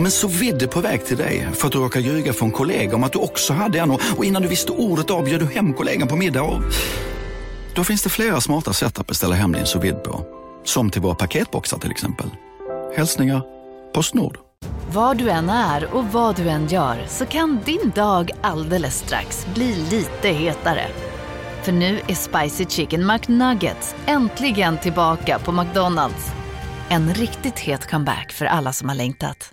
Om 0.00 0.06
en 0.06 0.12
så 0.12 0.28
vidde 0.28 0.66
på 0.66 0.80
väg 0.80 1.04
till 1.04 1.16
dig 1.16 1.48
för 1.52 1.66
att 1.66 1.72
du 1.72 1.78
råkar 1.78 2.00
ljuga 2.00 2.32
från 2.32 2.50
kollega 2.50 2.96
om 2.96 3.04
att 3.04 3.12
du 3.12 3.18
också 3.18 3.52
hade 3.52 3.78
en 3.78 3.90
och 3.90 4.00
och 4.16 4.24
innan 4.24 4.42
du 4.42 4.48
visste 4.48 4.72
ordet 4.72 5.10
av 5.10 5.24
bjöd 5.24 5.40
du 5.40 5.46
hem 5.46 5.74
kollegan 5.74 6.08
på 6.08 6.16
middag 6.16 6.42
och... 6.42 6.62
Då 7.74 7.84
finns 7.84 8.02
det 8.02 8.10
flera 8.10 8.40
smarta 8.40 8.72
sätt 8.72 8.98
att 8.98 9.06
beställa 9.06 9.34
hem 9.34 9.52
din 9.52 9.66
sous 9.66 9.84
vide 9.84 9.98
på. 9.98 10.24
Som 10.64 10.90
till 10.90 11.02
våra 11.02 11.14
paketboxar 11.14 11.78
till 11.78 11.90
exempel. 11.90 12.26
Hälsningar 12.96 13.42
Postnord. 13.94 14.38
Var 14.92 15.14
du 15.14 15.30
än 15.30 15.50
är 15.50 15.94
och 15.94 16.04
vad 16.04 16.36
du 16.36 16.48
än 16.48 16.66
gör 16.66 17.04
så 17.08 17.26
kan 17.26 17.60
din 17.64 17.92
dag 17.94 18.30
alldeles 18.40 18.98
strax 18.98 19.46
bli 19.54 19.74
lite 19.90 20.28
hetare. 20.28 20.86
För 21.62 21.72
nu 21.72 22.00
är 22.08 22.14
Spicy 22.14 22.64
Chicken 22.64 23.06
McNuggets 23.06 23.94
äntligen 24.06 24.78
tillbaka 24.78 25.38
på 25.38 25.52
McDonalds. 25.52 26.26
En 26.88 27.14
riktigt 27.14 27.58
het 27.58 27.90
comeback 27.90 28.32
för 28.32 28.46
alla 28.46 28.72
som 28.72 28.88
har 28.88 28.96
längtat. 28.96 29.52